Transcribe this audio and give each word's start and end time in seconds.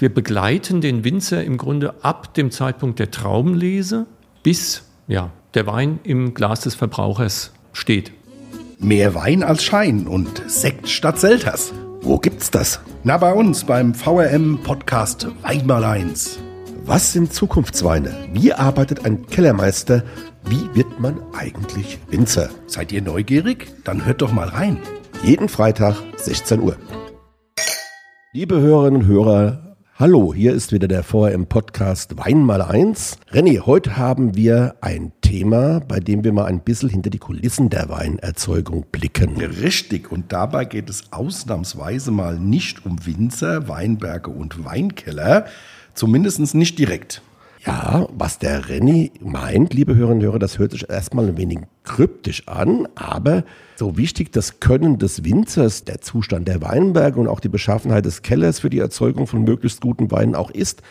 Wir 0.00 0.14
begleiten 0.14 0.80
den 0.80 1.02
Winzer 1.02 1.42
im 1.42 1.56
Grunde 1.56 2.04
ab 2.04 2.32
dem 2.34 2.52
Zeitpunkt 2.52 3.00
der 3.00 3.10
Traubenlese 3.10 4.06
bis 4.44 4.84
ja, 5.08 5.32
der 5.54 5.66
Wein 5.66 5.98
im 6.04 6.34
Glas 6.34 6.60
des 6.60 6.76
Verbrauchers 6.76 7.52
steht. 7.72 8.12
Mehr 8.78 9.16
Wein 9.16 9.42
als 9.42 9.64
Schein 9.64 10.06
und 10.06 10.40
Sekt 10.46 10.88
statt 10.88 11.18
Selters. 11.18 11.74
Wo 12.00 12.16
gibt's 12.18 12.52
das? 12.52 12.78
Na, 13.02 13.16
bei 13.16 13.32
uns 13.32 13.64
beim 13.64 13.92
VRM 13.92 14.60
Podcast 14.62 15.26
Weinmal 15.42 15.82
1. 15.82 16.38
Was 16.84 17.12
sind 17.12 17.32
Zukunftsweine? 17.32 18.14
Wie 18.32 18.52
arbeitet 18.52 19.04
ein 19.04 19.26
Kellermeister? 19.26 20.04
Wie 20.44 20.72
wird 20.76 21.00
man 21.00 21.20
eigentlich 21.36 21.98
Winzer? 22.08 22.50
Seid 22.68 22.92
ihr 22.92 23.02
neugierig? 23.02 23.66
Dann 23.82 24.06
hört 24.06 24.22
doch 24.22 24.30
mal 24.30 24.46
rein. 24.46 24.78
Jeden 25.24 25.48
Freitag 25.48 25.96
16 26.18 26.60
Uhr. 26.60 26.76
Liebe 28.32 28.60
Hörerinnen 28.60 29.02
und 29.02 29.08
Hörer, 29.08 29.67
Hallo, 30.00 30.32
hier 30.32 30.52
ist 30.52 30.70
wieder 30.70 30.86
der 30.86 31.02
VRM 31.02 31.48
Podcast 31.48 32.16
Wein 32.18 32.44
mal 32.44 32.62
eins. 32.62 33.18
René, 33.32 33.66
heute 33.66 33.96
haben 33.96 34.36
wir 34.36 34.76
ein 34.80 35.10
Thema, 35.22 35.80
bei 35.80 35.98
dem 35.98 36.22
wir 36.22 36.32
mal 36.32 36.44
ein 36.44 36.60
bisschen 36.60 36.88
hinter 36.88 37.10
die 37.10 37.18
Kulissen 37.18 37.68
der 37.68 37.88
Weinerzeugung 37.88 38.86
blicken. 38.92 39.36
Richtig, 39.40 40.12
und 40.12 40.32
dabei 40.32 40.66
geht 40.66 40.88
es 40.88 41.12
ausnahmsweise 41.12 42.12
mal 42.12 42.38
nicht 42.38 42.86
um 42.86 43.04
Winzer, 43.06 43.66
Weinberge 43.66 44.30
und 44.30 44.64
Weinkeller, 44.64 45.46
zumindest 45.94 46.54
nicht 46.54 46.78
direkt. 46.78 47.20
Ja, 47.66 48.06
was 48.12 48.38
der 48.38 48.68
Renny 48.68 49.10
meint, 49.20 49.74
liebe 49.74 49.96
Hörerinnen 49.96 50.20
und 50.20 50.26
Hörer, 50.26 50.38
das 50.38 50.58
hört 50.58 50.72
sich 50.72 50.88
erstmal 50.88 51.28
ein 51.28 51.36
wenig 51.36 51.58
kryptisch 51.82 52.46
an, 52.46 52.86
aber 52.94 53.44
so 53.76 53.96
wichtig 53.96 54.32
das 54.32 54.60
Können 54.60 54.98
des 54.98 55.24
Winzers, 55.24 55.84
der 55.84 56.00
Zustand 56.00 56.46
der 56.46 56.62
Weinberge 56.62 57.18
und 57.18 57.26
auch 57.26 57.40
die 57.40 57.48
Beschaffenheit 57.48 58.04
des 58.04 58.22
Kellers 58.22 58.60
für 58.60 58.70
die 58.70 58.78
Erzeugung 58.78 59.26
von 59.26 59.42
möglichst 59.42 59.80
guten 59.80 60.10
Weinen 60.10 60.34
auch 60.34 60.50
ist, 60.50 60.82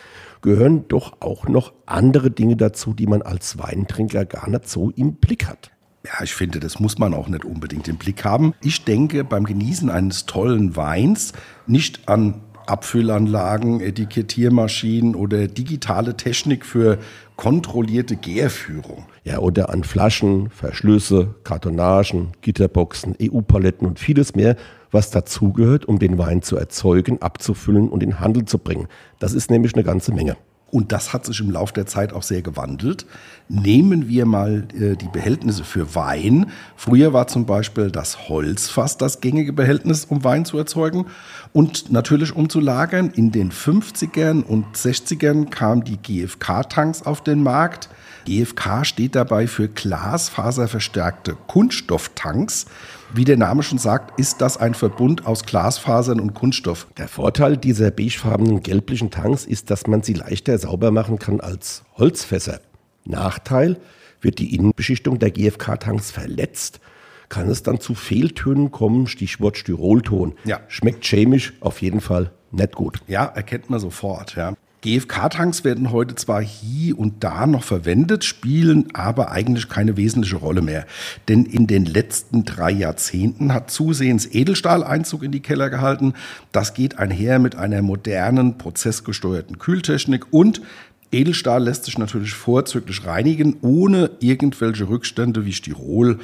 gehören 0.42 0.86
doch 0.88 1.20
auch 1.20 1.48
noch 1.48 1.72
andere 1.86 2.30
Dinge 2.30 2.56
dazu, 2.56 2.92
die 2.92 3.06
man 3.06 3.22
als 3.22 3.58
Weintrinker 3.58 4.24
gar 4.24 4.48
nicht 4.50 4.68
so 4.68 4.90
im 4.90 5.14
Blick 5.14 5.46
hat. 5.46 5.70
Ja, 6.04 6.22
ich 6.22 6.34
finde, 6.34 6.60
das 6.60 6.78
muss 6.78 6.98
man 6.98 7.12
auch 7.12 7.28
nicht 7.28 7.44
unbedingt 7.44 7.88
im 7.88 7.96
Blick 7.96 8.24
haben. 8.24 8.54
Ich 8.62 8.84
denke 8.84 9.24
beim 9.24 9.44
Genießen 9.44 9.90
eines 9.90 10.26
tollen 10.26 10.76
Weins 10.76 11.32
nicht 11.66 12.08
an 12.08 12.40
Abfüllanlagen, 12.68 13.80
Etikettiermaschinen 13.80 15.14
oder 15.14 15.48
digitale 15.48 16.16
Technik 16.16 16.64
für 16.64 16.98
kontrollierte 17.36 18.16
Gärführung. 18.16 19.06
Ja, 19.24 19.38
oder 19.38 19.70
an 19.70 19.84
Flaschen, 19.84 20.50
Verschlüsse, 20.50 21.34
Kartonagen, 21.44 22.32
Gitterboxen, 22.40 23.16
EU-Paletten 23.20 23.86
und 23.86 23.98
vieles 23.98 24.34
mehr, 24.34 24.56
was 24.90 25.10
dazugehört, 25.10 25.84
um 25.84 25.98
den 25.98 26.18
Wein 26.18 26.42
zu 26.42 26.56
erzeugen, 26.56 27.22
abzufüllen 27.22 27.88
und 27.88 28.02
in 28.02 28.20
Handel 28.20 28.44
zu 28.44 28.58
bringen. 28.58 28.88
Das 29.18 29.34
ist 29.34 29.50
nämlich 29.50 29.74
eine 29.74 29.84
ganze 29.84 30.12
Menge 30.12 30.36
und 30.70 30.92
das 30.92 31.12
hat 31.12 31.24
sich 31.24 31.40
im 31.40 31.50
Laufe 31.50 31.72
der 31.72 31.86
Zeit 31.86 32.12
auch 32.12 32.22
sehr 32.22 32.42
gewandelt. 32.42 33.06
Nehmen 33.48 34.08
wir 34.08 34.26
mal 34.26 34.68
äh, 34.78 34.96
die 34.96 35.08
Behältnisse 35.08 35.64
für 35.64 35.94
Wein. 35.94 36.50
Früher 36.76 37.14
war 37.14 37.26
zum 37.26 37.46
Beispiel 37.46 37.90
das 37.90 38.28
Holzfass 38.28 38.98
das 38.98 39.20
gängige 39.20 39.54
Behältnis, 39.54 40.04
um 40.04 40.24
Wein 40.24 40.44
zu 40.44 40.58
erzeugen 40.58 41.06
und 41.54 41.90
natürlich 41.90 42.36
um 42.36 42.50
zu 42.50 42.60
lagern. 42.60 43.10
In 43.14 43.32
den 43.32 43.50
50ern 43.50 44.42
und 44.42 44.76
60ern 44.76 45.48
kamen 45.48 45.84
die 45.84 45.96
GFK-Tanks 45.96 47.02
auf 47.02 47.22
den 47.22 47.42
Markt. 47.42 47.88
GFK 48.26 48.84
steht 48.84 49.14
dabei 49.14 49.46
für 49.46 49.68
glasfaserverstärkte 49.68 51.36
Kunststofftanks. 51.46 52.66
Wie 53.14 53.24
der 53.24 53.38
Name 53.38 53.62
schon 53.62 53.78
sagt, 53.78 54.18
ist 54.20 54.42
das 54.42 54.58
ein 54.58 54.74
Verbund 54.74 55.26
aus 55.26 55.44
Glasfasern 55.44 56.20
und 56.20 56.34
Kunststoff. 56.34 56.86
Der 56.98 57.08
Vorteil 57.08 57.56
dieser 57.56 57.90
beigefarbenen 57.90 58.62
gelblichen 58.62 59.10
Tanks 59.10 59.46
ist, 59.46 59.70
dass 59.70 59.86
man 59.86 60.02
sie 60.02 60.12
leichter 60.12 60.58
sauber 60.58 60.90
machen 60.90 61.18
kann 61.18 61.40
als 61.40 61.84
Holzfässer. 61.96 62.60
Nachteil, 63.04 63.78
wird 64.20 64.38
die 64.38 64.54
Innenbeschichtung 64.54 65.18
der 65.18 65.30
GFK-Tanks 65.30 66.10
verletzt, 66.10 66.80
kann 67.30 67.48
es 67.48 67.62
dann 67.62 67.80
zu 67.80 67.94
Fehltönen 67.94 68.70
kommen, 68.70 69.06
Stichwort 69.06 69.56
Styrolton. 69.56 70.34
Ja. 70.44 70.60
Schmeckt 70.68 71.04
chemisch 71.04 71.54
auf 71.60 71.80
jeden 71.80 72.00
Fall 72.00 72.30
nicht 72.50 72.74
gut. 72.74 73.00
Ja, 73.06 73.24
erkennt 73.24 73.70
man 73.70 73.80
sofort. 73.80 74.34
Ja. 74.36 74.54
GFK-Tanks 74.82 75.64
werden 75.64 75.90
heute 75.90 76.14
zwar 76.14 76.40
hier 76.40 76.96
und 76.96 77.24
da 77.24 77.46
noch 77.46 77.64
verwendet, 77.64 78.24
spielen 78.24 78.86
aber 78.94 79.32
eigentlich 79.32 79.68
keine 79.68 79.96
wesentliche 79.96 80.36
Rolle 80.36 80.62
mehr. 80.62 80.86
Denn 81.26 81.44
in 81.44 81.66
den 81.66 81.84
letzten 81.84 82.44
drei 82.44 82.70
Jahrzehnten 82.70 83.52
hat 83.52 83.72
zusehends 83.72 84.26
Edelstahl 84.26 84.84
Einzug 84.84 85.24
in 85.24 85.32
die 85.32 85.40
Keller 85.40 85.68
gehalten. 85.68 86.14
Das 86.52 86.74
geht 86.74 86.98
einher 86.98 87.40
mit 87.40 87.56
einer 87.56 87.82
modernen, 87.82 88.56
prozessgesteuerten 88.56 89.58
Kühltechnik 89.58 90.32
und 90.32 90.62
Edelstahl 91.10 91.64
lässt 91.64 91.86
sich 91.86 91.98
natürlich 91.98 92.34
vorzüglich 92.34 93.04
reinigen, 93.04 93.56
ohne 93.62 94.10
irgendwelche 94.20 94.88
Rückstände 94.88 95.44
wie 95.44 95.54
Stirol 95.54 96.18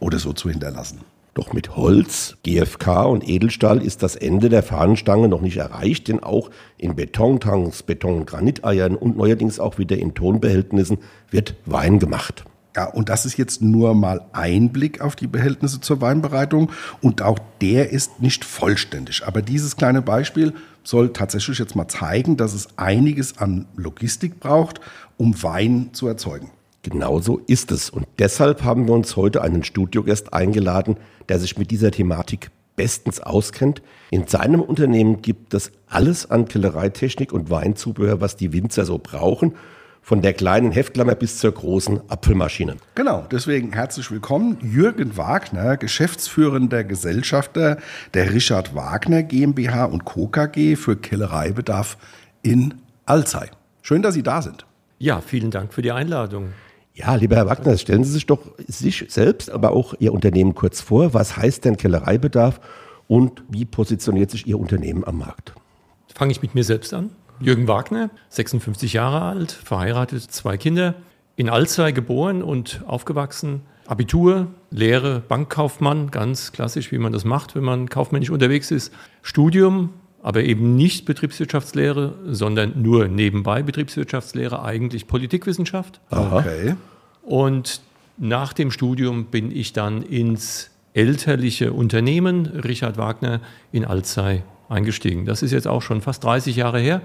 oder 0.00 0.18
so 0.18 0.32
zu 0.32 0.48
hinterlassen. 0.48 1.00
Doch 1.34 1.52
mit 1.52 1.76
Holz, 1.76 2.36
GFK 2.42 3.04
und 3.04 3.28
Edelstahl 3.28 3.82
ist 3.82 4.02
das 4.02 4.16
Ende 4.16 4.48
der 4.48 4.62
Fahnenstange 4.62 5.28
noch 5.28 5.40
nicht 5.40 5.56
erreicht, 5.56 6.08
denn 6.08 6.20
auch 6.22 6.50
in 6.76 6.96
Betontanks, 6.96 7.82
Beton- 7.82 8.16
und 8.16 8.26
Graniteiern 8.26 8.96
und 8.96 9.16
neuerdings 9.16 9.60
auch 9.60 9.78
wieder 9.78 9.96
in 9.96 10.14
Tonbehältnissen 10.14 10.98
wird 11.30 11.54
Wein 11.64 11.98
gemacht. 11.98 12.44
Ja, 12.76 12.84
und 12.84 13.08
das 13.08 13.26
ist 13.26 13.36
jetzt 13.38 13.60
nur 13.60 13.94
mal 13.94 14.26
ein 14.32 14.70
Blick 14.70 15.00
auf 15.00 15.16
die 15.16 15.26
Behältnisse 15.26 15.80
zur 15.80 16.00
Weinbereitung 16.00 16.70
und 17.00 17.22
auch 17.22 17.38
der 17.60 17.90
ist 17.90 18.20
nicht 18.20 18.44
vollständig. 18.44 19.26
Aber 19.26 19.42
dieses 19.42 19.76
kleine 19.76 20.02
Beispiel 20.02 20.52
soll 20.84 21.12
tatsächlich 21.12 21.58
jetzt 21.58 21.74
mal 21.74 21.88
zeigen, 21.88 22.36
dass 22.36 22.54
es 22.54 22.68
einiges 22.76 23.38
an 23.38 23.66
Logistik 23.76 24.38
braucht, 24.38 24.80
um 25.16 25.42
Wein 25.42 25.90
zu 25.92 26.06
erzeugen. 26.06 26.50
Genauso 26.82 27.38
ist 27.46 27.72
es. 27.72 27.90
Und 27.90 28.06
deshalb 28.18 28.62
haben 28.62 28.86
wir 28.86 28.94
uns 28.94 29.16
heute 29.16 29.42
einen 29.42 29.64
Studiogast 29.64 30.32
eingeladen, 30.32 30.96
der 31.28 31.38
sich 31.38 31.58
mit 31.58 31.70
dieser 31.70 31.90
Thematik 31.90 32.50
bestens 32.76 33.20
auskennt. 33.20 33.82
In 34.10 34.26
seinem 34.26 34.62
Unternehmen 34.62 35.20
gibt 35.20 35.52
es 35.52 35.72
alles 35.88 36.30
an 36.30 36.46
Kellereitechnik 36.46 37.32
und 37.32 37.50
Weinzubehör, 37.50 38.20
was 38.20 38.36
die 38.36 38.52
Winzer 38.52 38.84
so 38.84 38.98
brauchen. 38.98 39.54
Von 40.00 40.22
der 40.22 40.32
kleinen 40.32 40.72
Heftklammer 40.72 41.16
bis 41.16 41.38
zur 41.38 41.52
großen 41.52 42.00
Apfelmaschine. 42.08 42.76
Genau, 42.94 43.26
deswegen 43.30 43.74
herzlich 43.74 44.10
willkommen. 44.10 44.56
Jürgen 44.62 45.18
Wagner, 45.18 45.76
geschäftsführender 45.76 46.82
Gesellschafter 46.82 47.76
der 48.14 48.32
Richard 48.32 48.74
Wagner 48.74 49.22
GmbH 49.22 49.84
und 49.84 50.06
Co. 50.06 50.28
KG 50.28 50.76
für 50.76 50.96
Kellereibedarf 50.96 51.98
in 52.40 52.74
Alzey. 53.04 53.48
Schön, 53.82 54.00
dass 54.00 54.14
Sie 54.14 54.22
da 54.22 54.40
sind. 54.40 54.64
Ja, 54.98 55.20
vielen 55.20 55.50
Dank 55.50 55.74
für 55.74 55.82
die 55.82 55.92
Einladung. 55.92 56.54
Ja, 56.98 57.14
lieber 57.14 57.36
Herr 57.36 57.46
Wagner, 57.46 57.78
stellen 57.78 58.02
Sie 58.02 58.10
sich 58.10 58.26
doch 58.26 58.40
sich 58.66 59.04
selbst, 59.08 59.50
aber 59.52 59.70
auch 59.70 59.94
Ihr 60.00 60.12
Unternehmen 60.12 60.56
kurz 60.56 60.80
vor. 60.80 61.14
Was 61.14 61.36
heißt 61.36 61.64
denn 61.64 61.76
Kellereibedarf 61.76 62.60
und 63.06 63.44
wie 63.48 63.64
positioniert 63.64 64.32
sich 64.32 64.48
Ihr 64.48 64.58
Unternehmen 64.58 65.04
am 65.04 65.18
Markt? 65.18 65.54
Fange 66.12 66.32
ich 66.32 66.42
mit 66.42 66.56
mir 66.56 66.64
selbst 66.64 66.92
an. 66.92 67.10
Jürgen 67.38 67.68
Wagner, 67.68 68.10
56 68.30 68.94
Jahre 68.94 69.22
alt, 69.22 69.52
verheiratet, 69.52 70.24
zwei 70.24 70.56
Kinder, 70.56 70.96
in 71.36 71.48
Alzey 71.48 71.92
geboren 71.92 72.42
und 72.42 72.82
aufgewachsen. 72.84 73.60
Abitur, 73.86 74.48
Lehre, 74.70 75.20
Bankkaufmann, 75.20 76.10
ganz 76.10 76.50
klassisch, 76.50 76.90
wie 76.90 76.98
man 76.98 77.12
das 77.12 77.24
macht, 77.24 77.54
wenn 77.54 77.62
man 77.62 77.88
kaufmännisch 77.88 78.30
unterwegs 78.30 78.72
ist. 78.72 78.92
Studium, 79.22 79.90
aber 80.28 80.44
eben 80.44 80.76
nicht 80.76 81.06
Betriebswirtschaftslehre, 81.06 82.12
sondern 82.26 82.82
nur 82.82 83.08
nebenbei 83.08 83.62
Betriebswirtschaftslehre, 83.62 84.62
eigentlich 84.62 85.06
Politikwissenschaft. 85.06 86.02
Okay. 86.10 86.74
Und 87.22 87.80
nach 88.18 88.52
dem 88.52 88.70
Studium 88.70 89.24
bin 89.30 89.50
ich 89.50 89.72
dann 89.72 90.02
ins 90.02 90.68
elterliche 90.92 91.72
Unternehmen 91.72 92.44
Richard 92.44 92.98
Wagner 92.98 93.40
in 93.72 93.86
Alzey 93.86 94.42
eingestiegen. 94.68 95.24
Das 95.24 95.42
ist 95.42 95.52
jetzt 95.52 95.66
auch 95.66 95.80
schon 95.80 96.02
fast 96.02 96.22
30 96.24 96.56
Jahre 96.56 96.78
her. 96.78 97.00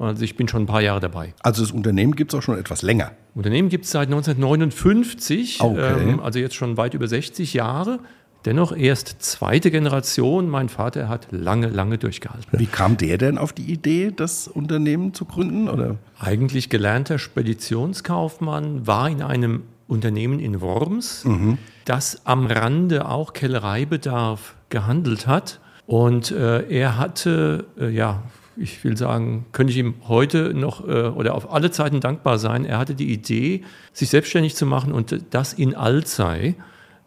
Also 0.00 0.24
ich 0.24 0.36
bin 0.36 0.48
schon 0.48 0.64
ein 0.64 0.66
paar 0.66 0.82
Jahre 0.82 0.98
dabei. 0.98 1.32
Also 1.44 1.62
das 1.62 1.70
Unternehmen 1.70 2.16
gibt 2.16 2.34
es 2.34 2.38
auch 2.40 2.42
schon 2.42 2.58
etwas 2.58 2.82
länger. 2.82 3.12
Unternehmen 3.36 3.68
gibt 3.68 3.84
es 3.84 3.92
seit 3.92 4.08
1959, 4.08 5.60
okay. 5.60 6.08
ähm, 6.08 6.18
also 6.18 6.40
jetzt 6.40 6.56
schon 6.56 6.76
weit 6.76 6.94
über 6.94 7.06
60 7.06 7.54
Jahre. 7.54 8.00
Dennoch 8.44 8.76
erst 8.76 9.22
zweite 9.22 9.70
Generation. 9.70 10.50
Mein 10.50 10.68
Vater 10.68 11.08
hat 11.08 11.28
lange, 11.30 11.68
lange 11.68 11.96
durchgehalten. 11.96 12.58
Wie 12.58 12.66
kam 12.66 12.96
der 12.96 13.16
denn 13.16 13.38
auf 13.38 13.52
die 13.52 13.72
Idee, 13.72 14.12
das 14.14 14.48
Unternehmen 14.48 15.14
zu 15.14 15.24
gründen? 15.24 15.68
Oder? 15.68 15.96
Eigentlich 16.18 16.68
gelernter 16.68 17.18
Speditionskaufmann, 17.18 18.86
war 18.86 19.08
in 19.08 19.22
einem 19.22 19.62
Unternehmen 19.88 20.40
in 20.40 20.60
Worms, 20.60 21.24
mhm. 21.24 21.58
das 21.84 22.26
am 22.26 22.46
Rande 22.46 23.08
auch 23.08 23.32
Kellereibedarf 23.32 24.54
gehandelt 24.68 25.26
hat. 25.26 25.60
Und 25.86 26.30
äh, 26.30 26.68
er 26.68 26.98
hatte, 26.98 27.66
äh, 27.78 27.90
ja, 27.90 28.22
ich 28.56 28.82
will 28.84 28.96
sagen, 28.96 29.46
könnte 29.52 29.72
ich 29.72 29.78
ihm 29.78 29.94
heute 30.06 30.54
noch 30.54 30.86
äh, 30.86 31.08
oder 31.08 31.34
auf 31.34 31.52
alle 31.52 31.70
Zeiten 31.70 32.00
dankbar 32.00 32.38
sein. 32.38 32.64
Er 32.64 32.78
hatte 32.78 32.94
die 32.94 33.12
Idee, 33.12 33.64
sich 33.92 34.10
selbstständig 34.10 34.54
zu 34.54 34.66
machen 34.66 34.92
und 34.92 35.24
das 35.30 35.52
in 35.52 35.74
Alzey. 35.74 36.54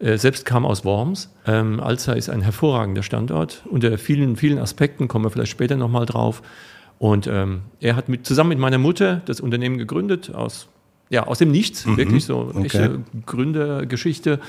Äh, 0.00 0.16
selbst 0.16 0.44
kam 0.44 0.64
aus 0.64 0.84
Worms. 0.84 1.30
Ähm, 1.46 1.80
Alza 1.80 2.12
ist 2.12 2.28
ein 2.30 2.40
hervorragender 2.40 3.02
Standort. 3.02 3.62
Unter 3.66 3.98
vielen, 3.98 4.36
vielen 4.36 4.58
Aspekten 4.58 5.08
kommen 5.08 5.24
wir 5.24 5.30
vielleicht 5.30 5.50
später 5.50 5.76
nochmal 5.76 6.06
drauf. 6.06 6.42
Und 6.98 7.26
ähm, 7.26 7.62
er 7.80 7.96
hat 7.96 8.08
mit, 8.08 8.26
zusammen 8.26 8.50
mit 8.50 8.58
meiner 8.58 8.78
Mutter 8.78 9.22
das 9.24 9.40
Unternehmen 9.40 9.78
gegründet, 9.78 10.34
aus, 10.34 10.68
ja, 11.10 11.26
aus 11.26 11.38
dem 11.38 11.50
Nichts, 11.50 11.86
mhm. 11.86 11.96
wirklich 11.96 12.24
so 12.24 12.52
okay. 12.54 12.64
echte 12.64 13.00
Gründergeschichte 13.26 14.40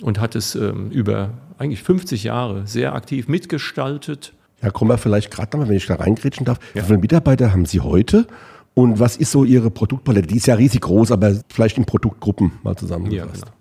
und 0.00 0.20
hat 0.20 0.34
es 0.34 0.54
ähm, 0.54 0.90
über 0.90 1.30
eigentlich 1.58 1.82
50 1.82 2.24
Jahre 2.24 2.66
sehr 2.66 2.94
aktiv 2.94 3.28
mitgestaltet. 3.28 4.32
Ja, 4.62 4.70
kommen 4.70 4.90
wir 4.90 4.98
vielleicht 4.98 5.30
gerade 5.30 5.50
nochmal, 5.52 5.68
wenn 5.68 5.76
ich 5.76 5.86
da 5.86 5.96
reingrätschen 5.96 6.46
darf. 6.46 6.58
Ja. 6.74 6.82
Wie 6.82 6.86
viele 6.86 6.98
Mitarbeiter 6.98 7.52
haben 7.52 7.66
Sie 7.66 7.80
heute? 7.80 8.26
Und 8.74 9.00
was 9.00 9.16
ist 9.16 9.32
so 9.32 9.44
Ihre 9.44 9.70
Produktpalette? 9.70 10.28
Die 10.28 10.36
ist 10.36 10.46
ja 10.46 10.54
riesig 10.54 10.82
groß, 10.82 11.10
aber 11.10 11.34
vielleicht 11.48 11.78
in 11.78 11.86
Produktgruppen 11.86 12.52
mal 12.62 12.76
zusammengefasst. 12.76 13.44
Ja, 13.44 13.50
genau. 13.50 13.56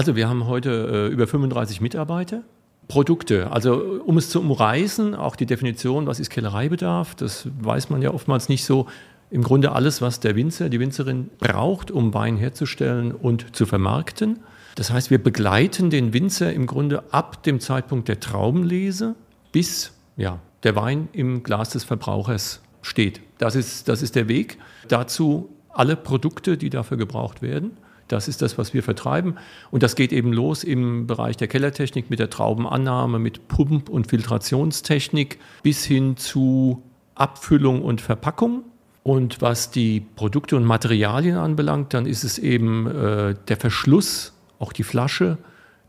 Also 0.00 0.16
wir 0.16 0.30
haben 0.30 0.46
heute 0.46 1.10
äh, 1.10 1.12
über 1.12 1.26
35 1.26 1.82
Mitarbeiter. 1.82 2.42
Produkte, 2.88 3.52
also 3.52 4.00
um 4.06 4.16
es 4.16 4.30
zu 4.30 4.40
umreißen, 4.40 5.14
auch 5.14 5.36
die 5.36 5.44
Definition, 5.44 6.06
was 6.06 6.18
ist 6.18 6.30
Kellereibedarf, 6.30 7.14
das 7.16 7.46
weiß 7.60 7.90
man 7.90 8.00
ja 8.00 8.10
oftmals 8.10 8.48
nicht 8.48 8.64
so. 8.64 8.86
Im 9.30 9.42
Grunde 9.42 9.72
alles, 9.72 10.00
was 10.00 10.18
der 10.18 10.36
Winzer, 10.36 10.70
die 10.70 10.80
Winzerin 10.80 11.28
braucht, 11.38 11.90
um 11.90 12.14
Wein 12.14 12.38
herzustellen 12.38 13.12
und 13.12 13.54
zu 13.54 13.66
vermarkten. 13.66 14.38
Das 14.74 14.90
heißt, 14.90 15.10
wir 15.10 15.22
begleiten 15.22 15.90
den 15.90 16.14
Winzer 16.14 16.50
im 16.50 16.64
Grunde 16.64 17.04
ab 17.12 17.42
dem 17.42 17.60
Zeitpunkt 17.60 18.08
der 18.08 18.20
Traubenlese 18.20 19.16
bis 19.52 19.92
ja, 20.16 20.38
der 20.62 20.76
Wein 20.76 21.10
im 21.12 21.42
Glas 21.42 21.68
des 21.68 21.84
Verbrauchers 21.84 22.62
steht. 22.80 23.20
Das 23.36 23.54
ist, 23.54 23.86
das 23.86 24.00
ist 24.00 24.16
der 24.16 24.28
Weg. 24.28 24.56
Dazu 24.88 25.50
alle 25.68 25.94
Produkte, 25.94 26.56
die 26.56 26.70
dafür 26.70 26.96
gebraucht 26.96 27.42
werden. 27.42 27.72
Das 28.12 28.26
ist 28.26 28.42
das, 28.42 28.58
was 28.58 28.74
wir 28.74 28.82
vertreiben. 28.82 29.36
Und 29.70 29.82
das 29.82 29.94
geht 29.94 30.12
eben 30.12 30.32
los 30.32 30.64
im 30.64 31.06
Bereich 31.06 31.36
der 31.36 31.48
Kellertechnik 31.48 32.10
mit 32.10 32.18
der 32.18 32.28
Traubenannahme, 32.28 33.18
mit 33.18 33.48
Pump- 33.48 33.88
und 33.88 34.08
Filtrationstechnik 34.08 35.38
bis 35.62 35.84
hin 35.84 36.16
zu 36.16 36.82
Abfüllung 37.14 37.82
und 37.82 38.00
Verpackung. 38.00 38.64
Und 39.02 39.40
was 39.40 39.70
die 39.70 40.00
Produkte 40.00 40.56
und 40.56 40.64
Materialien 40.64 41.36
anbelangt, 41.36 41.94
dann 41.94 42.06
ist 42.06 42.24
es 42.24 42.38
eben 42.38 42.86
äh, 42.86 43.34
der 43.48 43.56
Verschluss, 43.56 44.32
auch 44.58 44.72
die 44.72 44.82
Flasche, 44.82 45.38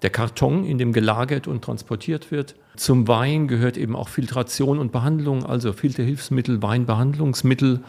der 0.02 0.12
Karton, 0.12 0.64
in 0.64 0.78
dem 0.78 0.94
gelagert 0.94 1.48
und 1.48 1.64
transportiert 1.64 2.32
wird. 2.32 2.56
Zum 2.76 3.08
Wein 3.08 3.48
gehört 3.48 3.78
eben 3.78 3.96
auch 3.96 4.10
Filtration 4.10 4.80
und 4.80 4.92
Behandlung, 4.92 5.46
also 5.46 5.74
Filterhilfsmittel, 5.74 6.62
Weinbehandlungsmittel, 6.62 7.82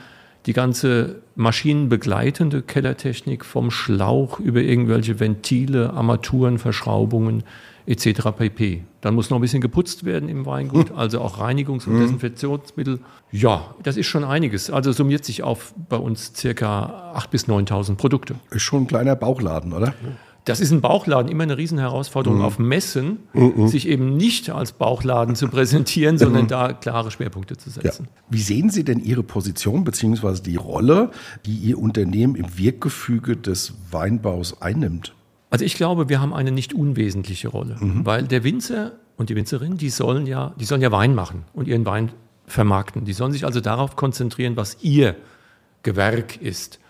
die 0.46 0.52
ganze 0.52 1.22
maschinenbegleitende 1.36 2.62
Kellertechnik 2.62 3.44
vom 3.44 3.70
Schlauch 3.70 4.40
über 4.40 4.60
irgendwelche 4.60 5.20
Ventile, 5.20 5.92
Armaturen, 5.92 6.58
Verschraubungen 6.58 7.44
etc. 7.86 8.30
pp. 8.36 8.82
Dann 9.00 9.14
muss 9.14 9.30
noch 9.30 9.38
ein 9.38 9.40
bisschen 9.40 9.60
geputzt 9.60 10.04
werden 10.04 10.28
im 10.28 10.46
Weingut, 10.46 10.90
hm. 10.90 10.96
also 10.96 11.20
auch 11.20 11.38
Reinigungs- 11.38 11.86
und 11.86 11.94
hm. 11.94 12.00
Desinfektionsmittel. 12.00 13.00
Ja, 13.30 13.74
das 13.82 13.96
ist 13.96 14.06
schon 14.06 14.24
einiges. 14.24 14.70
Also 14.70 14.92
summiert 14.92 15.24
sich 15.24 15.42
auf 15.42 15.74
bei 15.88 15.96
uns 15.96 16.32
circa 16.34 17.12
8.000 17.16 17.30
bis 17.30 17.48
9.000 17.48 17.96
Produkte. 17.96 18.34
Ist 18.50 18.62
schon 18.62 18.84
ein 18.84 18.86
kleiner 18.86 19.16
Bauchladen, 19.16 19.72
oder? 19.72 19.94
Das 20.44 20.60
ist 20.60 20.72
ein 20.72 20.80
Bauchladen 20.80 21.30
immer 21.30 21.44
eine 21.44 21.56
Riesenherausforderung 21.56 22.38
mhm. 22.38 22.44
auf 22.44 22.58
Messen, 22.58 23.18
mhm. 23.32 23.68
sich 23.68 23.86
eben 23.86 24.16
nicht 24.16 24.50
als 24.50 24.72
Bauchladen 24.72 25.36
zu 25.36 25.46
präsentieren, 25.48 26.18
sondern 26.18 26.44
mhm. 26.44 26.48
da 26.48 26.72
klare 26.72 27.12
Schwerpunkte 27.12 27.56
zu 27.56 27.70
setzen. 27.70 28.08
Ja. 28.08 28.22
Wie 28.28 28.40
sehen 28.40 28.68
Sie 28.70 28.82
denn 28.82 28.98
Ihre 28.98 29.22
Position 29.22 29.84
bzw. 29.84 30.42
die 30.42 30.56
Rolle, 30.56 31.10
die 31.46 31.54
Ihr 31.54 31.78
Unternehmen 31.78 32.34
im 32.34 32.58
Wirkgefüge 32.58 33.36
des 33.36 33.74
Weinbaus 33.90 34.60
einnimmt? 34.60 35.14
Also 35.50 35.64
ich 35.64 35.74
glaube, 35.74 36.08
wir 36.08 36.20
haben 36.20 36.32
eine 36.32 36.50
nicht 36.50 36.74
unwesentliche 36.74 37.48
Rolle, 37.48 37.76
mhm. 37.78 38.04
weil 38.04 38.24
der 38.24 38.42
Winzer 38.42 38.92
und 39.16 39.30
die 39.30 39.36
Winzerin, 39.36 39.76
die 39.76 39.90
sollen 39.90 40.26
ja, 40.26 40.54
die 40.58 40.64
sollen 40.64 40.80
ja 40.80 40.90
Wein 40.90 41.14
machen 41.14 41.44
und 41.52 41.68
ihren 41.68 41.86
Wein 41.86 42.10
vermarkten. 42.46 43.04
Die 43.04 43.12
sollen 43.12 43.32
sich 43.32 43.44
also 43.44 43.60
darauf 43.60 43.94
konzentrieren, 43.94 44.56
was 44.56 44.78
ihr 44.82 45.14
Gewerk 45.82 46.40
ist. 46.40 46.80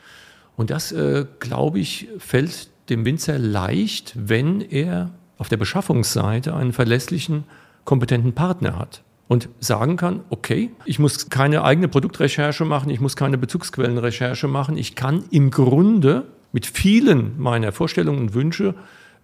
Und 0.57 0.71
das, 0.71 0.93
äh, 0.93 1.27
glaube 1.41 1.79
ich, 1.79 2.09
fällt 2.19 2.71
dem 2.89 3.05
Winzer 3.05 3.39
leicht, 3.39 4.13
wenn 4.17 4.61
er 4.61 5.11
auf 5.39 5.49
der 5.49 5.57
Beschaffungsseite 5.57 6.55
einen 6.55 6.73
verlässlichen, 6.73 7.45
kompetenten 7.85 8.33
Partner 8.33 8.79
hat 8.79 9.03
und 9.29 9.49
sagen 9.61 9.97
kann, 9.97 10.21
okay, 10.31 10.71
ich 10.85 10.99
muss 10.99 11.31
keine 11.31 11.65
eigene 11.65 11.89
Produktrecherche 11.89 12.65
machen, 12.65 12.91
ich 12.91 13.01
muss 13.01 13.17
keine 13.17 13.39
Bezugsquellenrecherche 13.39 14.47
machen, 14.47 14.77
ich 14.77 14.95
kann 14.95 15.25
im 15.31 15.51
Grunde 15.51 16.27
mit 16.53 16.67
vielen 16.67 17.41
meiner 17.41 17.73
Vorstellungen 17.73 18.21
und 18.21 18.35
Wünsche 18.35 18.75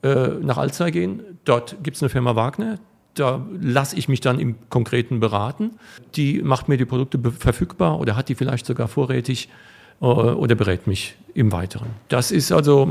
äh, 0.02 0.28
nach 0.40 0.56
Alzey 0.56 0.90
gehen. 0.90 1.22
Dort 1.44 1.76
gibt 1.82 1.96
es 1.96 2.02
eine 2.02 2.08
Firma 2.08 2.34
Wagner, 2.37 2.78
da 3.14 3.46
lasse 3.61 3.96
ich 3.96 4.08
mich 4.08 4.20
dann 4.20 4.38
im 4.38 4.56
Konkreten 4.70 5.20
beraten. 5.20 5.72
Die 6.14 6.43
macht 6.43 6.69
mir 6.69 6.76
die 6.76 6.84
Produkte 6.84 7.20
verfügbar 7.32 7.99
oder 8.00 8.16
hat 8.16 8.28
die 8.28 8.34
vielleicht 8.34 8.66
sogar 8.66 8.88
vorrätig 8.88 9.49
äh, 10.00 10.04
oder 10.04 10.54
berät 10.54 10.87
mich 10.87 11.16
im 11.34 11.52
Weiteren. 11.52 11.88
Das 12.08 12.31
ist 12.31 12.52
also 12.52 12.90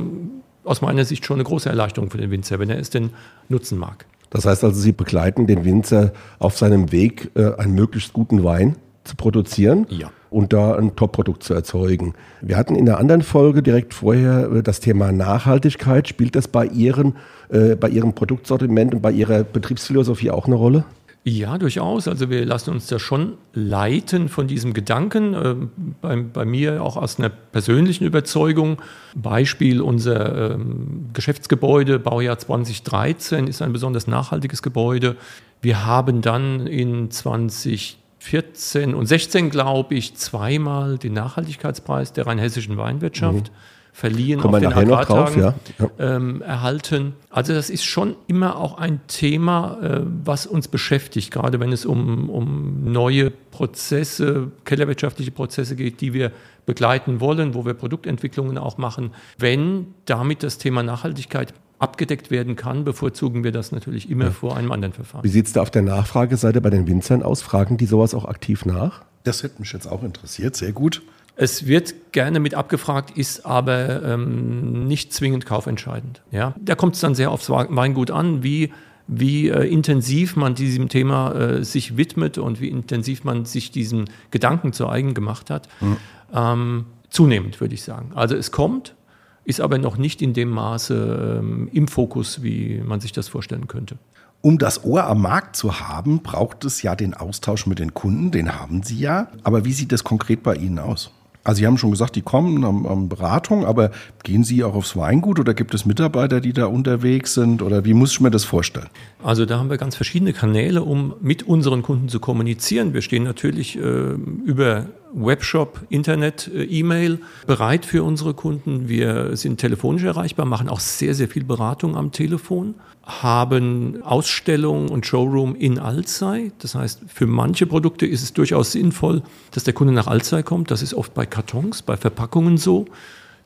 aus 0.67 0.81
meiner 0.81 1.05
Sicht 1.05 1.25
schon 1.25 1.37
eine 1.37 1.43
große 1.43 1.69
Erleichterung 1.69 2.09
für 2.09 2.17
den 2.17 2.31
Winzer, 2.31 2.59
wenn 2.59 2.69
er 2.69 2.79
es 2.79 2.89
denn 2.89 3.11
nutzen 3.49 3.77
mag. 3.77 4.05
Das 4.29 4.45
heißt 4.45 4.63
also, 4.63 4.79
Sie 4.79 4.91
begleiten 4.91 5.47
den 5.47 5.63
Winzer 5.63 6.11
auf 6.39 6.57
seinem 6.57 6.91
Weg, 6.91 7.31
äh, 7.35 7.53
einen 7.57 7.75
möglichst 7.75 8.13
guten 8.13 8.43
Wein 8.43 8.75
zu 9.03 9.15
produzieren 9.15 9.87
ja. 9.89 10.11
und 10.29 10.51
da 10.51 10.75
ein 10.75 10.95
Top-Produkt 10.95 11.43
zu 11.43 11.53
erzeugen. 11.53 12.13
Wir 12.41 12.57
hatten 12.57 12.75
in 12.75 12.85
der 12.85 12.97
anderen 12.97 13.21
Folge 13.21 13.63
direkt 13.63 13.93
vorher 13.93 14.51
äh, 14.51 14.63
das 14.63 14.81
Thema 14.81 15.11
Nachhaltigkeit. 15.11 16.07
Spielt 16.07 16.35
das 16.35 16.47
bei 16.47 16.65
Ihren, 16.65 17.15
äh, 17.49 17.75
bei 17.75 17.89
Ihrem 17.89 18.13
Produktsortiment 18.13 18.93
und 18.93 19.01
bei 19.01 19.11
Ihrer 19.11 19.43
Betriebsphilosophie 19.43 20.31
auch 20.31 20.45
eine 20.45 20.55
Rolle? 20.55 20.83
Ja, 21.29 21.57
durchaus. 21.57 22.07
Also 22.07 22.29
wir 22.29 22.45
lassen 22.45 22.69
uns 22.69 22.88
da 22.88 23.00
schon 23.00 23.33
leiten 23.51 24.29
von 24.29 24.47
diesem 24.47 24.74
Gedanken. 24.74 25.33
Äh, 25.33 25.56
bei, 26.01 26.15
bei, 26.21 26.45
mir 26.45 26.81
auch 26.81 26.95
aus 26.95 27.19
einer 27.19 27.27
persönlichen 27.27 28.06
Überzeugung. 28.06 28.81
Beispiel 29.13 29.81
unser 29.81 30.53
ähm, 30.53 31.09
Geschäftsgebäude, 31.12 32.00
Baujahr 32.00 32.38
2013, 32.39 33.47
ist 33.47 33.62
ein 33.62 33.74
besonders 33.74 34.07
nachhaltiges 34.07 34.62
Gebäude. 34.62 35.18
Wir 35.62 35.85
haben 35.85 36.21
dann 36.21 36.65
in 36.65 37.12
2014 37.12 38.94
und 38.94 39.06
16, 39.06 39.50
glaube 39.50 39.95
ich, 39.95 40.15
zweimal 40.15 40.97
den 40.97 41.12
Nachhaltigkeitspreis 41.12 42.13
der 42.13 42.25
rheinhessischen 42.25 42.77
Weinwirtschaft. 42.77 43.51
Mhm 43.51 43.76
verliehen, 43.97 44.39
Kommen 44.39 44.63
auf 44.63 44.73
den 44.73 44.91
Agrartagen 44.91 45.41
ja. 45.41 45.55
ja. 45.79 45.89
ähm, 45.97 46.44
erhalten. 46.44 47.13
Also 47.31 47.53
das 47.53 47.71
ist 47.71 47.83
schon 47.83 48.15
immer 48.27 48.57
auch 48.57 48.77
ein 48.77 48.99
Thema, 49.07 49.79
äh, 49.81 50.01
was 50.23 50.45
uns 50.45 50.67
beschäftigt, 50.67 51.31
gerade 51.31 51.59
wenn 51.59 51.71
es 51.71 51.83
um, 51.83 52.29
um 52.29 52.91
neue 52.91 53.31
Prozesse, 53.31 54.51
kellerwirtschaftliche 54.65 55.31
Prozesse 55.31 55.75
geht, 55.75 55.99
die 56.01 56.13
wir 56.13 56.31
begleiten 56.67 57.21
wollen, 57.21 57.55
wo 57.55 57.65
wir 57.65 57.73
Produktentwicklungen 57.73 58.59
auch 58.59 58.77
machen. 58.77 59.13
Wenn 59.39 59.87
damit 60.06 60.44
das 60.44 60.59
Thema 60.59 60.83
Nachhaltigkeit 60.83 61.56
abgedeckt 61.80 62.30
werden 62.30 62.56
kann, 62.56 62.83
bevorzugen 62.83 63.44
wir 63.44 63.51
das 63.51 63.71
natürlich 63.71 64.11
immer 64.11 64.25
ja. 64.25 64.31
vor 64.31 64.57
einem 64.57 64.71
anderen 64.71 64.94
Verfahren. 64.94 65.23
Wie 65.23 65.30
sieht 65.30 65.47
es 65.47 65.54
da 65.54 65.63
auf 65.63 65.71
der 65.71 65.81
Nachfrageseite 65.81 66.61
bei 66.61 66.69
den 66.69 66.87
Winzern 66.87 67.23
aus? 67.23 67.42
Fragen 67.42 67.77
die 67.77 67.87
sowas 67.87 68.13
auch 68.13 68.25
aktiv 68.25 68.63
nach? 68.63 69.06
Das 69.23 69.42
hätte 69.42 69.59
mich 69.59 69.73
jetzt 69.73 69.87
auch 69.87 70.04
interessiert, 70.04 70.56
sehr 70.56 70.71
gut. 70.71 71.01
Es 71.39 71.67
wird 71.67 72.11
gerne 72.13 72.39
mit 72.39 72.56
abgefragt, 72.56 73.15
ist 73.15 73.45
aber 73.45 74.03
ähm, 74.03 74.87
nicht 74.87 75.13
zwingend 75.13 75.45
kaufentscheidend. 75.45 76.23
Ja? 76.31 76.56
Da 76.59 76.73
kommt 76.73 76.95
es 76.95 77.01
dann 77.01 77.13
sehr 77.13 77.29
aufs 77.29 77.49
Weingut 77.51 78.09
an, 78.09 78.41
wie, 78.41 78.73
wie 79.07 79.49
äh, 79.49 79.67
intensiv 79.67 80.35
man 80.35 80.56
diesem 80.56 80.89
Thema 80.89 81.33
äh, 81.35 81.63
sich 81.63 81.95
widmet 81.95 82.39
und 82.39 82.59
wie 82.59 82.69
intensiv 82.69 83.23
man 83.23 83.45
sich 83.45 83.69
diesen 83.69 84.09
Gedanken 84.31 84.73
zu 84.73 84.89
eigen 84.89 85.13
gemacht 85.13 85.51
hat. 85.51 85.69
Mhm. 85.79 85.97
Ähm, 86.33 86.85
zunehmend, 87.09 87.61
würde 87.61 87.75
ich 87.75 87.83
sagen. 87.83 88.13
Also 88.15 88.35
es 88.35 88.51
kommt, 88.51 88.95
ist 89.44 89.61
aber 89.61 89.77
noch 89.77 89.97
nicht 89.97 90.23
in 90.23 90.33
dem 90.33 90.49
Maße 90.49 91.37
ähm, 91.39 91.69
im 91.71 91.87
Fokus, 91.87 92.41
wie 92.41 92.81
man 92.83 92.99
sich 92.99 93.11
das 93.11 93.27
vorstellen 93.27 93.67
könnte. 93.67 93.99
Um 94.41 94.57
das 94.57 94.83
Ohr 94.83 95.03
am 95.03 95.21
Markt 95.21 95.56
zu 95.56 95.79
haben, 95.79 96.23
braucht 96.23 96.65
es 96.65 96.81
ja 96.81 96.95
den 96.95 97.13
Austausch 97.13 97.67
mit 97.67 97.77
den 97.79 97.94
Kunden, 97.94 98.31
den 98.31 98.59
haben 98.59 98.81
Sie 98.81 98.97
ja. 98.97 99.29
Aber 99.44 99.65
wie 99.65 99.73
sieht 99.73 99.91
das 99.91 100.03
konkret 100.03 100.41
bei 100.41 100.56
Ihnen 100.56 100.79
aus? 100.79 101.11
Also 101.47 101.59
Sie 101.59 101.66
haben 101.66 101.77
schon 101.77 101.92
gesagt, 101.92 102.18
die 102.18 102.21
kommen 102.21 102.66
am, 102.66 102.85
am 102.85 103.07
Beratung, 103.07 103.66
aber 103.66 103.92
gehen 104.23 104.44
Sie 104.44 104.66
auch 104.66 104.75
aufs 104.75 104.97
Weingut 104.97 105.39
oder 105.39 105.54
gibt 105.54 105.73
es 105.73 105.85
Mitarbeiter, 105.85 106.42
die 106.42 106.51
da 106.51 106.66
unterwegs 106.66 107.35
sind 107.35 107.61
oder 107.61 107.85
wie 107.85 107.94
muss 107.94 108.11
ich 108.11 108.19
mir 108.19 108.31
das 108.31 108.44
vorstellen? 108.44 108.89
Also 109.23 109.45
da 109.45 109.57
haben 109.57 109.69
wir 109.69 109.77
ganz 109.77 109.95
verschiedene 109.95 110.33
Kanäle, 110.33 110.83
um 110.83 111.13
mit 111.21 111.44
unseren 111.44 111.83
Kunden 111.83 112.09
zu 112.09 112.19
kommunizieren. 112.19 112.94
Wir 112.94 113.01
stehen 113.01 113.23
natürlich 113.23 113.77
äh, 113.77 113.80
über 113.80 114.87
Webshop, 115.18 115.81
Internet, 115.90 116.50
äh, 116.54 116.64
E-Mail 116.64 117.19
bereit 117.45 117.86
für 117.86 118.04
unsere 118.04 118.33
Kunden. 118.33 118.88
Wir 118.88 119.36
sind 119.36 119.59
telefonisch 119.59 120.04
erreichbar, 120.04 120.45
machen 120.45 120.69
auch 120.69 120.80
sehr, 120.80 121.14
sehr 121.16 121.28
viel 121.28 121.44
Beratung 121.44 121.95
am 121.95 122.12
Telefon, 122.12 122.76
haben 123.04 124.02
Ausstellungen 124.04 124.90
und 124.90 125.06
Showroom 125.06 125.56
in 125.56 125.80
Alzey. 125.80 126.52
Das 126.59 126.76
heißt, 126.76 127.02
für 127.07 127.26
manche 127.26 127.66
Produkte 127.66 128.06
ist 128.06 128.21
es 128.21 128.33
durchaus 128.33 128.71
sinnvoll, 128.71 129.24
dass 129.52 129.64
der 129.64 129.74
Kunde 129.74 129.94
nach 129.94 130.07
Alzey 130.07 130.44
kommt. 130.44 130.71
Das 130.71 130.81
ist 130.81 130.94
oft 130.94 131.14
bei 131.14 131.26
Kartons, 131.26 131.81
bei 131.81 131.97
Verpackungen 131.97 132.57
so. 132.57 132.86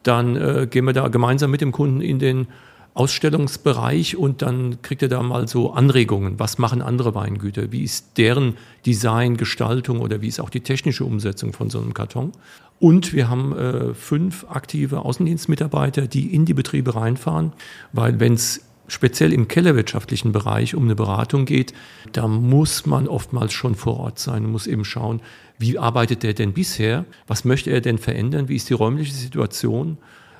Dann 0.04 0.36
äh, 0.36 0.68
gehen 0.70 0.86
wir 0.86 0.94
da 0.94 1.08
gemeinsam 1.08 1.52
mit 1.52 1.62
dem 1.62 1.72
Kunden 1.72 2.02
in 2.02 2.20
den 2.20 2.48
Ausstellungsbereich 2.94 4.18
und 4.18 4.42
dann 4.42 4.82
kriegt 4.82 5.02
er 5.02 5.08
da 5.08 5.24
mal 5.24 5.48
so 5.48 5.72
Anregungen. 5.72 6.40
Was 6.40 6.58
machen 6.58 6.82
andere 6.82 7.16
Weingüter? 7.16 7.72
Wie 7.72 7.84
ist 7.84 8.18
deren 8.18 8.58
Design, 8.86 9.38
Gestaltung 9.38 10.02
oder 10.02 10.22
wie 10.22 10.28
ist 10.28 10.40
auch 10.40 10.50
die 10.50 10.60
technische 10.60 11.06
Umsetzung 11.06 11.54
von 11.54 11.70
so 11.70 11.80
einem 11.80 11.94
Karton? 11.94 12.34
Und 12.80 13.14
wir 13.14 13.30
haben 13.30 13.56
äh, 13.56 13.94
fünf 13.94 14.46
aktive 14.50 15.06
Außendienstmitarbeiter, 15.06 16.08
die 16.08 16.34
in 16.34 16.46
die 16.46 16.54
Betriebe 16.54 16.96
reinfahren, 16.96 17.54
weil 17.94 18.20
wenn 18.20 18.34
es 18.34 18.66
speziell 18.88 19.32
im 19.32 19.48
kellerwirtschaftlichen 19.48 20.34
Bereich 20.34 20.76
um 20.76 20.84
eine 20.84 20.96
Beratung 20.96 21.46
geht, 21.46 21.74
da 22.12 22.28
muss 22.28 22.86
man 22.86 23.08
oftmals 23.08 23.54
schon 23.54 23.76
vor 23.76 24.00
Ort 24.02 24.20
sein 24.20 24.46
und 24.46 24.52
muss 24.52 24.68
eben 24.68 24.84
schauen, 24.84 25.22
wie 25.58 25.78
arbeitet 25.78 26.24
der 26.24 26.34
denn 26.34 26.54
bisher? 26.54 27.06
Was 27.28 27.46
möchte 27.46 27.70
er 27.70 27.80
denn 27.80 28.00
verändern? 28.00 28.50
Wie 28.50 28.56
ist 28.56 28.70
die 28.70 28.74
räumliche 28.74 29.14
Situation? 29.14 29.98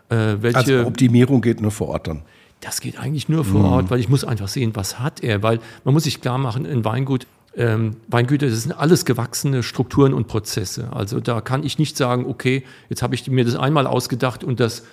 Äh, 0.10 0.42
welche 0.42 0.58
also 0.58 0.86
Optimierung 0.86 1.42
geht 1.42 1.62
nur 1.62 1.72
vor 1.72 1.90
Ort 1.90 2.08
dann. 2.08 2.24
Das 2.62 2.80
geht 2.80 2.98
eigentlich 3.00 3.28
nur 3.28 3.44
vor 3.44 3.66
Ort, 3.66 3.90
weil 3.90 4.00
ich 4.00 4.08
muss 4.08 4.24
einfach 4.24 4.48
sehen, 4.48 4.72
was 4.76 5.00
hat 5.00 5.24
er, 5.24 5.42
weil 5.44 5.60
man 5.84 5.94
muss 5.94 6.04
sich 6.04 6.22
klar 6.22 6.38
machen, 6.38 6.66
ein 6.66 6.86
Weingut, 6.86 7.26
ähm, 7.56 7.98
Weingüter, 8.08 8.50
das 8.50 8.64
sind 8.64 8.72
alles 8.72 9.04
gewachsene 9.04 9.64
Strukturen 9.64 10.14
und 10.14 10.28
Prozesse. 10.28 10.88
Also 10.92 11.20
da 11.20 11.42
kann 11.42 11.64
ich 11.64 11.80
nicht 11.80 11.98
sagen, 11.98 12.26
okay, 12.26 12.64
jetzt 12.90 13.02
habe 13.02 13.16
ich 13.16 13.30
mir 13.30 13.44
das 13.44 13.56
einmal 13.56 13.88
ausgedacht 13.88 14.44
und 14.44 14.60
das 14.60 14.84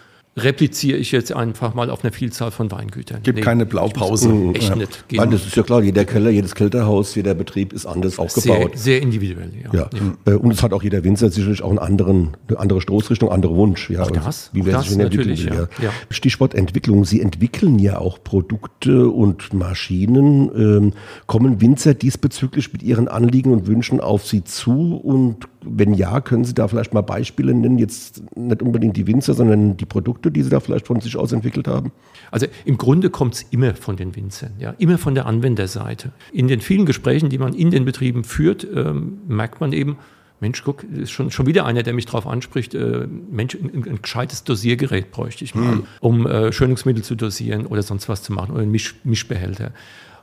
repliziere 0.45 0.99
ich 0.99 1.13
jetzt 1.13 1.33
einfach 1.33 1.75
mal 1.75 1.91
auf 1.91 2.05
einer 2.05 2.13
Vielzahl 2.13 2.51
von 2.51 2.71
Weingütern. 2.71 3.23
Gibt 3.23 3.39
nee, 3.39 3.45
keine 3.45 3.67
Blaupause. 3.67 4.53
Echt 4.55 4.71
ja. 4.71 4.77
nicht. 4.77 5.05
Weil 5.15 5.29
das 5.29 5.47
ist 5.47 5.57
ja 5.57 5.63
klar, 5.63 5.83
jeder 5.83 6.05
Keller, 6.05 6.31
jedes 6.31 6.55
Kälterhaus, 6.55 7.15
jeder 7.15 7.35
Betrieb 7.35 7.73
ist 7.73 7.87
anders 7.87 8.19
aufgebaut. 8.19 8.73
Sehr, 8.75 8.99
sehr 8.99 9.03
individuell, 9.03 9.53
ja. 9.63 9.73
ja. 9.73 9.91
Äh, 10.33 10.37
und 10.37 10.53
es 10.53 10.63
hat 10.63 10.73
auch 10.73 10.83
jeder 10.83 11.05
Winzer 11.05 11.31
sicherlich 11.31 11.63
auch 11.63 11.71
einen 11.71 11.79
anderen, 11.79 12.37
eine 12.49 12.59
andere 12.59 12.81
Stoßrichtung, 12.81 13.31
andere 13.31 13.55
Wunsch. 13.57 13.91
Ja. 13.91 14.03
Auch 14.03 14.11
das, 14.11 14.51
wie 14.53 14.63
auch 14.63 14.67
das 14.67 14.95
natürlich, 14.97 15.45
ja. 15.45 15.69
ja. 15.83 15.93
Stichwort 16.11 16.55
Entwicklung. 16.55 17.05
Sie 17.05 17.21
entwickeln 17.21 17.79
ja 17.79 17.99
auch 17.99 18.23
Produkte 18.23 19.09
und 19.09 19.53
Maschinen. 19.53 20.51
Ähm, 20.55 20.93
kommen 21.27 21.61
Winzer 21.61 21.95
diesbezüglich 21.95 22.73
mit 22.73 22.83
ihren 22.83 23.09
Anliegen 23.09 23.53
und 23.53 23.67
Wünschen 23.67 24.01
auf 24.01 24.27
Sie 24.27 24.45
zu 24.45 24.97
und 24.97 25.49
wenn 25.63 25.95
ja, 25.95 26.21
können 26.21 26.45
Sie 26.45 26.55
da 26.55 26.69
vielleicht 26.69 26.95
mal 26.95 27.03
Beispiele 27.03 27.55
nennen, 27.55 27.79
jetzt 27.79 28.23
nicht 28.37 28.63
unbedingt 28.63 28.97
die 28.97 29.07
Winzer, 29.07 29.35
sondern 29.35 29.77
die 29.77 29.87
Produkte, 29.87 30.31
die 30.31 30.43
Sie 30.43 30.51
da 30.51 30.61
vielleicht 30.61 30.87
von 30.87 31.01
sich 31.01 31.17
aus 31.17 31.33
entwickelt 31.33 31.69
haben? 31.69 31.93
Also 32.31 32.47
im 32.65 32.79
Grunde 32.79 33.11
kommt 33.11 33.35
es 33.35 33.43
immer 33.51 33.75
von 33.75 33.97
den 33.97 34.15
Winzern, 34.17 34.53
ja, 34.59 34.75
immer 34.79 34.99
von 34.99 35.15
der 35.15 35.27
Anwenderseite. 35.27 36.13
In 36.33 36.49
den 36.49 36.61
vielen 36.61 36.87
Gesprächen, 36.87 37.29
die 37.29 37.39
man 37.39 37.55
in 37.55 37.71
den 37.71 37.85
Betrieben 37.85 38.25
führt, 38.25 38.67
ähm, 38.75 39.19
merkt 39.27 39.61
man 39.61 39.73
eben, 39.73 39.99
Mensch, 40.41 40.63
guck, 40.63 40.85
ist 40.85 41.11
schon, 41.11 41.31
schon 41.31 41.47
wieder 41.47 41.67
einer, 41.67 41.83
der 41.83 41.95
mich 41.95 42.07
darauf 42.07 42.27
anspricht, 42.27 42.75
äh, 42.75 43.09
Mensch, 43.09 43.57
ein, 43.57 43.85
ein, 43.85 44.03
gescheites 44.03 44.45
Dosiergerät 44.45 45.11
bräuchte 45.11 45.43
ich 45.43 45.55
mal, 45.55 45.73
hm. 45.73 45.85
um 46.01 46.27
äh, 46.27 46.53
Schönungsmittel 46.53 47.03
zu 47.03 47.17
dosieren 47.17 47.67
oder 47.67 47.83
sonst 47.83 48.09
was 48.09 48.23
zu 48.23 48.33
machen 48.33 48.53
oder 48.53 48.63
einen 48.63 48.71
Misch, 48.71 48.95
Mischbehälter. 49.03 49.73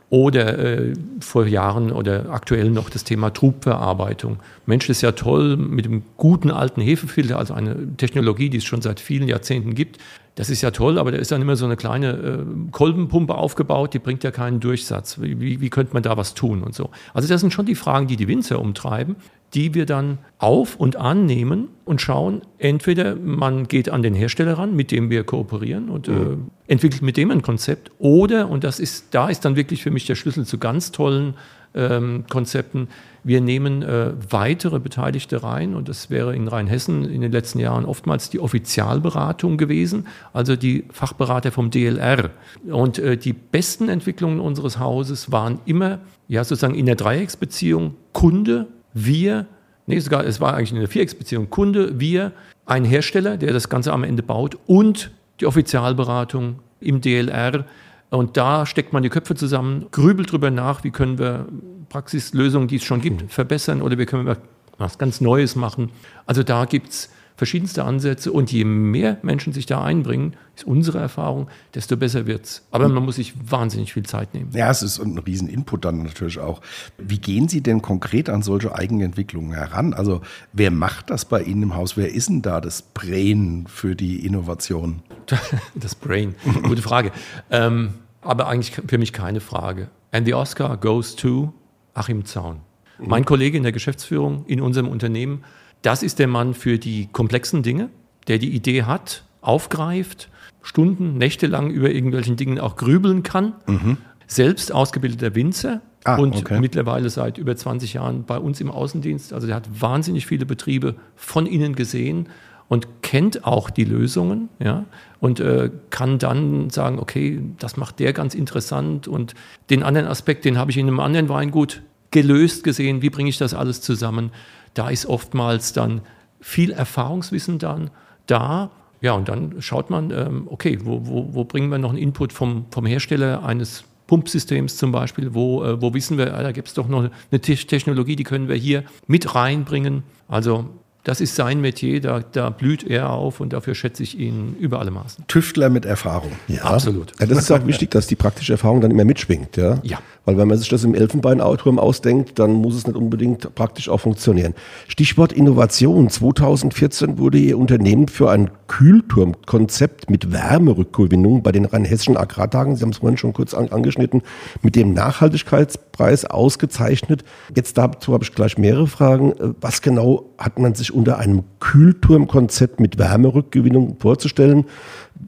Oder 0.08 0.58
äh, 0.58 0.92
vor 1.20 1.46
Jahren 1.46 1.90
oder 1.90 2.30
aktuell 2.30 2.70
noch 2.70 2.90
das 2.90 3.02
Thema 3.02 3.30
Trubverarbeitung. 3.30 4.38
Mensch, 4.64 4.86
das 4.86 4.98
ist 4.98 5.02
ja 5.02 5.12
toll 5.12 5.56
mit 5.56 5.84
dem 5.84 6.04
guten 6.16 6.50
alten 6.52 6.80
Hefefilter, 6.80 7.38
also 7.38 7.54
eine 7.54 7.96
Technologie, 7.96 8.48
die 8.48 8.58
es 8.58 8.64
schon 8.64 8.82
seit 8.82 9.00
vielen 9.00 9.26
Jahrzehnten 9.26 9.74
gibt. 9.74 9.98
Das 10.36 10.50
ist 10.50 10.62
ja 10.62 10.70
toll, 10.70 10.98
aber 10.98 11.10
da 11.10 11.18
ist 11.18 11.32
dann 11.32 11.42
immer 11.42 11.56
so 11.56 11.64
eine 11.64 11.76
kleine 11.76 12.10
äh, 12.10 12.70
Kolbenpumpe 12.70 13.34
aufgebaut, 13.34 13.94
die 13.94 13.98
bringt 13.98 14.22
ja 14.22 14.30
keinen 14.30 14.60
Durchsatz. 14.60 15.20
Wie, 15.20 15.40
wie, 15.40 15.60
wie 15.60 15.70
könnte 15.70 15.94
man 15.94 16.02
da 16.02 16.16
was 16.16 16.34
tun 16.34 16.62
und 16.62 16.74
so? 16.74 16.90
Also 17.12 17.26
das 17.26 17.40
sind 17.40 17.52
schon 17.52 17.66
die 17.66 17.74
Fragen, 17.74 18.06
die 18.06 18.16
die 18.16 18.28
Winzer 18.28 18.60
umtreiben 18.60 19.16
die 19.56 19.72
wir 19.72 19.86
dann 19.86 20.18
auf 20.38 20.76
und 20.76 20.96
annehmen 20.96 21.68
und 21.86 22.02
schauen, 22.02 22.42
entweder 22.58 23.16
man 23.16 23.66
geht 23.66 23.88
an 23.88 24.02
den 24.02 24.12
Hersteller 24.12 24.58
ran, 24.58 24.76
mit 24.76 24.92
dem 24.92 25.08
wir 25.08 25.24
kooperieren 25.24 25.88
und 25.88 26.08
mhm. 26.08 26.50
äh, 26.68 26.72
entwickelt 26.72 27.00
mit 27.00 27.16
dem 27.16 27.30
ein 27.30 27.40
Konzept, 27.40 27.90
oder, 27.98 28.50
und 28.50 28.64
das 28.64 28.78
ist, 28.78 29.14
da 29.14 29.30
ist 29.30 29.46
dann 29.46 29.56
wirklich 29.56 29.82
für 29.82 29.90
mich 29.90 30.04
der 30.04 30.14
Schlüssel 30.14 30.44
zu 30.44 30.58
ganz 30.58 30.92
tollen 30.92 31.34
ähm, 31.74 32.24
Konzepten, 32.28 32.88
wir 33.24 33.40
nehmen 33.40 33.82
äh, 33.82 34.12
weitere 34.30 34.78
Beteiligte 34.78 35.42
rein 35.42 35.74
und 35.74 35.88
das 35.88 36.10
wäre 36.10 36.36
in 36.36 36.48
Rheinhessen 36.48 37.04
in 37.08 37.22
den 37.22 37.32
letzten 37.32 37.58
Jahren 37.58 37.86
oftmals 37.86 38.30
die 38.30 38.40
Offizialberatung 38.40 39.56
gewesen, 39.56 40.06
also 40.32 40.54
die 40.54 40.84
Fachberater 40.90 41.50
vom 41.50 41.70
DLR. 41.70 42.30
Und 42.70 42.98
äh, 42.98 43.16
die 43.16 43.32
besten 43.32 43.88
Entwicklungen 43.88 44.38
unseres 44.38 44.78
Hauses 44.78 45.32
waren 45.32 45.60
immer 45.64 46.00
ja 46.28 46.44
sozusagen 46.44 46.74
in 46.74 46.86
der 46.86 46.94
Dreiecksbeziehung 46.94 47.94
Kunde, 48.12 48.68
wir, 48.96 49.46
nee, 49.86 49.98
sogar, 49.98 50.24
es 50.24 50.40
war 50.40 50.54
eigentlich 50.54 50.72
eine 50.72 50.88
Vierecksbeziehung, 50.88 51.50
Kunde, 51.50 52.00
wir, 52.00 52.32
ein 52.64 52.84
Hersteller, 52.84 53.36
der 53.36 53.52
das 53.52 53.68
Ganze 53.68 53.92
am 53.92 54.04
Ende 54.04 54.22
baut 54.22 54.56
und 54.66 55.10
die 55.40 55.46
Offizialberatung 55.46 56.60
im 56.80 57.00
DLR. 57.00 57.66
Und 58.08 58.36
da 58.36 58.64
steckt 58.64 58.92
man 58.92 59.02
die 59.02 59.10
Köpfe 59.10 59.34
zusammen, 59.34 59.86
grübelt 59.90 60.32
drüber 60.32 60.50
nach, 60.50 60.82
wie 60.82 60.90
können 60.90 61.18
wir 61.18 61.46
Praxislösungen, 61.90 62.68
die 62.68 62.76
es 62.76 62.84
schon 62.84 63.00
gibt, 63.00 63.30
verbessern 63.30 63.82
oder 63.82 63.98
wie 63.98 64.06
können 64.06 64.26
wir 64.26 64.38
was 64.78 64.98
ganz 64.98 65.20
Neues 65.20 65.56
machen. 65.56 65.90
Also 66.24 66.42
da 66.42 66.64
gibt 66.64 66.88
es 66.88 67.10
verschiedenste 67.36 67.84
Ansätze 67.84 68.32
und 68.32 68.50
je 68.50 68.64
mehr 68.64 69.18
Menschen 69.22 69.52
sich 69.52 69.66
da 69.66 69.84
einbringen, 69.84 70.34
ist 70.54 70.66
unsere 70.66 70.98
Erfahrung, 70.98 71.48
desto 71.74 71.96
besser 71.96 72.26
wird 72.26 72.44
es. 72.46 72.66
Aber 72.70 72.88
man 72.88 73.04
muss 73.04 73.16
sich 73.16 73.34
wahnsinnig 73.50 73.92
viel 73.92 74.04
Zeit 74.06 74.32
nehmen. 74.32 74.50
Ja, 74.52 74.70
es 74.70 74.82
ist 74.82 74.98
ein 74.98 75.18
riesen 75.18 75.48
Input 75.48 75.84
dann 75.84 76.02
natürlich 76.02 76.38
auch. 76.38 76.62
Wie 76.96 77.18
gehen 77.18 77.48
Sie 77.48 77.60
denn 77.60 77.82
konkret 77.82 78.30
an 78.30 78.42
solche 78.42 78.74
Eigenentwicklungen 78.74 79.52
heran? 79.52 79.92
Also 79.92 80.22
wer 80.52 80.70
macht 80.70 81.10
das 81.10 81.26
bei 81.26 81.42
Ihnen 81.42 81.64
im 81.64 81.74
Haus? 81.74 81.96
Wer 81.96 82.12
ist 82.12 82.30
denn 82.30 82.40
da 82.40 82.60
das 82.60 82.80
Brain 82.82 83.66
für 83.68 83.94
die 83.94 84.24
Innovation? 84.24 85.02
Das 85.74 85.94
Brain, 85.94 86.34
gute 86.62 86.82
Frage. 86.82 87.12
ähm, 87.50 87.90
aber 88.22 88.48
eigentlich 88.48 88.80
für 88.88 88.98
mich 88.98 89.12
keine 89.12 89.40
Frage. 89.40 89.88
And 90.10 90.26
the 90.26 90.34
Oscar 90.34 90.76
goes 90.76 91.14
to 91.16 91.52
Achim 91.94 92.24
Zaun. 92.24 92.60
Mein 92.98 93.24
Kollege 93.24 93.56
in 93.56 93.62
der 93.62 93.72
Geschäftsführung 93.72 94.46
in 94.46 94.60
unserem 94.60 94.88
Unternehmen 94.88 95.44
das 95.86 96.02
ist 96.02 96.18
der 96.18 96.26
Mann 96.26 96.52
für 96.52 96.78
die 96.78 97.08
komplexen 97.12 97.62
Dinge, 97.62 97.90
der 98.26 98.38
die 98.38 98.50
Idee 98.50 98.82
hat, 98.82 99.22
aufgreift, 99.40 100.28
Stunden, 100.60 101.16
Nächte 101.16 101.46
lang 101.46 101.70
über 101.70 101.90
irgendwelchen 101.90 102.34
Dingen 102.34 102.58
auch 102.58 102.74
grübeln 102.74 103.22
kann. 103.22 103.52
Mhm. 103.68 103.98
Selbst 104.26 104.72
ausgebildeter 104.72 105.36
Winzer 105.36 105.82
ah, 106.02 106.16
und 106.16 106.34
okay. 106.34 106.58
mittlerweile 106.58 107.08
seit 107.08 107.38
über 107.38 107.54
20 107.54 107.94
Jahren 107.94 108.24
bei 108.24 108.36
uns 108.36 108.60
im 108.60 108.68
Außendienst. 108.68 109.32
Also 109.32 109.46
der 109.46 109.54
hat 109.54 109.80
wahnsinnig 109.80 110.26
viele 110.26 110.44
Betriebe 110.44 110.96
von 111.14 111.46
innen 111.46 111.76
gesehen 111.76 112.30
und 112.66 113.02
kennt 113.02 113.44
auch 113.44 113.70
die 113.70 113.84
Lösungen, 113.84 114.48
ja, 114.58 114.86
und 115.20 115.38
äh, 115.38 115.70
kann 115.90 116.18
dann 116.18 116.68
sagen, 116.68 116.98
okay, 116.98 117.40
das 117.60 117.76
macht 117.76 118.00
der 118.00 118.12
ganz 118.12 118.34
interessant 118.34 119.06
und 119.06 119.34
den 119.70 119.84
anderen 119.84 120.08
Aspekt, 120.08 120.44
den 120.44 120.58
habe 120.58 120.72
ich 120.72 120.78
in 120.78 120.88
einem 120.88 120.98
anderen 120.98 121.28
Weingut 121.28 121.82
gelöst 122.10 122.64
gesehen, 122.64 123.02
wie 123.02 123.10
bringe 123.10 123.28
ich 123.28 123.38
das 123.38 123.54
alles 123.54 123.82
zusammen? 123.82 124.32
Da 124.76 124.90
ist 124.90 125.06
oftmals 125.06 125.72
dann 125.72 126.02
viel 126.40 126.70
Erfahrungswissen 126.70 127.58
dann 127.58 127.90
da. 128.26 128.70
Ja, 129.00 129.14
und 129.14 129.28
dann 129.28 129.60
schaut 129.60 129.88
man, 129.88 130.10
ähm, 130.10 130.46
okay, 130.50 130.78
wo, 130.82 131.00
wo, 131.06 131.28
wo 131.32 131.44
bringen 131.44 131.70
wir 131.70 131.78
noch 131.78 131.90
einen 131.90 131.98
Input 131.98 132.32
vom, 132.32 132.66
vom 132.70 132.84
Hersteller 132.84 133.42
eines 133.42 133.84
Pumpsystems 134.06 134.76
zum 134.76 134.92
Beispiel, 134.92 135.32
wo, 135.32 135.64
äh, 135.64 135.80
wo 135.80 135.94
wissen 135.94 136.18
wir, 136.18 136.34
ah, 136.34 136.42
da 136.42 136.52
gibt 136.52 136.68
es 136.68 136.74
doch 136.74 136.88
noch 136.88 137.08
eine 137.30 137.40
Technologie, 137.40 138.16
die 138.16 138.24
können 138.24 138.48
wir 138.48 138.56
hier 138.56 138.84
mit 139.06 139.34
reinbringen. 139.34 140.02
Also 140.28 140.68
das 141.06 141.20
ist 141.20 141.36
sein 141.36 141.60
Metier, 141.60 142.00
da, 142.00 142.20
da 142.32 142.50
blüht 142.50 142.82
er 142.82 143.10
auf 143.10 143.38
und 143.38 143.52
dafür 143.52 143.76
schätze 143.76 144.02
ich 144.02 144.18
ihn 144.18 144.56
über 144.58 144.80
alle 144.80 144.90
Maßen. 144.90 145.24
Tüftler 145.28 145.70
mit 145.70 145.84
Erfahrung. 145.84 146.32
Ja, 146.48 146.62
absolut. 146.64 147.12
Ja, 147.20 147.26
das 147.26 147.38
ist 147.38 147.50
auch 147.52 147.64
wichtig, 147.64 147.92
dass 147.92 148.08
die 148.08 148.16
praktische 148.16 148.54
Erfahrung 148.54 148.80
dann 148.80 148.90
immer 148.90 149.04
mitschwingt. 149.04 149.56
Ja. 149.56 149.78
ja. 149.84 149.98
Weil 150.24 150.36
wenn 150.36 150.48
man 150.48 150.58
sich 150.58 150.68
das 150.68 150.82
im 150.82 150.96
Elfenbeinauturm 150.96 151.78
ausdenkt, 151.78 152.40
dann 152.40 152.54
muss 152.54 152.74
es 152.74 152.88
nicht 152.88 152.96
unbedingt 152.96 153.54
praktisch 153.54 153.88
auch 153.88 154.00
funktionieren. 154.00 154.54
Stichwort 154.88 155.32
Innovation. 155.32 156.10
2014 156.10 157.18
wurde 157.18 157.38
Ihr 157.38 157.56
Unternehmen 157.56 158.08
für 158.08 158.28
ein 158.28 158.50
Kühlturmkonzept 158.66 160.10
mit 160.10 160.32
Wärmerückgewinnung 160.32 161.44
bei 161.44 161.52
den 161.52 161.66
rheinhessischen 161.66 162.16
Agrartagen, 162.16 162.74
Sie 162.74 162.82
haben 162.82 162.90
es 162.90 162.98
vorhin 162.98 163.16
schon 163.16 163.32
kurz 163.32 163.54
an, 163.54 163.68
angeschnitten, 163.68 164.22
mit 164.62 164.74
dem 164.74 164.92
Nachhaltigkeitspreis 164.92 166.24
ausgezeichnet. 166.24 167.22
Jetzt 167.54 167.78
dazu 167.78 168.12
habe 168.12 168.24
ich 168.24 168.34
gleich 168.34 168.58
mehrere 168.58 168.88
Fragen. 168.88 169.34
Was 169.60 169.82
genau 169.82 170.30
hat 170.38 170.58
man 170.58 170.74
sich 170.74 170.92
unter 170.96 171.18
einem 171.18 171.44
Kühlturmkonzept 171.60 172.80
mit 172.80 172.98
Wärmerückgewinnung 172.98 173.98
vorzustellen? 174.00 174.64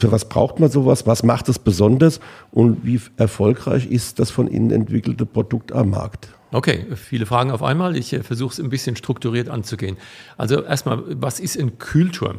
Für 0.01 0.11
was 0.11 0.29
braucht 0.29 0.59
man 0.59 0.71
sowas? 0.71 1.07
Was 1.07 1.23
macht 1.23 1.49
es 1.49 1.59
besonders? 1.59 2.21
Und 2.51 2.85
wie 2.85 3.01
erfolgreich 3.17 3.87
ist 3.87 4.19
das 4.19 4.31
von 4.31 4.51
Ihnen 4.51 4.71
entwickelte 4.71 5.27
Produkt 5.27 5.73
am 5.73 5.91
Markt? 5.91 6.29
Okay, 6.51 6.87
viele 6.95 7.27
Fragen 7.27 7.51
auf 7.51 7.63
einmal. 7.63 7.97
Ich 7.97 8.13
äh, 8.13 8.23
versuche 8.23 8.53
es 8.53 8.61
ein 8.61 8.71
bisschen 8.71 8.97
strukturiert 8.97 9.51
anzugehen. 9.51 9.99
Also 10.39 10.63
erstmal, 10.63 11.03
was 11.21 11.41
ist 11.41 11.59
ein 11.59 11.79
Kühlturm? 11.79 12.39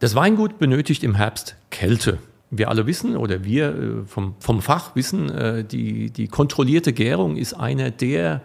Das 0.00 0.16
Weingut 0.16 0.58
benötigt 0.58 1.04
im 1.04 1.14
Herbst 1.14 1.56
Kälte. 1.70 2.18
Wir 2.50 2.68
alle 2.68 2.86
wissen 2.86 3.16
oder 3.16 3.44
wir 3.44 3.68
äh, 3.68 4.06
vom, 4.06 4.34
vom 4.40 4.60
Fach 4.60 4.96
wissen, 4.96 5.30
äh, 5.30 5.64
die, 5.64 6.10
die 6.10 6.26
kontrollierte 6.26 6.92
Gärung 6.92 7.36
ist 7.36 7.54
einer 7.54 7.92
der, 7.92 8.42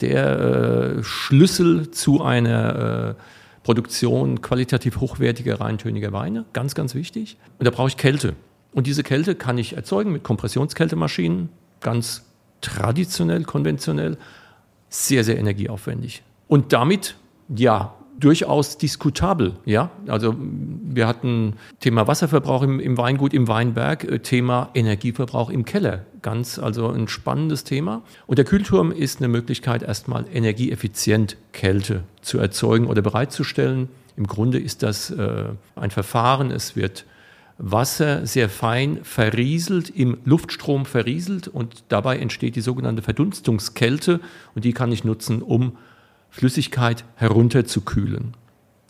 der 0.00 1.02
Schlüssel 1.02 1.90
zu 1.90 2.22
einer 2.22 3.16
Produktion 3.66 4.42
qualitativ 4.42 5.00
hochwertiger, 5.00 5.60
reintöniger 5.60 6.12
Weine. 6.12 6.44
Ganz, 6.52 6.76
ganz 6.76 6.94
wichtig. 6.94 7.36
Und 7.58 7.66
da 7.66 7.72
brauche 7.72 7.88
ich 7.88 7.96
Kälte. 7.96 8.36
Und 8.72 8.86
diese 8.86 9.02
Kälte 9.02 9.34
kann 9.34 9.58
ich 9.58 9.74
erzeugen 9.74 10.12
mit 10.12 10.22
Kompressionskältemaschinen, 10.22 11.48
ganz 11.80 12.22
traditionell, 12.60 13.42
konventionell, 13.42 14.18
sehr, 14.88 15.24
sehr 15.24 15.36
energieaufwendig. 15.36 16.22
Und 16.46 16.72
damit, 16.72 17.16
ja, 17.48 17.92
durchaus 18.20 18.78
diskutabel. 18.78 19.54
Ja, 19.64 19.90
also 20.06 20.36
wir 20.38 21.08
hatten 21.08 21.54
Thema 21.80 22.06
Wasserverbrauch 22.06 22.62
im, 22.62 22.78
im 22.78 22.96
Weingut, 22.96 23.34
im 23.34 23.48
Weinberg, 23.48 24.04
äh, 24.04 24.20
Thema 24.20 24.70
Energieverbrauch 24.74 25.50
im 25.50 25.64
Keller. 25.64 26.06
Ganz, 26.26 26.58
also 26.58 26.90
ein 26.90 27.06
spannendes 27.06 27.62
Thema. 27.62 28.02
Und 28.26 28.38
der 28.38 28.44
Kühlturm 28.44 28.90
ist 28.90 29.20
eine 29.20 29.28
Möglichkeit, 29.28 29.84
erstmal 29.84 30.24
energieeffizient 30.34 31.36
Kälte 31.52 32.02
zu 32.20 32.40
erzeugen 32.40 32.88
oder 32.88 33.00
bereitzustellen. 33.00 33.88
Im 34.16 34.26
Grunde 34.26 34.58
ist 34.58 34.82
das 34.82 35.10
äh, 35.10 35.44
ein 35.76 35.92
Verfahren. 35.92 36.50
Es 36.50 36.74
wird 36.74 37.04
Wasser 37.58 38.26
sehr 38.26 38.48
fein 38.48 39.04
verrieselt, 39.04 39.88
im 39.88 40.18
Luftstrom 40.24 40.84
verrieselt 40.84 41.46
und 41.46 41.84
dabei 41.90 42.18
entsteht 42.18 42.56
die 42.56 42.60
sogenannte 42.60 43.02
Verdunstungskälte 43.02 44.18
und 44.56 44.64
die 44.64 44.72
kann 44.72 44.90
ich 44.90 45.04
nutzen, 45.04 45.42
um 45.42 45.76
Flüssigkeit 46.30 47.04
herunterzukühlen. 47.14 48.34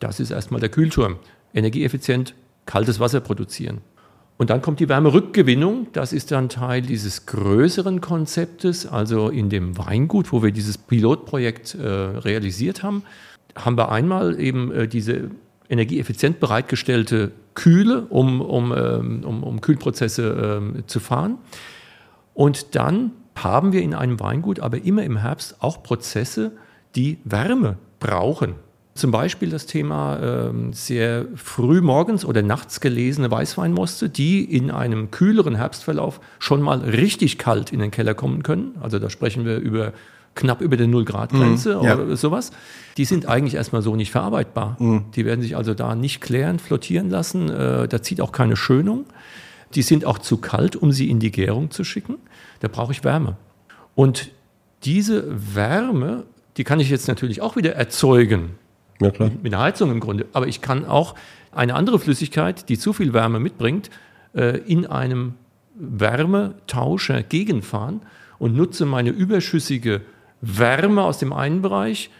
Das 0.00 0.20
ist 0.20 0.30
erstmal 0.30 0.60
der 0.60 0.70
Kühlturm. 0.70 1.16
Energieeffizient 1.52 2.34
kaltes 2.64 2.98
Wasser 2.98 3.20
produzieren. 3.20 3.82
Und 4.38 4.50
dann 4.50 4.60
kommt 4.60 4.80
die 4.80 4.88
Wärmerückgewinnung. 4.88 5.88
Das 5.92 6.12
ist 6.12 6.30
dann 6.30 6.48
Teil 6.48 6.82
dieses 6.82 7.26
größeren 7.26 8.00
Konzeptes. 8.00 8.86
Also 8.86 9.28
in 9.30 9.48
dem 9.48 9.78
Weingut, 9.78 10.32
wo 10.32 10.42
wir 10.42 10.52
dieses 10.52 10.76
Pilotprojekt 10.76 11.74
äh, 11.74 11.86
realisiert 11.86 12.82
haben, 12.82 13.02
haben 13.56 13.78
wir 13.78 13.90
einmal 13.90 14.38
eben 14.38 14.70
äh, 14.72 14.88
diese 14.88 15.30
energieeffizient 15.68 16.38
bereitgestellte 16.38 17.32
Kühle, 17.54 18.02
um, 18.10 18.40
um, 18.40 18.74
ähm, 18.76 19.24
um, 19.24 19.42
um 19.42 19.60
Kühlprozesse 19.60 20.60
ähm, 20.60 20.84
zu 20.86 21.00
fahren. 21.00 21.38
Und 22.34 22.74
dann 22.74 23.12
haben 23.34 23.72
wir 23.72 23.82
in 23.82 23.94
einem 23.94 24.20
Weingut 24.20 24.60
aber 24.60 24.82
immer 24.84 25.02
im 25.02 25.16
Herbst 25.16 25.56
auch 25.60 25.82
Prozesse, 25.82 26.52
die 26.94 27.18
Wärme 27.24 27.78
brauchen. 28.00 28.54
Zum 28.96 29.10
Beispiel 29.10 29.50
das 29.50 29.66
Thema 29.66 30.18
ähm, 30.20 30.72
sehr 30.72 31.26
früh 31.34 31.80
morgens 31.80 32.24
oder 32.24 32.42
nachts 32.42 32.80
gelesene 32.80 33.30
Weißweinmoste, 33.30 34.08
die 34.08 34.44
in 34.44 34.70
einem 34.70 35.10
kühleren 35.10 35.54
Herbstverlauf 35.54 36.20
schon 36.38 36.62
mal 36.62 36.80
richtig 36.80 37.38
kalt 37.38 37.72
in 37.72 37.78
den 37.78 37.90
Keller 37.90 38.14
kommen 38.14 38.42
können. 38.42 38.74
Also 38.80 38.98
da 38.98 39.10
sprechen 39.10 39.44
wir 39.44 39.58
über 39.58 39.92
knapp 40.34 40.60
über 40.60 40.76
der 40.76 40.86
Null-Grad-Grenze 40.86 41.76
mhm, 41.76 41.84
ja. 41.84 41.94
oder 41.98 42.16
sowas. 42.16 42.50
Die 42.96 43.06
sind 43.06 43.26
eigentlich 43.26 43.54
erstmal 43.54 43.80
so 43.80 43.96
nicht 43.96 44.10
verarbeitbar. 44.10 44.76
Mhm. 44.78 45.04
Die 45.14 45.24
werden 45.24 45.40
sich 45.40 45.56
also 45.56 45.72
da 45.72 45.94
nicht 45.94 46.20
klären, 46.20 46.58
flottieren 46.58 47.08
lassen. 47.08 47.48
Äh, 47.48 47.88
da 47.88 48.02
zieht 48.02 48.20
auch 48.20 48.32
keine 48.32 48.56
Schönung. 48.56 49.06
Die 49.74 49.82
sind 49.82 50.04
auch 50.04 50.18
zu 50.18 50.36
kalt, 50.36 50.76
um 50.76 50.92
sie 50.92 51.08
in 51.08 51.20
die 51.20 51.30
Gärung 51.30 51.70
zu 51.70 51.84
schicken. 51.84 52.16
Da 52.60 52.68
brauche 52.68 52.92
ich 52.92 53.04
Wärme. 53.04 53.36
Und 53.94 54.30
diese 54.84 55.24
Wärme 55.54 56.24
die 56.56 56.64
kann 56.64 56.80
ich 56.80 56.90
jetzt 56.90 57.08
natürlich 57.08 57.40
auch 57.42 57.56
wieder 57.56 57.74
erzeugen. 57.74 58.58
Ja, 59.00 59.10
klar. 59.10 59.30
Mit 59.42 59.52
einer 59.52 59.62
Heizung 59.62 59.90
im 59.90 60.00
Grunde. 60.00 60.26
Aber 60.32 60.46
ich 60.46 60.60
kann 60.60 60.84
auch 60.84 61.14
eine 61.52 61.74
andere 61.74 61.98
Flüssigkeit, 61.98 62.68
die 62.68 62.78
zu 62.78 62.92
viel 62.92 63.12
Wärme 63.12 63.40
mitbringt, 63.40 63.90
äh, 64.34 64.58
in 64.58 64.86
einem 64.86 65.34
Wärmetauscher 65.74 67.22
gegenfahren 67.22 68.00
und 68.38 68.56
nutze 68.56 68.86
meine 68.86 69.10
überschüssige 69.10 70.02
Wärme 70.40 71.02
aus 71.02 71.18
dem 71.18 71.32
einen 71.32 71.62
Bereich 71.62 72.10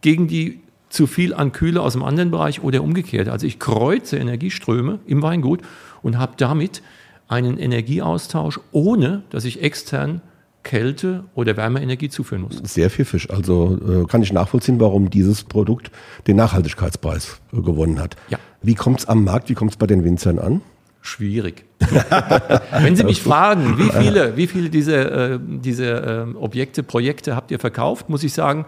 gegen 0.00 0.28
die 0.28 0.60
zu 0.88 1.06
viel 1.06 1.34
an 1.34 1.52
Kühle 1.52 1.82
aus 1.82 1.94
dem 1.94 2.02
anderen 2.02 2.30
Bereich 2.30 2.62
oder 2.62 2.82
umgekehrt. 2.82 3.28
Also 3.28 3.46
ich 3.46 3.58
kreuze 3.58 4.18
Energieströme 4.18 5.00
im 5.06 5.22
Weingut 5.22 5.60
und 6.02 6.18
habe 6.18 6.34
damit 6.36 6.82
einen 7.28 7.58
Energieaustausch, 7.58 8.60
ohne 8.72 9.22
dass 9.30 9.44
ich 9.44 9.62
extern 9.62 10.20
Kälte 10.66 11.22
oder 11.36 11.56
Wärmeenergie 11.56 12.08
zuführen 12.08 12.42
muss. 12.42 12.60
Sehr 12.64 12.90
viel 12.90 13.04
Fisch. 13.04 13.30
Also 13.30 13.78
äh, 14.02 14.04
kann 14.06 14.20
ich 14.22 14.32
nachvollziehen, 14.32 14.80
warum 14.80 15.10
dieses 15.10 15.44
Produkt 15.44 15.92
den 16.26 16.34
Nachhaltigkeitspreis 16.36 17.40
äh, 17.52 17.60
gewonnen 17.60 18.00
hat. 18.00 18.16
Ja. 18.30 18.38
Wie 18.62 18.74
kommt 18.74 18.98
es 18.98 19.06
am 19.06 19.22
Markt, 19.22 19.48
wie 19.48 19.54
kommt 19.54 19.70
es 19.70 19.76
bei 19.76 19.86
den 19.86 20.02
Winzern 20.02 20.40
an? 20.40 20.62
Schwierig. 21.02 21.64
Wenn 22.72 22.96
Sie 22.96 23.04
mich 23.04 23.22
fragen, 23.22 23.78
wie 23.78 23.90
viele, 23.96 24.36
wie 24.36 24.48
viele 24.48 24.68
dieser 24.68 25.34
äh, 25.34 25.38
diese, 25.40 25.86
äh, 26.34 26.36
Objekte, 26.36 26.82
Projekte 26.82 27.36
habt 27.36 27.52
ihr 27.52 27.60
verkauft, 27.60 28.08
muss 28.08 28.24
ich 28.24 28.32
sagen, 28.32 28.66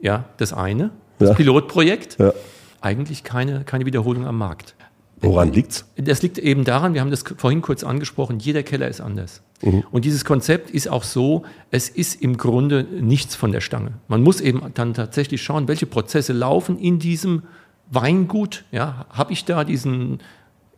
ja, 0.00 0.26
das 0.36 0.52
eine, 0.52 0.90
das 1.18 1.30
ja. 1.30 1.34
Pilotprojekt. 1.34 2.16
Ja. 2.20 2.32
Eigentlich 2.80 3.24
keine, 3.24 3.64
keine 3.64 3.86
Wiederholung 3.86 4.24
am 4.24 4.38
Markt. 4.38 4.76
Woran 5.24 5.52
liegt's? 5.52 5.84
Das 5.96 6.22
liegt 6.22 6.38
eben 6.38 6.64
daran, 6.64 6.94
wir 6.94 7.00
haben 7.00 7.10
das 7.10 7.24
vorhin 7.36 7.62
kurz 7.62 7.84
angesprochen, 7.84 8.38
jeder 8.38 8.62
Keller 8.62 8.88
ist 8.88 9.00
anders. 9.00 9.42
Mhm. 9.62 9.84
Und 9.90 10.04
dieses 10.04 10.24
Konzept 10.24 10.70
ist 10.70 10.88
auch 10.88 11.04
so, 11.04 11.44
es 11.70 11.88
ist 11.88 12.22
im 12.22 12.36
Grunde 12.36 12.84
nichts 12.84 13.34
von 13.34 13.52
der 13.52 13.60
Stange. 13.60 13.92
Man 14.08 14.22
muss 14.22 14.40
eben 14.40 14.62
dann 14.74 14.94
tatsächlich 14.94 15.42
schauen, 15.42 15.68
welche 15.68 15.86
Prozesse 15.86 16.32
laufen 16.32 16.78
in 16.78 16.98
diesem 16.98 17.42
Weingut. 17.90 18.64
Ja, 18.72 19.06
habe 19.10 19.32
ich 19.32 19.44
da 19.44 19.64
diesen 19.64 20.20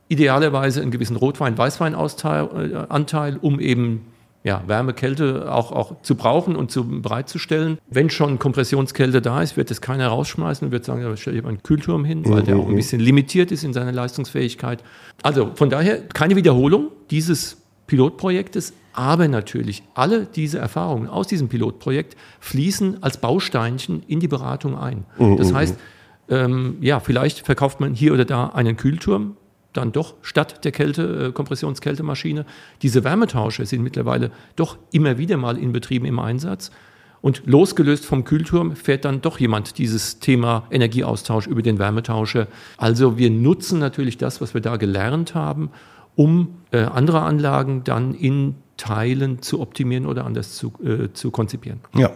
idealerweise 0.08 0.82
einen 0.82 0.90
gewissen 0.90 1.16
Rotwein-Weißwein-Anteil, 1.16 3.38
um 3.40 3.60
eben 3.60 4.06
ja, 4.46 4.62
Wärme, 4.68 4.94
Kälte 4.94 5.52
auch, 5.52 5.72
auch 5.72 6.02
zu 6.02 6.14
brauchen 6.14 6.54
und 6.54 6.70
zu 6.70 6.84
bereitzustellen. 7.02 7.78
Wenn 7.90 8.10
schon 8.10 8.38
Kompressionskälte 8.38 9.20
da 9.20 9.42
ist, 9.42 9.56
wird 9.56 9.72
es 9.72 9.80
keiner 9.80 10.06
rausschmeißen 10.06 10.66
und 10.66 10.70
wird 10.70 10.84
sagen, 10.84 11.02
ja, 11.02 11.16
stelle 11.16 11.36
ich 11.36 11.42
mal 11.42 11.48
einen 11.48 11.64
Kühlturm 11.64 12.04
hin, 12.04 12.22
weil 12.26 12.44
der 12.44 12.56
auch 12.56 12.66
ein 12.66 12.70
mhm. 12.70 12.76
bisschen 12.76 13.00
limitiert 13.00 13.50
ist 13.50 13.64
in 13.64 13.72
seiner 13.72 13.90
Leistungsfähigkeit. 13.90 14.84
Also 15.24 15.50
von 15.56 15.68
daher 15.68 16.00
keine 16.00 16.36
Wiederholung 16.36 16.92
dieses 17.10 17.56
Pilotprojektes, 17.88 18.72
aber 18.92 19.26
natürlich 19.26 19.82
alle 19.94 20.26
diese 20.26 20.58
Erfahrungen 20.58 21.08
aus 21.08 21.26
diesem 21.26 21.48
Pilotprojekt 21.48 22.16
fließen 22.38 23.02
als 23.02 23.18
Bausteinchen 23.18 24.04
in 24.06 24.20
die 24.20 24.28
Beratung 24.28 24.78
ein. 24.78 25.06
Das 25.18 25.50
mhm, 25.50 25.56
heißt, 25.56 25.76
ähm, 26.28 26.76
ja, 26.80 27.00
vielleicht 27.00 27.44
verkauft 27.44 27.80
man 27.80 27.94
hier 27.94 28.14
oder 28.14 28.24
da 28.24 28.46
einen 28.46 28.76
Kühlturm, 28.76 29.36
dann 29.76 29.92
doch 29.92 30.14
statt 30.22 30.64
der 30.64 30.72
Kälte, 30.72 31.28
äh, 31.28 31.32
Kompressionskältemaschine. 31.32 32.44
Diese 32.82 33.04
Wärmetausche 33.04 33.66
sind 33.66 33.82
mittlerweile 33.82 34.30
doch 34.56 34.78
immer 34.92 35.18
wieder 35.18 35.36
mal 35.36 35.58
in 35.58 35.72
Betrieben 35.72 36.06
im 36.06 36.18
Einsatz. 36.18 36.70
Und 37.22 37.42
losgelöst 37.46 38.04
vom 38.04 38.24
Kühlturm 38.24 38.76
fährt 38.76 39.04
dann 39.04 39.20
doch 39.20 39.40
jemand 39.40 39.78
dieses 39.78 40.20
Thema 40.20 40.66
Energieaustausch 40.70 41.46
über 41.46 41.62
den 41.62 41.78
Wärmetauscher. 41.78 42.46
Also 42.76 43.18
wir 43.18 43.30
nutzen 43.30 43.78
natürlich 43.78 44.18
das, 44.18 44.40
was 44.40 44.54
wir 44.54 44.60
da 44.60 44.76
gelernt 44.76 45.34
haben, 45.34 45.70
um 46.14 46.56
äh, 46.70 46.82
andere 46.82 47.22
Anlagen 47.22 47.84
dann 47.84 48.14
in 48.14 48.54
Teilen 48.76 49.42
zu 49.42 49.60
optimieren 49.60 50.06
oder 50.06 50.24
anders 50.24 50.54
zu, 50.54 50.72
äh, 50.84 51.12
zu 51.12 51.30
konzipieren. 51.30 51.80
Ja, 51.94 52.10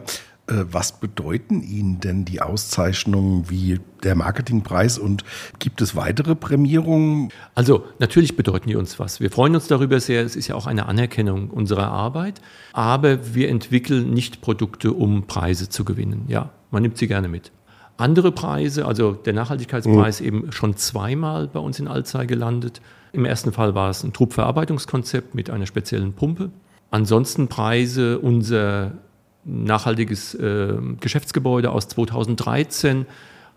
was 0.50 0.98
bedeuten 1.00 1.62
Ihnen 1.62 2.00
denn 2.00 2.24
die 2.24 2.40
Auszeichnungen 2.40 3.48
wie 3.48 3.80
der 4.02 4.14
Marketingpreis 4.14 4.98
und 4.98 5.24
gibt 5.58 5.80
es 5.80 5.94
weitere 5.96 6.34
Prämierungen? 6.34 7.30
Also 7.54 7.84
natürlich 7.98 8.36
bedeuten 8.36 8.68
die 8.68 8.76
uns 8.76 8.98
was. 8.98 9.20
Wir 9.20 9.30
freuen 9.30 9.54
uns 9.54 9.68
darüber 9.68 10.00
sehr. 10.00 10.24
Es 10.24 10.36
ist 10.36 10.48
ja 10.48 10.54
auch 10.54 10.66
eine 10.66 10.86
Anerkennung 10.86 11.50
unserer 11.50 11.88
Arbeit. 11.88 12.40
Aber 12.72 13.34
wir 13.34 13.48
entwickeln 13.48 14.10
nicht 14.10 14.40
Produkte, 14.40 14.92
um 14.92 15.26
Preise 15.26 15.68
zu 15.68 15.84
gewinnen. 15.84 16.24
Ja, 16.28 16.50
man 16.70 16.82
nimmt 16.82 16.98
sie 16.98 17.06
gerne 17.06 17.28
mit. 17.28 17.52
Andere 17.96 18.32
Preise, 18.32 18.86
also 18.86 19.12
der 19.12 19.34
Nachhaltigkeitspreis 19.34 20.20
mhm. 20.20 20.26
eben 20.26 20.52
schon 20.52 20.76
zweimal 20.76 21.48
bei 21.48 21.60
uns 21.60 21.78
in 21.78 21.86
Alzey 21.86 22.26
gelandet. 22.26 22.80
Im 23.12 23.24
ersten 23.24 23.52
Fall 23.52 23.74
war 23.74 23.90
es 23.90 24.02
ein 24.04 24.12
Truppverarbeitungskonzept 24.12 25.34
mit 25.34 25.50
einer 25.50 25.66
speziellen 25.66 26.14
Pumpe. 26.14 26.50
Ansonsten 26.90 27.48
Preise, 27.48 28.18
unser 28.18 28.92
nachhaltiges 29.44 30.34
äh, 30.34 30.74
Geschäftsgebäude 31.00 31.70
aus 31.70 31.88
2013 31.88 33.06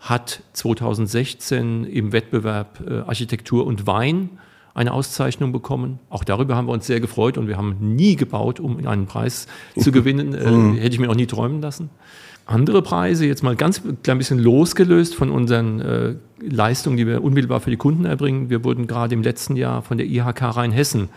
hat 0.00 0.42
2016 0.52 1.84
im 1.84 2.12
Wettbewerb 2.12 2.80
äh, 2.86 3.00
Architektur 3.00 3.66
und 3.66 3.86
Wein 3.86 4.30
eine 4.74 4.92
Auszeichnung 4.92 5.52
bekommen. 5.52 6.00
Auch 6.10 6.24
darüber 6.24 6.56
haben 6.56 6.66
wir 6.66 6.72
uns 6.72 6.86
sehr 6.86 7.00
gefreut 7.00 7.38
und 7.38 7.46
wir 7.46 7.56
haben 7.56 7.76
nie 7.80 8.16
gebaut, 8.16 8.60
um 8.60 8.84
einen 8.86 9.06
Preis 9.06 9.46
zu 9.78 9.92
gewinnen. 9.92 10.34
Äh, 10.34 10.50
mhm. 10.50 10.74
hätte 10.74 10.94
ich 10.94 10.98
mir 10.98 11.10
auch 11.10 11.14
nie 11.14 11.26
träumen 11.26 11.62
lassen. 11.62 11.90
Andere 12.46 12.82
Preise, 12.82 13.24
jetzt 13.24 13.42
mal 13.42 13.56
ganz 13.56 13.80
klein 14.02 14.18
bisschen 14.18 14.38
losgelöst 14.38 15.14
von 15.14 15.30
unseren 15.30 15.80
äh, 15.80 16.14
Leistungen, 16.40 16.98
die 16.98 17.06
wir 17.06 17.24
unmittelbar 17.24 17.60
für 17.60 17.70
die 17.70 17.78
Kunden 17.78 18.04
erbringen. 18.04 18.50
Wir 18.50 18.64
wurden 18.64 18.86
gerade 18.86 19.14
im 19.14 19.22
letzten 19.22 19.56
Jahr 19.56 19.80
von 19.80 19.96
der 19.96 20.06
IHK 20.06 20.42
Rheinhessen 20.42 21.08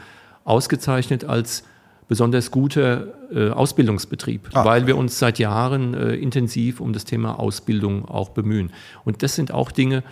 ausgezeichnet 0.46 1.26
als 1.26 1.64
besonders 2.08 2.52
guter 2.52 3.08
äh, 3.34 3.50
Ausbildungsbetrieb, 3.50 4.50
ah. 4.54 4.66
weil 4.66 4.88
wir 4.88 4.98
uns 4.98 5.20
seit 5.20 5.40
Jahren 5.40 5.94
äh, 5.94 6.16
intensiv 6.16 6.80
um 6.80 6.94
das 6.94 7.06
Thema 7.06 7.40
Ausbildung 7.40 8.06
auch 8.06 8.30
bemühen. 8.30 8.72
Und 9.04 9.24
das 9.24 9.36
sind 9.36 9.52
auch 9.52 9.72
Dinge, 9.72 10.04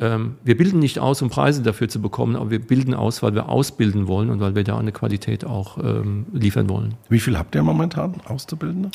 ähm, 0.00 0.36
wir 0.42 0.56
bilden 0.56 0.80
nicht 0.80 0.98
aus, 0.98 1.22
um 1.22 1.30
Preise 1.30 1.62
dafür 1.62 1.88
zu 1.88 2.02
bekommen, 2.02 2.34
aber 2.34 2.50
wir 2.50 2.58
bilden 2.58 2.94
aus, 2.94 3.22
weil 3.22 3.34
wir 3.34 3.48
ausbilden 3.48 4.08
wollen 4.08 4.28
und 4.30 4.40
weil 4.40 4.56
wir 4.56 4.64
da 4.64 4.76
eine 4.76 4.90
Qualität 4.90 5.44
auch 5.44 5.78
ähm, 5.78 6.26
liefern 6.32 6.68
wollen. 6.68 6.94
Wie 7.08 7.20
viel 7.20 7.38
habt 7.38 7.54
ihr 7.54 7.62
momentan 7.62 8.14
Auszubildende? 8.26 8.90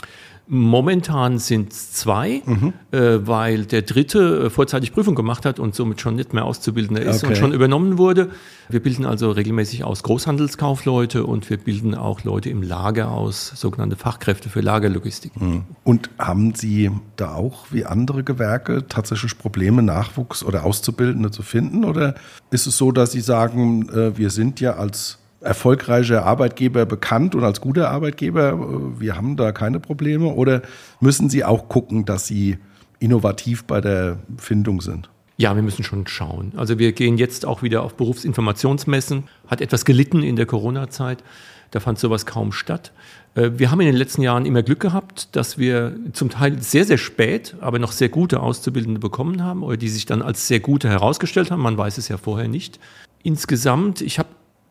Momentan 0.51 1.37
sind 1.37 1.71
es 1.71 1.91
zwei, 1.91 2.41
mhm. 2.43 2.73
äh, 2.89 3.19
weil 3.27 3.65
der 3.65 3.83
dritte 3.83 4.45
äh, 4.45 4.49
vorzeitig 4.49 4.93
Prüfung 4.93 5.13
gemacht 5.13 5.45
hat 5.45 5.59
und 5.59 5.75
somit 5.75 6.01
schon 6.01 6.15
nicht 6.15 6.33
mehr 6.33 6.43
Auszubildender 6.43 7.03
ist 7.03 7.23
okay. 7.23 7.33
und 7.33 7.37
schon 7.37 7.53
übernommen 7.53 7.99
wurde. 7.99 8.31
Wir 8.67 8.81
bilden 8.81 9.05
also 9.05 9.29
regelmäßig 9.29 9.83
aus 9.83 10.01
Großhandelskaufleute 10.01 11.23
und 11.23 11.47
wir 11.51 11.57
bilden 11.57 11.93
auch 11.93 12.23
Leute 12.23 12.49
im 12.49 12.63
Lager 12.63 13.11
aus, 13.11 13.53
sogenannte 13.55 13.95
Fachkräfte 13.95 14.49
für 14.49 14.61
Lagerlogistik. 14.61 15.39
Mhm. 15.39 15.65
Und 15.83 16.09
haben 16.17 16.55
Sie 16.55 16.89
da 17.15 17.35
auch 17.35 17.67
wie 17.69 17.85
andere 17.85 18.23
Gewerke 18.23 18.87
tatsächlich 18.89 19.37
Probleme, 19.37 19.83
Nachwuchs 19.83 20.43
oder 20.43 20.63
Auszubildende 20.65 21.29
zu 21.29 21.43
finden? 21.43 21.85
Oder 21.85 22.15
ist 22.49 22.65
es 22.65 22.75
so, 22.75 22.91
dass 22.91 23.11
Sie 23.11 23.21
sagen, 23.21 23.87
äh, 23.89 24.17
wir 24.17 24.31
sind 24.31 24.59
ja 24.59 24.77
als 24.77 25.19
erfolgreicher 25.41 26.25
Arbeitgeber 26.25 26.85
bekannt 26.85 27.35
und 27.35 27.43
als 27.43 27.61
guter 27.61 27.89
Arbeitgeber, 27.89 28.53
äh, 28.53 28.99
wir 28.99 29.15
haben 29.15 29.37
da 29.37 29.51
keine 29.51 29.79
Probleme? 29.79 30.27
Oder 30.27 30.61
müssen 30.99 31.29
Sie 31.29 31.43
auch 31.43 31.69
gucken, 31.69 32.05
dass 32.05 32.27
Sie 32.27 32.57
innovativ 32.99 33.63
bei 33.63 33.81
der 33.81 34.19
Findung 34.37 34.81
sind? 34.81 35.09
Ja, 35.37 35.55
wir 35.55 35.63
müssen 35.63 35.83
schon 35.83 36.05
schauen. 36.05 36.51
Also 36.57 36.79
wir 36.79 36.91
gehen 36.91 37.17
jetzt 37.17 37.45
auch 37.45 37.63
wieder 37.63 37.83
auf 37.83 37.95
Berufsinformationsmessen, 37.95 39.23
hat 39.47 39.61
etwas 39.61 39.85
gelitten 39.85 40.21
in 40.21 40.35
der 40.35 40.45
Corona-Zeit. 40.45 41.23
Da 41.71 41.79
fand 41.79 41.97
sowas 41.97 42.25
kaum 42.25 42.51
statt. 42.51 42.91
Äh, 43.35 43.51
wir 43.55 43.71
haben 43.71 43.79
in 43.79 43.87
den 43.87 43.95
letzten 43.95 44.21
Jahren 44.21 44.45
immer 44.45 44.63
Glück 44.63 44.81
gehabt, 44.81 45.35
dass 45.37 45.57
wir 45.57 45.95
zum 46.11 46.29
Teil 46.29 46.61
sehr, 46.61 46.83
sehr 46.83 46.97
spät, 46.97 47.55
aber 47.61 47.79
noch 47.79 47.93
sehr 47.93 48.09
gute 48.09 48.41
Auszubildende 48.41 48.99
bekommen 48.99 49.43
haben 49.43 49.63
oder 49.63 49.77
die 49.77 49.87
sich 49.87 50.05
dann 50.05 50.21
als 50.21 50.47
sehr 50.47 50.59
gute 50.59 50.89
herausgestellt 50.89 51.51
haben. 51.51 51.61
Man 51.61 51.77
weiß 51.77 51.97
es 51.97 52.09
ja 52.09 52.17
vorher 52.17 52.49
nicht. 52.49 52.79
Insgesamt, 53.23 54.01
ich 54.01 54.19
habe 54.19 54.29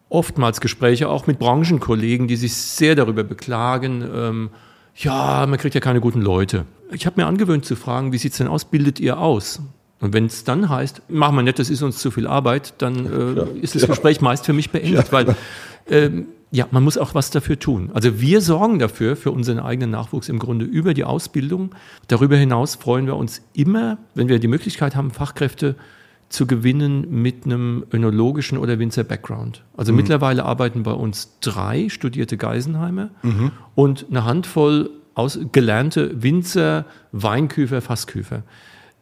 oftmals 0.09 0.61
Gespräche 0.61 1.09
auch 1.09 1.27
mit 1.27 1.38
Branchenkollegen, 1.38 2.29
die 2.29 2.37
sich 2.37 2.55
sehr 2.55 2.94
darüber 2.94 3.25
beklagen, 3.25 4.09
ähm, 4.14 4.51
ja, 4.97 5.47
man 5.47 5.59
kriegt 5.59 5.75
ja 5.75 5.81
keine 5.81 6.01
guten 6.01 6.21
Leute. 6.21 6.64
Ich 6.90 7.07
habe 7.07 7.21
mir 7.21 7.27
angewöhnt 7.27 7.64
zu 7.64 7.77
fragen, 7.77 8.12
wie 8.12 8.18
sieht 8.18 8.33
es 8.33 8.38
denn 8.38 8.49
aus, 8.49 8.64
bildet 8.64 8.99
ihr 8.99 9.18
aus? 9.18 9.61
Und 10.01 10.12
wenn 10.12 10.27
es 10.27 10.44
dann 10.44 10.68
heißt, 10.68 11.03
machen 11.09 11.37
wir 11.37 11.42
nicht, 11.42 11.59
das 11.59 11.71
ist 11.71 11.83
uns 11.83 11.99
zu 11.99 12.11
viel 12.11 12.27
Arbeit, 12.27 12.75
dann 12.79 13.07
äh, 13.07 13.38
ja, 13.38 13.47
ist 13.61 13.75
das 13.75 13.83
ja. 13.83 13.88
Gespräch 13.88 14.21
meist 14.21 14.47
für 14.47 14.53
mich 14.53 14.71
beendet, 14.71 15.07
ja. 15.07 15.12
weil 15.12 15.37
ähm, 15.88 16.27
ja, 16.51 16.66
man 16.71 16.83
muss 16.83 16.97
auch 16.97 17.14
was 17.14 17.31
dafür 17.31 17.59
tun. 17.59 17.90
Also 17.92 18.21
wir 18.21 18.40
sorgen 18.40 18.79
dafür, 18.79 19.16
für 19.16 19.33
unseren 19.33 19.59
eigenen 19.59 19.90
Nachwuchs 19.90 20.29
im 20.29 20.38
Grunde 20.38 20.64
über 20.64 20.94
die 20.94 21.05
Ausbildung. 21.05 21.75
Darüber 22.07 22.37
hinaus 22.37 22.77
freuen 22.77 23.07
wir 23.07 23.16
uns 23.16 23.42
immer, 23.53 23.99
wenn 24.14 24.29
wir 24.29 24.38
die 24.38 24.49
Möglichkeit 24.49 24.97
haben, 24.97 25.11
Fachkräfte 25.11 25.75
zu 26.29 26.47
gewinnen 26.47 27.07
mit 27.23 27.45
einem 27.45 27.85
önologischen 27.93 28.59
oder 28.59 28.79
Winzer-Background. 28.79 29.64
Also 29.77 29.93
mhm. 29.93 29.99
mittlerweile 29.99 30.45
arbeiten 30.45 30.83
bei 30.83 30.93
uns 30.93 31.38
drei 31.41 31.88
studierte 31.88 32.37
Geisenheimer 32.37 33.11
mhm. 33.23 33.53
und 33.75 34.07
eine 34.11 34.25
Handvoll 34.25 34.91
aus, 35.14 35.38
gelernte 35.53 36.23
Winzer, 36.23 36.85
Weinküfer, 37.12 37.81
Fassküfer. 37.81 38.43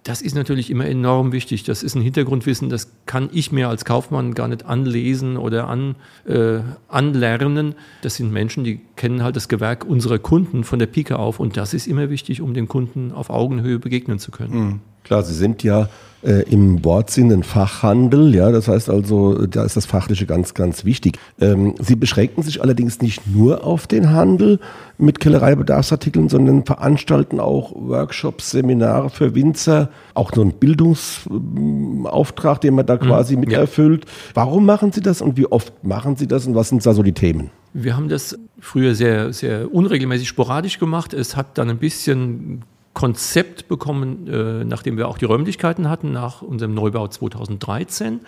Das 0.07 0.23
ist 0.23 0.37
natürlich 0.37 0.71
immer 0.71 0.87
enorm 0.87 1.33
wichtig. 1.33 1.65
Das 1.65 1.83
ist 1.83 1.97
ein 1.97 2.01
Hintergrundwissen, 2.01 2.69
das 2.69 2.93
kann 3.07 3.29
ich 3.33 3.51
mir 3.51 3.69
als 3.69 3.85
Kaufmann 3.85 4.35
gar 4.35 4.47
nicht 4.47 4.65
anlesen 4.65 5.37
oder 5.37 5.67
an, 5.67 5.97
äh, 6.27 6.61
anlernen. 6.87 7.75
Das 8.03 8.15
sind 8.15 8.33
Menschen, 8.33 8.63
die 8.63 8.81
kennen 8.95 9.25
halt 9.25 9.35
das 9.35 9.49
Gewerk 9.49 9.85
unserer 9.85 10.21
Kunden 10.21 10.63
von 10.63 10.79
der 10.79 10.87
Pike 10.87 11.19
auf 11.19 11.41
und 11.41 11.57
das 11.57 11.75
ist 11.75 11.89
immer 11.89 12.09
wichtig, 12.09 12.41
um 12.41 12.55
dem 12.55 12.69
Kunden 12.69 13.11
auf 13.11 13.31
Augenhöhe 13.31 13.81
begegnen 13.81 14.21
zu 14.21 14.31
können. 14.31 14.55
Mhm. 14.55 14.81
Klar, 15.07 15.23
Sie 15.23 15.35
sind 15.35 15.63
ja 15.63 15.89
äh, 16.25 16.43
im 16.51 16.85
Wortsinn 16.85 17.31
ein 17.31 17.45
Fachhandel, 17.45 18.35
ja, 18.35 18.51
das 18.51 18.67
heißt 18.67 18.91
also, 18.91 19.47
da 19.47 19.63
ist 19.63 19.77
das 19.77 19.87
Fachliche 19.87 20.27
ganz, 20.27 20.55
ganz 20.55 20.85
wichtig. 20.85 21.17
Ähm, 21.41 21.77
Sie 21.79 21.95
beschränken 21.95 22.43
sich 22.43 22.61
allerdings 22.61 23.01
nicht 23.01 23.25
nur 23.29 23.63
auf 23.63 23.87
den 23.87 24.11
Handel 24.11 24.59
mit 24.99 25.21
Kellereibedarfsartikeln, 25.21 26.29
sondern 26.29 26.65
veranstalten 26.65 27.39
auch 27.39 27.73
Workshops, 27.77 28.51
Seminare 28.51 29.11
für 29.11 29.37
Winzer, 29.37 29.91
auch 30.15 30.33
so 30.35 30.41
einen 30.41 30.55
Bildungsauftrag, 30.55 32.61
den 32.61 32.75
man 32.75 32.87
da 32.87 32.97
mhm, 32.97 33.01
quasi 33.01 33.35
mhm, 33.35 33.41
mit 33.43 33.53
ja. 33.53 33.61
erfüllt. 33.61 34.07
Warum 34.35 34.67
machen 34.67 34.91
Sie 34.91 35.03
das 35.03 35.23
und 35.23 35.37
wie 35.37 35.47
oft 35.47 35.85
machen 35.85 36.17
Sie 36.17 36.27
das 36.27 36.49
und 36.49 36.57
was 36.57 36.71
sind 36.71 36.85
da 36.85 36.95
so 36.95 37.05
die 37.05 37.13
Themen? 37.13 37.51
Wir 37.75 37.97
haben 37.97 38.09
das 38.09 38.37
früher 38.59 38.97
sehr, 38.97 39.33
sehr 39.33 39.73
unregelmäßig 39.73 40.27
sporadisch 40.27 40.81
gemacht. 40.81 41.15
Es 41.15 41.37
hat 41.37 41.59
dann 41.59 41.71
ein 41.71 41.79
bisschen 41.79 42.65
Konzept 42.97 43.69
bekommen, 43.69 44.27
äh, 44.27 44.65
nachdem 44.65 44.97
wir 44.97 45.07
auch 45.07 45.19
die 45.19 45.27
Räumlichkeiten 45.27 45.91
hatten, 45.91 46.13
nach 46.13 46.41
unserem 46.41 46.73
Neubau 46.73 47.07
2013. 47.07 48.21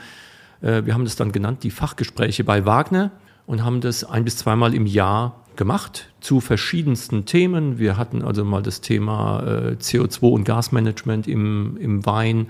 Äh, 0.60 0.84
wir 0.84 0.92
haben 0.92 1.04
das 1.04 1.16
dann 1.16 1.32
genannt, 1.32 1.62
die 1.62 1.70
Fachgespräche 1.70 2.44
bei 2.44 2.66
Wagner 2.66 3.10
und 3.46 3.64
haben 3.64 3.80
das 3.80 4.04
ein 4.04 4.24
bis 4.24 4.36
zweimal 4.36 4.74
im 4.74 4.84
Jahr 4.84 5.40
gemacht 5.56 6.10
zu 6.20 6.40
verschiedensten 6.40 7.24
Themen. 7.24 7.78
Wir 7.78 7.96
hatten 7.96 8.20
also 8.20 8.44
mal 8.44 8.62
das 8.62 8.82
Thema 8.82 9.42
äh, 9.42 9.76
CO2 9.80 10.32
und 10.32 10.44
Gasmanagement 10.44 11.26
im, 11.26 11.78
im 11.78 12.04
Wein. 12.04 12.48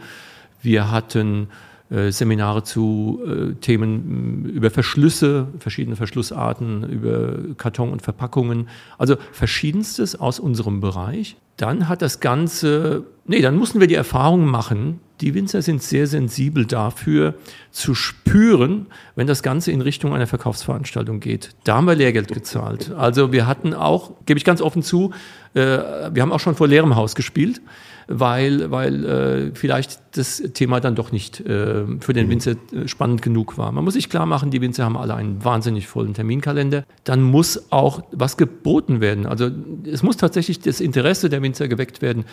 Wir 0.61 0.91
hatten 0.91 1.47
äh, 1.89 2.11
Seminare 2.11 2.65
zu 2.65 3.21
äh, 3.25 3.55
Themen 3.61 4.45
über 4.47 4.71
Verschlüsse, 4.71 5.47
verschiedene 5.61 5.95
Verschlussarten, 5.95 6.83
über 6.83 7.55
Karton 7.57 7.93
und 7.93 8.03
Verpackungen. 8.03 8.69
Also 8.99 9.15
verschiedenstes 9.31 10.19
aus 10.19 10.41
unserem 10.41 10.81
Bereich. 10.81 11.37
Dann 11.59 11.89
hat 11.89 12.03
das 12.03 12.21
Ganze, 12.21 13.05
nee, 13.27 13.43
dann 13.43 13.57
mussten 13.57 13.81
wir 13.81 13.89
die 13.89 13.97
Erfahrung 13.97 14.47
machen, 14.47 15.01
die 15.21 15.35
Winzer 15.35 15.61
sind 15.61 15.83
sehr 15.83 16.07
sensibel 16.07 16.65
dafür 16.65 17.35
zu 17.73 17.97
spüren, 17.97 18.87
wenn 19.17 19.27
das 19.27 19.43
Ganze 19.43 19.73
in 19.73 19.81
Richtung 19.81 20.15
einer 20.15 20.29
Verkaufsveranstaltung 20.29 21.19
geht. 21.19 21.51
Da 21.65 21.77
haben 21.77 21.87
wir 21.87 21.97
Lehrgeld 21.97 22.29
gezahlt. 22.29 22.93
Also 22.97 23.33
wir 23.33 23.49
hatten 23.49 23.75
auch, 23.75 24.13
gebe 24.25 24.39
ich 24.39 24.45
ganz 24.45 24.63
offen 24.63 24.85
zu, 24.85 25.13
äh, 25.55 25.61
wir 25.61 26.23
haben 26.23 26.31
auch 26.31 26.39
schon 26.39 26.55
vor 26.55 26.69
leerem 26.69 26.95
Haus 26.95 27.17
gespielt 27.17 27.61
weil, 28.09 28.71
weil 28.71 29.05
äh, 29.05 29.55
vielleicht 29.55 30.01
das 30.17 30.43
Thema 30.55 30.81
dann 30.81 30.95
doch 30.95 31.13
nicht 31.13 31.41
äh, 31.41 31.85
für 32.01 32.15
den 32.15 32.27
mhm. 32.27 32.31
Winzer 32.31 32.53
äh, 32.73 32.89
spannend 32.89 33.21
genug 33.21 33.59
war. 33.59 33.71
Man 33.71 33.85
muss 33.85 33.95
sich 33.95 34.09
klar 34.09 34.25
machen, 34.25 34.51
die 34.51 34.63
Winzer 34.63 34.85
haben 34.85 34.97
alle 34.97 35.15
einen 35.15 35.45
wahnsinnig 35.45 35.87
vollen 35.87 36.15
Terminkalender. 36.15 36.85
Dann 37.05 37.23
muss 37.23 37.71
auch 37.71 38.03
was 38.11 38.39
geboten 38.39 39.03
werden. 39.03 39.27
Also 39.27 39.51
es 39.85 40.03
muss 40.03 40.17
tatsächlich 40.17 40.61
das 40.61 40.81
Interesse 40.81 41.29
der 41.29 41.43
Winzer 41.43 41.69
geweckt 41.69 42.01
werden, 42.01 42.25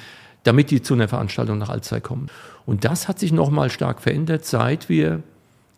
damit 0.43 0.71
die 0.71 0.81
zu 0.81 0.93
einer 0.93 1.09
Veranstaltung 1.09 1.57
nach 1.57 1.69
Alzey 1.69 1.99
kommen. 1.99 2.27
Und 2.65 2.85
das 2.85 3.09
hat 3.09 3.19
sich 3.19 3.33
nochmal 3.33 3.69
stark 3.69 4.01
verändert, 4.01 4.45
seit 4.45 4.88
wir 4.88 5.23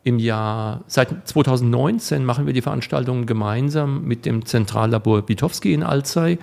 im 0.04 0.20
Jahr, 0.20 0.84
seit 0.88 1.28
2019 1.28 2.24
machen 2.24 2.46
wir 2.46 2.54
die 2.54 2.62
Veranstaltungen 2.62 3.26
gemeinsam 3.26 4.04
mit 4.04 4.26
dem 4.26 4.46
Zentrallabor 4.46 5.24
Bitowski 5.24 5.74
in 5.74 5.84
Alzey 5.84 6.38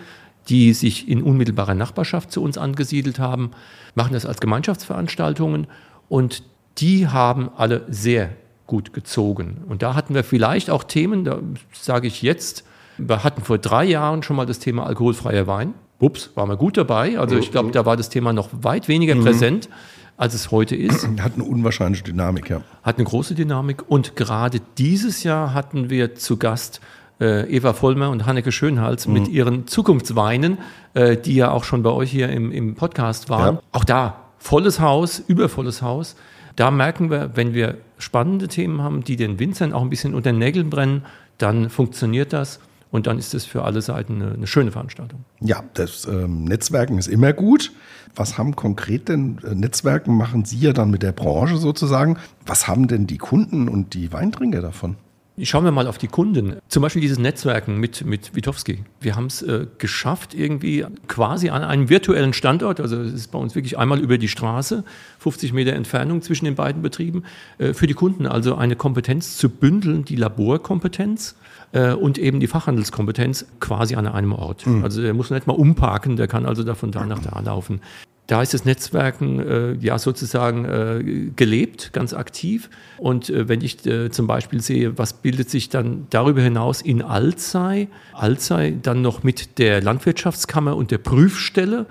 die 0.48 0.72
sich 0.72 1.09
in 1.09 1.22
unmittelbarer 1.22 1.74
Nachbarschaft 1.74 2.30
zu 2.30 2.42
uns 2.42 2.59
angesiedelt 2.59 3.18
haben, 3.18 3.52
machen 3.94 4.12
das 4.12 4.26
als 4.26 4.40
Gemeinschaftsveranstaltungen 4.40 5.66
und 6.09 6.42
die 6.78 7.09
haben 7.09 7.50
alle 7.57 7.85
sehr 7.88 8.30
gut 8.66 8.92
gezogen. 8.92 9.62
Und 9.68 9.83
da 9.83 9.94
hatten 9.94 10.14
wir 10.14 10.24
vielleicht 10.24 10.70
auch 10.70 10.85
Themen, 10.85 11.24
da 11.24 11.38
sage 11.72 12.07
ich 12.09 12.22
jetzt, 12.22 12.64
wir 12.98 13.24
hatten 13.24 13.42
vor 13.42 13.59
drei 13.59 13.85
Jahren 13.85 14.22
schon 14.22 14.37
mal 14.37 14.46
das 14.46 14.59
Thema 14.59 14.87
alkoholfreier 14.87 15.46
Wein. 15.46 15.74
Ups, 15.98 16.30
waren 16.35 16.48
wir 16.48 16.57
gut 16.57 16.76
dabei. 16.76 17.18
Also 17.18 17.37
ich 17.37 17.50
glaube, 17.50 17.70
da 17.70 17.87
war 17.87 17.96
das 17.96 18.09
Thema 18.09 18.33
noch 18.33 18.50
weit 18.52 18.88
weniger 18.88 19.14
mhm. 19.14 19.22
präsent, 19.22 19.68
als 20.16 20.35
es 20.35 20.50
heute 20.50 20.76
ist. 20.76 21.07
Hat 21.20 21.35
eine 21.35 21.44
unwahrscheinliche 21.44 22.04
Dynamik, 22.04 22.50
ja. 22.50 22.62
Hat 22.83 22.98
eine 22.98 23.04
große 23.04 23.35
Dynamik. 23.35 23.88
Und 23.88 24.16
gerade 24.16 24.61
dieses 24.78 25.22
Jahr 25.22 25.54
hatten 25.54 25.90
wir 25.90 26.14
zu 26.14 26.37
Gast 26.37 26.80
Eva 27.20 27.72
Vollmer 27.72 28.11
und 28.11 28.27
Hanneke 28.27 28.53
Schönhals 28.53 29.07
mhm. 29.07 29.12
mit 29.14 29.29
ihren 29.29 29.66
Zukunftsweinen, 29.66 30.59
äh, 30.94 31.16
die 31.16 31.37
ja 31.37 31.50
auch 31.50 31.64
schon 31.64 31.83
bei 31.83 31.90
euch 31.90 32.11
hier 32.11 32.29
im, 32.29 32.50
im 32.50 32.74
Podcast 32.74 33.29
waren. 33.29 33.57
Ja. 33.57 33.62
Auch 33.72 33.85
da 33.85 34.16
volles 34.38 34.81
Haus, 34.81 35.20
übervolles 35.20 35.81
Haus. 35.81 36.16
Da 36.57 36.70
merken 36.70 37.11
wir, 37.11 37.31
wenn 37.35 37.55
wir 37.55 37.79
spannende 37.98 38.48
Themen 38.48 38.83
haben, 38.83 39.03
die 39.03 39.16
den 39.16 39.38
Winzern 39.38 39.72
auch 39.72 39.83
ein 39.83 39.90
bisschen 39.90 40.14
unter 40.14 40.31
den 40.31 40.38
Nägeln 40.38 40.70
brennen, 40.70 41.05
dann 41.38 41.70
funktioniert 41.70 42.33
das. 42.33 42.61
Und 42.90 43.09
dann 43.09 43.18
ist 43.18 43.35
es 43.35 43.44
für 43.44 43.64
alle 43.64 43.83
Seiten 43.83 44.22
eine, 44.22 44.35
eine 44.35 44.46
schöne 44.46 44.70
Veranstaltung. 44.70 45.24
Ja, 45.40 45.64
das 45.74 46.07
ähm, 46.07 46.44
Netzwerken 46.44 46.96
ist 46.96 47.09
immer 47.09 47.33
gut. 47.33 47.72
Was 48.14 48.38
haben 48.38 48.55
konkret 48.55 49.09
denn 49.09 49.40
äh, 49.42 49.53
Netzwerken, 49.53 50.16
machen 50.16 50.44
Sie 50.44 50.59
ja 50.59 50.72
dann 50.72 50.90
mit 50.90 51.03
der 51.03 51.11
Branche 51.11 51.57
sozusagen? 51.57 52.18
Was 52.46 52.68
haben 52.68 52.87
denn 52.87 53.09
die 53.09 53.18
Kunden 53.18 53.68
und 53.68 53.94
die 53.94 54.12
Weintrinker 54.12 54.61
davon? 54.62 54.94
Schauen 55.42 55.64
wir 55.64 55.72
mal 55.72 55.88
auf 55.88 55.98
die 55.98 56.06
Kunden. 56.06 56.58
Zum 56.68 56.82
Beispiel 56.82 57.02
dieses 57.02 57.18
Netzwerken 57.18 57.78
mit, 57.78 58.04
mit 58.06 58.36
Witowski. 58.36 58.84
Wir 59.00 59.16
haben 59.16 59.26
es 59.26 59.42
äh, 59.42 59.66
geschafft, 59.78 60.32
irgendwie 60.32 60.86
quasi 61.08 61.48
an 61.48 61.64
einem 61.64 61.88
virtuellen 61.88 62.32
Standort, 62.32 62.78
also 62.78 63.00
es 63.00 63.12
ist 63.12 63.32
bei 63.32 63.38
uns 63.38 63.56
wirklich 63.56 63.76
einmal 63.76 63.98
über 63.98 64.16
die 64.16 64.28
Straße, 64.28 64.84
50 65.18 65.52
Meter 65.52 65.72
Entfernung 65.72 66.22
zwischen 66.22 66.44
den 66.44 66.54
beiden 66.54 66.82
Betrieben, 66.82 67.24
äh, 67.58 67.74
für 67.74 67.88
die 67.88 67.94
Kunden 67.94 68.26
also 68.26 68.54
eine 68.54 68.76
Kompetenz 68.76 69.36
zu 69.36 69.48
bündeln, 69.48 70.04
die 70.04 70.14
Laborkompetenz 70.14 71.34
äh, 71.72 71.92
und 71.92 72.16
eben 72.18 72.38
die 72.38 72.46
Fachhandelskompetenz 72.46 73.46
quasi 73.58 73.96
an 73.96 74.06
einem 74.06 74.32
Ort. 74.32 74.64
Mhm. 74.68 74.84
Also 74.84 75.02
der 75.02 75.14
muss 75.14 75.30
nicht 75.30 75.48
mal 75.48 75.54
umparken, 75.54 76.14
der 76.14 76.28
kann 76.28 76.46
also 76.46 76.62
da 76.62 76.76
von 76.76 76.92
da 76.92 77.04
nach 77.06 77.18
da 77.20 77.40
laufen. 77.40 77.80
Da 78.26 78.40
ist 78.40 78.54
das 78.54 78.64
Netzwerken 78.64 79.38
äh, 79.38 79.72
ja 79.74 79.98
sozusagen 79.98 80.64
äh, 80.64 81.30
gelebt, 81.37 81.92
ganz 81.92 82.14
aktiv. 82.14 82.70
Und 82.96 83.28
äh, 83.28 83.48
wenn 83.48 83.60
ich 83.60 83.84
äh, 83.87 84.10
zum 84.10 84.26
Beispiel 84.26 84.62
sehe, 84.62 84.96
was 84.96 85.12
bildet 85.12 85.50
sich 85.50 85.68
dann 85.68 86.06
darüber 86.08 86.40
hinaus 86.40 86.80
in 86.80 87.02
Alzey, 87.02 87.88
Alzey 88.14 88.78
dann 88.80 89.02
noch 89.02 89.22
mit 89.22 89.58
der 89.58 89.82
Landwirtschaftskammer 89.82 90.74
und 90.74 90.90
der 90.90 90.98
Prüfstelle. 90.98 91.87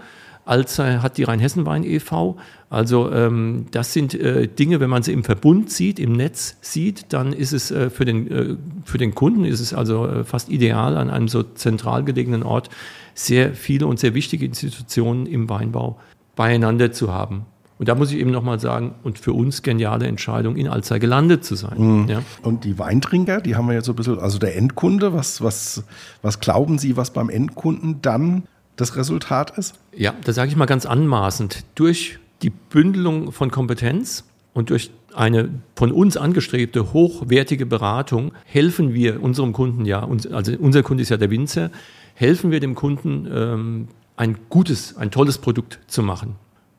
Alzey 0.45 0.97
hat 0.97 1.17
die 1.17 1.23
Rheinhessenwein 1.23 1.83
e.V. 1.85 2.35
Also 2.69 3.11
ähm, 3.11 3.67
das 3.71 3.93
sind 3.93 4.15
äh, 4.15 4.47
Dinge, 4.47 4.79
wenn 4.79 4.89
man 4.89 5.03
sie 5.03 5.13
im 5.13 5.23
Verbund 5.23 5.69
sieht, 5.69 5.99
im 5.99 6.13
Netz 6.13 6.57
sieht, 6.61 7.13
dann 7.13 7.31
ist 7.31 7.53
es 7.53 7.69
äh, 7.69 7.91
für, 7.91 8.03
den, 8.03 8.31
äh, 8.31 8.55
für 8.83 8.97
den 8.97 9.13
Kunden 9.13 9.45
ist 9.45 9.59
es 9.59 9.73
also 9.73 10.07
äh, 10.07 10.23
fast 10.23 10.49
ideal, 10.49 10.97
an 10.97 11.11
einem 11.11 11.27
so 11.27 11.43
zentral 11.43 12.03
gelegenen 12.03 12.41
Ort 12.43 12.69
sehr 13.13 13.53
viele 13.53 13.85
und 13.85 13.99
sehr 13.99 14.15
wichtige 14.15 14.45
Institutionen 14.45 15.27
im 15.27 15.47
Weinbau 15.47 15.99
beieinander 16.35 16.91
zu 16.91 17.13
haben. 17.13 17.45
Und 17.79 17.89
da 17.89 17.95
muss 17.95 18.11
ich 18.11 18.19
eben 18.19 18.31
nochmal 18.31 18.59
sagen, 18.59 18.95
und 19.03 19.19
für 19.19 19.33
uns 19.33 19.61
geniale 19.61 20.07
Entscheidung, 20.07 20.55
in 20.55 20.67
Alzey 20.67 20.99
gelandet 20.99 21.43
zu 21.43 21.55
sein. 21.55 22.03
Mhm. 22.03 22.09
Ja. 22.09 22.21
Und 22.41 22.63
die 22.63 22.79
Weintrinker, 22.79 23.41
die 23.41 23.55
haben 23.55 23.67
wir 23.67 23.73
jetzt 23.73 23.85
so 23.85 23.93
ein 23.93 23.95
bisschen, 23.95 24.19
also 24.19 24.37
der 24.37 24.55
Endkunde, 24.55 25.13
was, 25.13 25.41
was, 25.41 25.83
was 26.21 26.39
glauben 26.39 26.77
Sie, 26.77 26.95
was 26.95 27.11
beim 27.11 27.29
Endkunden 27.29 28.01
dann 28.01 28.43
das 28.75 28.95
Resultat 28.95 29.57
ist? 29.57 29.75
Ja, 29.95 30.13
da 30.23 30.33
sage 30.33 30.49
ich 30.49 30.55
mal 30.55 30.65
ganz 30.65 30.85
anmaßend, 30.85 31.65
durch 31.75 32.19
die 32.41 32.51
Bündelung 32.51 33.31
von 33.31 33.51
Kompetenz 33.51 34.23
und 34.53 34.69
durch 34.69 34.91
eine 35.13 35.49
von 35.75 35.91
uns 35.91 36.17
angestrebte 36.17 36.93
hochwertige 36.93 37.65
Beratung 37.65 38.33
helfen 38.45 38.93
wir 38.93 39.21
unserem 39.21 39.53
Kunden 39.53 39.85
ja, 39.85 40.07
also 40.31 40.53
unser 40.59 40.83
Kunde 40.83 41.03
ist 41.03 41.09
ja 41.09 41.17
der 41.17 41.29
Winzer, 41.29 41.69
helfen 42.15 42.51
wir 42.51 42.59
dem 42.59 42.75
Kunden 42.75 43.27
ähm, 43.31 43.87
ein 44.15 44.37
gutes, 44.49 44.97
ein 44.97 45.11
tolles 45.11 45.37
Produkt 45.37 45.79
zu 45.87 46.03
machen. 46.03 46.35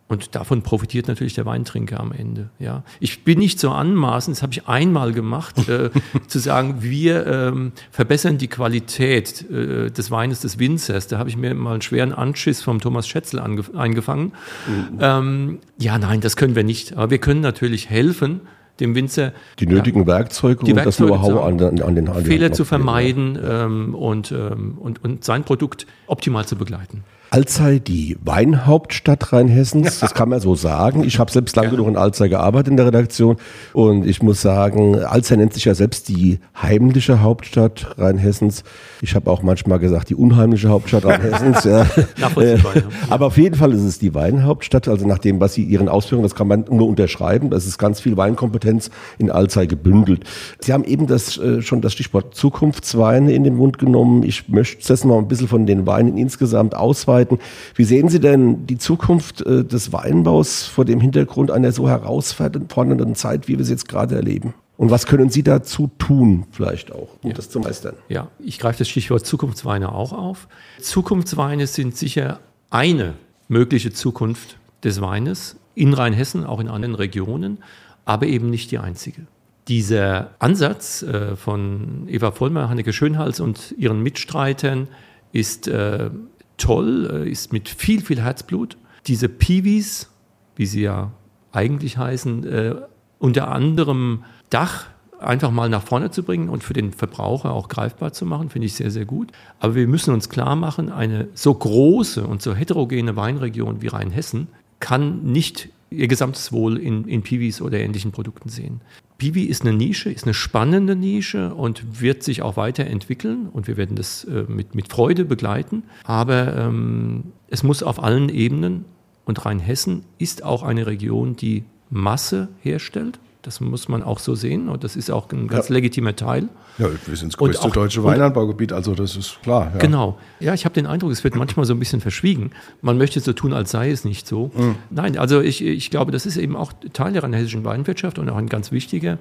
Und 0.06 0.34
davon 0.34 0.60
profitiert 0.62 1.08
natürlich 1.08 1.32
der 1.32 1.46
Weintrinker 1.46 1.98
am 1.98 2.12
Ende. 2.12 2.50
Ja. 2.58 2.84
Ich 3.00 3.24
bin 3.24 3.38
nicht 3.38 3.58
so 3.58 3.70
anmaßend, 3.70 4.36
das 4.36 4.42
habe 4.42 4.52
ich 4.52 4.68
einmal 4.68 5.12
gemacht, 5.12 5.66
äh, 5.68 5.90
zu 6.28 6.38
sagen, 6.38 6.82
wir 6.82 7.26
ähm, 7.26 7.72
verbessern 7.90 8.36
die 8.36 8.48
Qualität 8.48 9.50
äh, 9.50 9.90
des 9.90 10.10
Weines 10.10 10.40
des 10.40 10.58
Winzers. 10.58 11.08
Da 11.08 11.18
habe 11.18 11.30
ich 11.30 11.38
mir 11.38 11.54
mal 11.54 11.72
einen 11.72 11.82
schweren 11.82 12.12
Anschiss 12.12 12.60
vom 12.60 12.80
Thomas 12.80 13.08
Schätzel 13.08 13.40
eingefangen. 13.40 14.32
Mhm. 14.66 14.98
Ähm, 15.00 15.58
ja, 15.78 15.96
nein, 15.98 16.20
das 16.20 16.36
können 16.36 16.54
wir 16.54 16.64
nicht. 16.64 16.96
Aber 16.96 17.10
wir 17.10 17.18
können 17.18 17.40
natürlich 17.40 17.88
helfen, 17.88 18.42
dem 18.80 18.94
Winzer 18.94 19.32
die 19.58 19.66
nötigen 19.66 20.00
ja, 20.00 20.06
Werkzeuge 20.06 20.60
und 20.60 20.76
Werkzeuge 20.76 20.84
das 20.84 21.20
Know-how 21.20 21.44
an, 21.44 21.60
an, 21.80 21.94
den 21.94 22.08
an 22.08 22.24
Fehler 22.24 22.52
zu 22.52 22.64
vermeiden 22.64 23.36
ja. 23.36 23.64
ähm, 23.64 23.94
und, 23.94 24.32
ähm, 24.32 24.76
und, 24.78 25.02
und 25.02 25.24
sein 25.24 25.44
Produkt 25.44 25.86
optimal 26.06 26.44
zu 26.44 26.56
begleiten. 26.56 27.04
Alzey 27.34 27.80
die 27.80 28.16
Weinhauptstadt 28.24 29.32
Rheinhessens, 29.32 29.98
das 29.98 30.14
kann 30.14 30.28
man 30.28 30.38
so 30.38 30.54
sagen. 30.54 31.02
Ich 31.02 31.18
habe 31.18 31.32
selbst 31.32 31.56
lange 31.56 31.70
genug 31.70 31.88
in 31.88 31.96
Alzey 31.96 32.28
gearbeitet 32.28 32.68
in 32.68 32.76
der 32.76 32.86
Redaktion 32.86 33.38
und 33.72 34.06
ich 34.06 34.22
muss 34.22 34.40
sagen, 34.40 35.00
Alzey 35.00 35.36
nennt 35.36 35.52
sich 35.52 35.64
ja 35.64 35.74
selbst 35.74 36.08
die 36.08 36.38
heimliche 36.62 37.22
Hauptstadt 37.22 37.98
Rheinhessens. 37.98 38.62
Ich 39.02 39.16
habe 39.16 39.28
auch 39.32 39.42
manchmal 39.42 39.80
gesagt, 39.80 40.10
die 40.10 40.14
unheimliche 40.14 40.68
Hauptstadt 40.68 41.06
Rheinhessens. 41.06 41.64
ja. 41.64 41.86
Aber 43.10 43.26
auf 43.26 43.36
jeden 43.36 43.56
Fall 43.56 43.72
ist 43.72 43.82
es 43.82 43.98
die 43.98 44.14
Weinhauptstadt, 44.14 44.86
also 44.86 45.04
nach 45.04 45.18
dem, 45.18 45.40
was 45.40 45.54
Sie 45.54 45.64
Ihren 45.64 45.88
Ausführungen, 45.88 46.22
das 46.22 46.36
kann 46.36 46.46
man 46.46 46.66
nur 46.70 46.86
unterschreiben. 46.86 47.50
Das 47.50 47.66
ist 47.66 47.78
ganz 47.78 47.98
viel 47.98 48.16
Weinkompetenz 48.16 48.90
in 49.18 49.32
Alzey 49.32 49.66
gebündelt. 49.66 50.22
Sie 50.60 50.72
haben 50.72 50.84
eben 50.84 51.08
das, 51.08 51.36
äh, 51.38 51.62
schon 51.62 51.80
das 51.80 51.94
Stichwort 51.94 52.36
Zukunftsweine 52.36 53.32
in 53.32 53.42
den 53.42 53.56
Mund 53.56 53.78
genommen. 53.78 54.22
Ich 54.22 54.48
möchte 54.48 54.88
jetzt 54.88 55.04
mal 55.04 55.18
ein 55.18 55.26
bisschen 55.26 55.48
von 55.48 55.66
den 55.66 55.84
Weinen 55.88 56.16
insgesamt 56.16 56.76
ausweiten 56.76 57.23
arbeiten. 57.24 57.38
Wie 57.74 57.84
sehen 57.84 58.08
Sie 58.08 58.20
denn 58.20 58.66
die 58.66 58.78
Zukunft 58.78 59.40
äh, 59.42 59.64
des 59.64 59.92
Weinbaus 59.92 60.64
vor 60.64 60.84
dem 60.84 61.00
Hintergrund 61.00 61.50
einer 61.50 61.72
so 61.72 61.88
herausfordernden 61.88 63.14
Zeit, 63.14 63.48
wie 63.48 63.58
wir 63.58 63.64
sie 63.64 63.72
jetzt 63.72 63.88
gerade 63.88 64.14
erleben? 64.14 64.54
Und 64.76 64.90
was 64.90 65.06
können 65.06 65.30
Sie 65.30 65.44
dazu 65.44 65.90
tun, 65.98 66.46
vielleicht 66.50 66.92
auch, 66.92 67.08
um 67.22 67.30
ja. 67.30 67.36
das 67.36 67.48
zu 67.48 67.60
meistern? 67.60 67.94
Ja, 68.08 68.28
ich 68.40 68.58
greife 68.58 68.78
das 68.78 68.88
Stichwort 68.88 69.24
Zukunftsweine 69.24 69.92
auch 69.92 70.12
auf. 70.12 70.48
Zukunftsweine 70.80 71.66
sind 71.66 71.96
sicher 71.96 72.40
eine 72.70 73.14
mögliche 73.48 73.92
Zukunft 73.92 74.56
des 74.82 75.00
Weines 75.00 75.56
in 75.76 75.94
Rheinhessen, 75.94 76.44
auch 76.44 76.58
in 76.58 76.68
anderen 76.68 76.96
Regionen, 76.96 77.58
aber 78.04 78.26
eben 78.26 78.50
nicht 78.50 78.72
die 78.72 78.78
einzige. 78.78 79.22
Dieser 79.68 80.30
Ansatz 80.40 81.02
äh, 81.02 81.36
von 81.36 82.06
Eva 82.08 82.32
Vollmer, 82.32 82.68
Hanneke 82.68 82.92
Schönhals 82.92 83.40
und 83.40 83.74
ihren 83.78 84.02
Mitstreitern 84.02 84.88
ist 85.32 85.68
äh, 85.68 86.10
toll, 86.56 87.24
äh, 87.26 87.30
ist 87.30 87.52
mit 87.52 87.68
viel, 87.68 88.02
viel 88.02 88.20
Herzblut. 88.20 88.76
Diese 89.06 89.28
Piwis, 89.28 90.10
wie 90.56 90.66
sie 90.66 90.82
ja 90.82 91.12
eigentlich 91.52 91.98
heißen, 91.98 92.44
äh, 92.46 92.74
unter 93.18 93.48
anderem 93.48 94.24
Dach 94.50 94.86
einfach 95.18 95.50
mal 95.50 95.68
nach 95.68 95.82
vorne 95.82 96.10
zu 96.10 96.22
bringen 96.22 96.48
und 96.48 96.62
für 96.62 96.74
den 96.74 96.92
Verbraucher 96.92 97.52
auch 97.52 97.68
greifbar 97.68 98.12
zu 98.12 98.26
machen, 98.26 98.50
finde 98.50 98.66
ich 98.66 98.74
sehr, 98.74 98.90
sehr 98.90 99.04
gut. 99.04 99.32
Aber 99.58 99.74
wir 99.74 99.86
müssen 99.86 100.12
uns 100.12 100.28
klar 100.28 100.56
machen, 100.56 100.90
eine 100.90 101.28
so 101.34 101.54
große 101.54 102.26
und 102.26 102.42
so 102.42 102.54
heterogene 102.54 103.16
Weinregion 103.16 103.82
wie 103.82 103.88
Rheinhessen 103.88 104.48
kann 104.80 105.22
nicht 105.22 105.70
ihr 105.90 106.08
gesamtes 106.08 106.52
Wohl 106.52 106.76
in, 106.76 107.06
in 107.06 107.22
Piwis 107.22 107.60
oder 107.62 107.78
ähnlichen 107.78 108.12
Produkten 108.12 108.48
sehen. 108.48 108.80
Piwi 109.18 109.44
ist 109.44 109.62
eine 109.62 109.72
Nische, 109.72 110.10
ist 110.10 110.24
eine 110.24 110.34
spannende 110.34 110.96
Nische 110.96 111.54
und 111.54 112.00
wird 112.00 112.22
sich 112.22 112.42
auch 112.42 112.56
weiterentwickeln 112.56 113.48
und 113.48 113.68
wir 113.68 113.76
werden 113.76 113.96
das 113.96 114.24
äh, 114.24 114.44
mit, 114.48 114.74
mit 114.74 114.88
Freude 114.88 115.24
begleiten. 115.24 115.84
Aber 116.04 116.56
ähm, 116.56 117.32
es 117.48 117.62
muss 117.62 117.82
auf 117.82 118.02
allen 118.02 118.28
Ebenen 118.28 118.84
und 119.24 119.44
Rheinhessen 119.44 120.04
ist 120.18 120.42
auch 120.42 120.62
eine 120.62 120.86
Region, 120.86 121.36
die 121.36 121.64
Masse 121.90 122.48
herstellt 122.60 123.20
das 123.46 123.60
muss 123.60 123.88
man 123.88 124.02
auch 124.02 124.18
so 124.18 124.34
sehen 124.34 124.68
und 124.68 124.84
das 124.84 124.96
ist 124.96 125.10
auch 125.10 125.30
ein 125.30 125.48
ganz 125.48 125.68
ja. 125.68 125.74
legitimer 125.74 126.16
Teil. 126.16 126.48
Ja, 126.78 126.88
wir 127.06 127.16
sind 127.16 127.32
das 127.32 127.36
größte 127.36 127.66
auch, 127.66 127.72
deutsche 127.72 128.02
Weinanbaugebiet, 128.02 128.72
also 128.72 128.94
das 128.94 129.16
ist 129.16 129.40
klar. 129.42 129.70
Ja. 129.74 129.78
Genau. 129.78 130.18
Ja, 130.40 130.54
ich 130.54 130.64
habe 130.64 130.74
den 130.74 130.86
Eindruck, 130.86 131.12
es 131.12 131.22
wird 131.22 131.36
manchmal 131.36 131.66
so 131.66 131.74
ein 131.74 131.78
bisschen 131.78 132.00
verschwiegen. 132.00 132.50
Man 132.82 132.98
möchte 132.98 133.20
so 133.20 133.32
tun, 133.32 133.52
als 133.52 133.70
sei 133.70 133.90
es 133.90 134.04
nicht 134.04 134.26
so. 134.26 134.50
Mhm. 134.56 134.76
Nein, 134.90 135.18
also 135.18 135.40
ich, 135.40 135.62
ich 135.62 135.90
glaube, 135.90 136.10
das 136.10 136.26
ist 136.26 136.36
eben 136.36 136.56
auch 136.56 136.72
Teil 136.92 137.12
der 137.12 137.22
hessischen 137.28 137.64
Weinwirtschaft 137.64 138.18
und 138.18 138.28
auch 138.28 138.36
ein 138.36 138.48
ganz 138.48 138.72
wichtiger. 138.72 139.18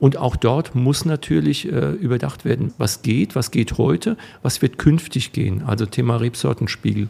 Und 0.00 0.16
auch 0.16 0.34
dort 0.34 0.74
muss 0.74 1.04
natürlich 1.04 1.70
äh, 1.70 1.90
überdacht 1.92 2.46
werden, 2.46 2.72
was 2.78 3.02
geht, 3.02 3.36
was 3.36 3.50
geht 3.50 3.76
heute, 3.76 4.16
was 4.42 4.62
wird 4.62 4.78
künftig 4.78 5.32
gehen. 5.32 5.62
Also 5.66 5.84
Thema 5.84 6.16
Rebsortenspiegel. 6.16 7.08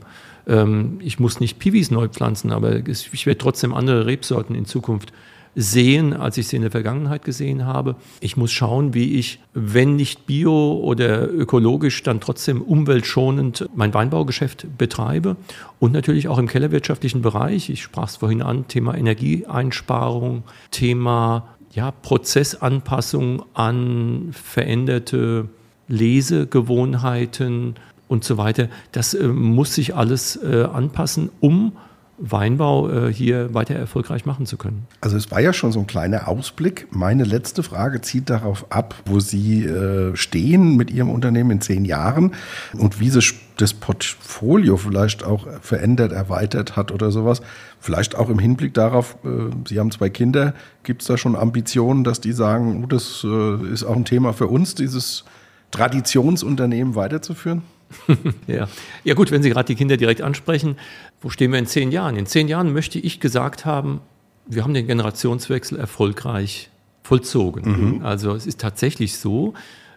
Ähm, 0.49 0.99
ich 1.01 1.21
muss 1.21 1.39
nicht 1.39 1.61
Piwis 1.61 1.93
neu 1.93 2.09
pflanzen, 2.09 2.51
aber 2.51 2.85
ich 2.89 3.27
werde 3.27 3.39
trotzdem 3.39 3.73
andere 3.75 4.07
Rebsorten 4.07 4.57
in 4.57 4.65
Zukunft 4.65 5.13
sehen, 5.55 6.13
als 6.13 6.39
ich 6.39 6.49
sie 6.49 6.57
in 6.57 6.63
der 6.63 6.71
Vergangenheit 6.71 7.25
gesehen 7.25 7.67
habe. 7.67 7.97
Ich 8.21 8.37
muss 8.37 8.53
schauen, 8.53 8.95
wie 8.95 9.19
ich, 9.19 9.41
wenn 9.53 9.97
nicht 9.97 10.27
bio 10.27 10.75
oder 10.75 11.29
ökologisch, 11.29 12.03
dann 12.03 12.21
trotzdem 12.21 12.63
umweltschonend 12.63 13.69
mein 13.75 13.93
Weinbaugeschäft 13.93 14.67
betreibe 14.79 15.37
und 15.79 15.93
natürlich 15.93 16.29
auch 16.29 16.39
im 16.39 16.47
kellerwirtschaftlichen 16.47 17.23
Bereich. 17.23 17.69
Ich 17.71 17.83
sprach 17.83 18.09
es 18.09 18.17
vorhin 18.17 18.43
an, 18.43 18.69
Thema 18.69 18.97
Energieeinsparung, 18.97 20.45
Thema 20.71 21.49
ja, 21.73 21.91
Prozessanpassung 21.91 23.45
an 23.55 24.31
veränderte 24.33 25.49
Lesegewohnheiten 25.89 27.75
und 28.09 28.25
so 28.25 28.37
weiter. 28.37 28.69
Das 28.93 29.15
äh, 29.15 29.27
muss 29.27 29.75
sich 29.75 29.95
alles 29.95 30.37
äh, 30.37 30.65
anpassen, 30.65 31.31
um 31.41 31.73
Weinbau 32.21 32.91
äh, 32.91 33.13
hier 33.13 33.55
weiter 33.55 33.75
erfolgreich 33.75 34.27
machen 34.27 34.45
zu 34.45 34.59
können. 34.59 34.87
Also 35.01 35.17
es 35.17 35.31
war 35.31 35.41
ja 35.41 35.53
schon 35.53 35.73
so 35.73 35.81
ein 35.81 35.87
kleiner 35.87 36.29
Ausblick. 36.29 36.87
Meine 36.91 37.25
letzte 37.25 37.63
Frage 37.63 38.03
zieht 38.03 38.29
darauf 38.29 38.71
ab, 38.71 38.95
wo 39.07 39.21
Sie 39.21 39.65
äh, 39.65 40.15
stehen 40.15 40.77
mit 40.77 40.91
Ihrem 40.91 41.09
Unternehmen 41.09 41.53
in 41.53 41.61
zehn 41.63 41.85
Jahren 41.85 42.35
und 42.77 43.01
wie 43.01 43.09
sich 43.09 43.35
das 43.57 43.73
Portfolio 43.75 44.77
vielleicht 44.77 45.25
auch 45.25 45.47
verändert, 45.61 46.13
erweitert 46.13 46.77
hat 46.77 46.93
oder 46.93 47.11
sowas. 47.11 47.41
Vielleicht 47.79 48.15
auch 48.15 48.29
im 48.29 48.39
Hinblick 48.39 48.75
darauf, 48.75 49.17
äh, 49.25 49.51
Sie 49.67 49.79
haben 49.79 49.91
zwei 49.91 50.11
Kinder, 50.11 50.55
gibt 50.83 51.01
es 51.03 51.09
da 51.09 51.17
schon 51.17 51.37
Ambitionen, 51.37 52.05
dass 52.05 52.21
die 52.21 52.33
sagen, 52.33 52.83
oh, 52.85 52.87
das 52.87 53.25
äh, 53.25 53.73
ist 53.73 53.85
auch 53.85 53.97
ein 53.97 54.05
Thema 54.05 54.35
für 54.35 54.47
uns, 54.47 54.75
dieses 54.75 55.25
Traditionsunternehmen 55.71 56.95
weiterzuführen? 56.95 57.63
ja. 58.47 58.69
ja 59.05 59.15
gut, 59.15 59.31
wenn 59.31 59.43
Sie 59.43 59.51
gerade 59.51 59.67
die 59.67 59.75
Kinder 59.75 59.97
direkt 59.97 60.23
ansprechen, 60.23 60.77
wo 61.21 61.31
stehen 61.31 61.53
wir 61.53 61.59
in 61.59 61.67
zehn 61.67 61.93
Jahren? 61.93 62.17
In 62.17 62.27
zehn 62.27 62.49
Jahren 62.49 62.73
möchte 62.73 62.99
ich 62.99 63.21
gesagt 63.21 63.65
haben, 63.65 64.01
wir 64.47 64.65
haben 64.65 64.75
den 64.75 64.87
Generationswechsel 64.87 65.79
erfolgreich 65.79 66.71
vollzogen. 67.03 67.97
Mhm. 67.97 68.05
Also 68.05 68.35
es 68.35 68.47
ist 68.47 68.61
tatsächlich 68.61 69.19
so, 69.19 69.55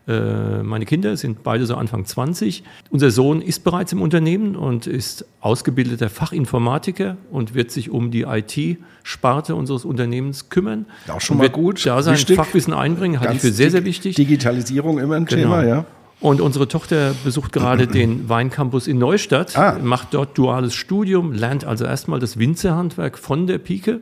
äh, 0.07 0.63
meine 0.63 0.85
Kinder 0.85 1.15
sind 1.15 1.43
beide 1.43 1.65
so 1.65 1.75
Anfang 1.75 2.05
20. 2.05 2.63
Unser 2.89 3.09
Sohn 3.09 3.41
ist 3.41 3.63
bereits 3.63 3.93
im 3.93 4.01
Unternehmen 4.01 4.55
und 4.55 4.85
ist 4.85 5.25
ausgebildeter 5.39 6.09
Fachinformatiker 6.09 7.17
und 7.31 7.55
wird 7.55 7.71
sich 7.71 7.89
um 7.89 8.11
die 8.11 8.23
IT-Sparte 8.23 9.55
unseres 9.55 9.85
Unternehmens 9.85 10.49
kümmern. 10.49 10.87
Auch 11.07 11.21
schon 11.21 11.37
mal 11.37 11.49
gut. 11.49 11.85
Da 11.85 12.01
sein 12.03 12.15
Wichtig. 12.15 12.35
Fachwissen 12.35 12.73
einbringen, 12.73 13.21
halte 13.21 13.35
ich 13.35 13.41
für 13.41 13.51
sehr, 13.51 13.71
sehr 13.71 13.85
wichtig. 13.85 14.15
Digitalisierung 14.15 14.99
immer 14.99 15.15
ein 15.15 15.25
genau. 15.25 15.41
Thema, 15.41 15.65
ja. 15.65 15.85
Und 16.23 16.39
unsere 16.39 16.69
Tochter 16.69 17.13
besucht 17.25 17.51
gerade 17.51 17.85
den 17.85 18.29
Weincampus 18.29 18.87
in 18.87 18.97
Neustadt, 18.97 19.57
Ah. 19.57 19.77
macht 19.83 20.13
dort 20.13 20.37
duales 20.37 20.73
Studium, 20.73 21.33
lernt 21.33 21.65
also 21.65 21.83
erstmal 21.83 22.21
das 22.21 22.39
Winzerhandwerk 22.39 23.17
von 23.17 23.45
der 23.45 23.57
Pike 23.57 23.99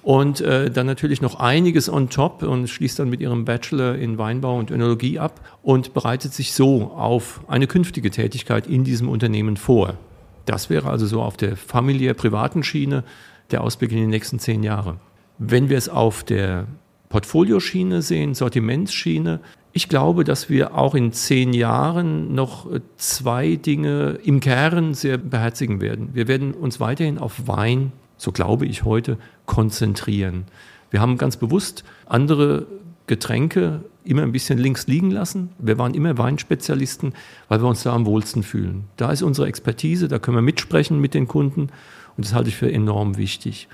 und 0.00 0.40
äh, 0.40 0.70
dann 0.70 0.86
natürlich 0.86 1.20
noch 1.20 1.38
einiges 1.38 1.92
on 1.92 2.08
top 2.08 2.44
und 2.44 2.70
schließt 2.70 2.98
dann 2.98 3.10
mit 3.10 3.20
ihrem 3.20 3.44
Bachelor 3.44 3.96
in 3.96 4.16
Weinbau 4.16 4.58
und 4.58 4.70
Önologie 4.70 5.18
ab 5.18 5.38
und 5.60 5.92
bereitet 5.92 6.32
sich 6.32 6.54
so 6.54 6.92
auf 6.96 7.42
eine 7.46 7.66
künftige 7.66 8.10
Tätigkeit 8.10 8.66
in 8.66 8.82
diesem 8.84 9.10
Unternehmen 9.10 9.58
vor. 9.58 9.98
Das 10.46 10.70
wäre 10.70 10.88
also 10.88 11.04
so 11.06 11.20
auf 11.20 11.36
der 11.36 11.58
familiär-privaten 11.58 12.62
Schiene 12.62 13.04
der 13.50 13.62
Ausblick 13.62 13.92
in 13.92 13.98
die 13.98 14.06
nächsten 14.06 14.38
zehn 14.38 14.62
Jahre. 14.62 14.96
Wenn 15.36 15.68
wir 15.68 15.76
es 15.76 15.90
auf 15.90 16.24
der 16.24 16.66
Portfolioschiene 17.10 18.00
sehen, 18.00 18.34
Sortimentsschiene, 18.34 19.40
ich 19.72 19.88
glaube, 19.88 20.24
dass 20.24 20.48
wir 20.50 20.76
auch 20.76 20.94
in 20.94 21.12
zehn 21.12 21.52
Jahren 21.52 22.34
noch 22.34 22.70
äh, 22.70 22.80
zwei 22.96 23.56
Dinge 23.56 24.18
im 24.24 24.40
Kern 24.40 24.94
sehr 24.94 25.18
beherzigen 25.18 25.80
werden. 25.80 26.10
Wir 26.12 26.28
werden 26.28 26.52
uns 26.54 26.80
weiterhin 26.80 27.18
auf 27.18 27.46
Wein, 27.46 27.92
so 28.16 28.32
glaube 28.32 28.66
ich 28.66 28.84
heute, 28.84 29.16
konzentrieren. 29.46 30.44
Wir 30.90 31.00
haben 31.00 31.18
ganz 31.18 31.36
bewusst 31.36 31.84
andere 32.06 32.66
Getränke 33.06 33.84
immer 34.04 34.22
ein 34.22 34.32
bisschen 34.32 34.58
links 34.58 34.86
liegen 34.86 35.10
lassen. 35.10 35.50
Wir 35.58 35.78
waren 35.78 35.94
immer 35.94 36.18
Weinspezialisten, 36.18 37.12
weil 37.48 37.60
wir 37.60 37.68
uns 37.68 37.82
da 37.82 37.92
am 37.92 38.06
wohlsten 38.06 38.42
fühlen. 38.42 38.84
Da 38.96 39.12
ist 39.12 39.22
unsere 39.22 39.46
Expertise, 39.46 40.08
da 40.08 40.18
können 40.18 40.36
wir 40.36 40.42
mitsprechen 40.42 41.00
mit 41.00 41.14
den 41.14 41.28
Kunden 41.28 41.68
und 42.16 42.26
das 42.26 42.34
halte 42.34 42.48
ich 42.48 42.56
für 42.56 42.70
enorm 42.70 43.16
wichtig. 43.16 43.68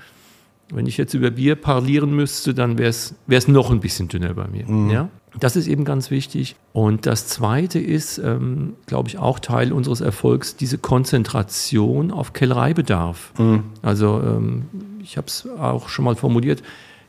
Wenn 0.71 0.85
ich 0.85 0.97
jetzt 0.97 1.13
über 1.13 1.31
Bier 1.31 1.55
parlieren 1.55 2.13
müsste, 2.15 2.53
dann 2.53 2.77
wäre 2.77 2.89
es 2.89 3.47
noch 3.47 3.71
ein 3.71 3.79
bisschen 3.79 4.07
dünner 4.09 4.33
bei 4.33 4.47
mir. 4.47 4.65
Ja? 4.91 5.09
Das 5.39 5.55
ist 5.55 5.67
eben 5.67 5.85
ganz 5.85 6.09
wichtig. 6.09 6.55
Und 6.73 7.05
das 7.05 7.27
Zweite 7.27 7.79
ist, 7.79 8.17
ähm, 8.17 8.73
glaube 8.85 9.07
ich, 9.09 9.17
auch 9.17 9.39
Teil 9.39 9.71
unseres 9.71 10.01
Erfolgs, 10.01 10.55
diese 10.55 10.77
Konzentration 10.77 12.11
auf 12.11 12.33
Kellereibedarf. 12.33 13.33
Also 13.81 14.21
ähm, 14.21 14.65
ich 15.01 15.17
habe 15.17 15.27
es 15.27 15.47
auch 15.59 15.89
schon 15.89 16.05
mal 16.05 16.15
formuliert, 16.15 16.63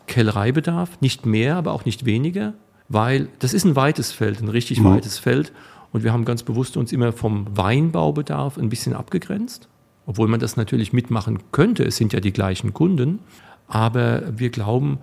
Kellereibedarf, 0.06 1.00
nicht 1.00 1.26
mehr, 1.26 1.56
aber 1.56 1.72
auch 1.72 1.84
nicht 1.84 2.04
weniger, 2.04 2.54
weil 2.88 3.28
das 3.38 3.54
ist 3.54 3.64
ein 3.64 3.76
weites 3.76 4.12
Feld, 4.12 4.40
ein 4.40 4.48
richtig 4.48 4.78
weites 4.84 5.18
Feld. 5.18 5.52
Und 5.92 6.04
wir 6.04 6.12
haben 6.12 6.24
ganz 6.24 6.42
bewusst 6.42 6.76
uns 6.76 6.92
immer 6.92 7.12
vom 7.12 7.46
Weinbaubedarf 7.56 8.58
ein 8.58 8.68
bisschen 8.68 8.94
abgegrenzt, 8.94 9.68
obwohl 10.06 10.28
man 10.28 10.40
das 10.40 10.56
natürlich 10.56 10.92
mitmachen 10.92 11.38
könnte. 11.50 11.84
Es 11.84 11.96
sind 11.96 12.12
ja 12.12 12.20
die 12.20 12.32
gleichen 12.32 12.74
Kunden. 12.74 13.20
Aber 13.68 14.22
wir 14.36 14.50
glauben, 14.50 14.98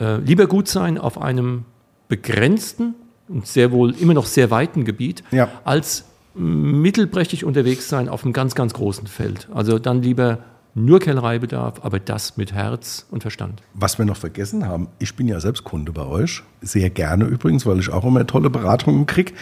äh, 0.00 0.16
lieber 0.18 0.46
gut 0.46 0.68
sein 0.68 0.98
auf 0.98 1.20
einem 1.20 1.64
begrenzten 2.08 2.94
und 3.28 3.46
sehr 3.46 3.72
wohl 3.72 3.94
immer 3.96 4.14
noch 4.14 4.26
sehr 4.26 4.50
weiten 4.50 4.84
Gebiet, 4.84 5.22
Ja. 5.30 5.48
als 5.64 6.04
mittelprächtig 6.34 7.44
unterwegs 7.44 7.88
sein 7.88 8.08
auf 8.08 8.24
einem 8.24 8.32
ganz, 8.32 8.54
ganz 8.54 8.74
großen 8.74 9.06
Feld. 9.06 9.48
Also 9.54 9.78
dann 9.78 10.02
lieber 10.02 10.38
nur 10.74 11.00
Kellereibedarf, 11.00 11.80
aber 11.82 11.98
das 11.98 12.36
mit 12.36 12.52
Herz 12.52 13.06
und 13.10 13.22
Verstand. 13.22 13.62
Was 13.72 13.96
wir 13.98 14.04
noch 14.04 14.18
vergessen 14.18 14.66
haben, 14.68 14.88
ich 14.98 15.16
bin 15.16 15.26
ja 15.26 15.40
selbst 15.40 15.64
Kunde 15.64 15.92
bei 15.92 16.04
euch, 16.04 16.42
sehr 16.60 16.90
gerne 16.90 17.24
übrigens, 17.24 17.64
weil 17.64 17.78
ich 17.78 17.88
auch 17.90 18.04
immer 18.04 18.26
tolle 18.26 18.50
Beratungen 18.50 19.06
kriege. 19.06 19.32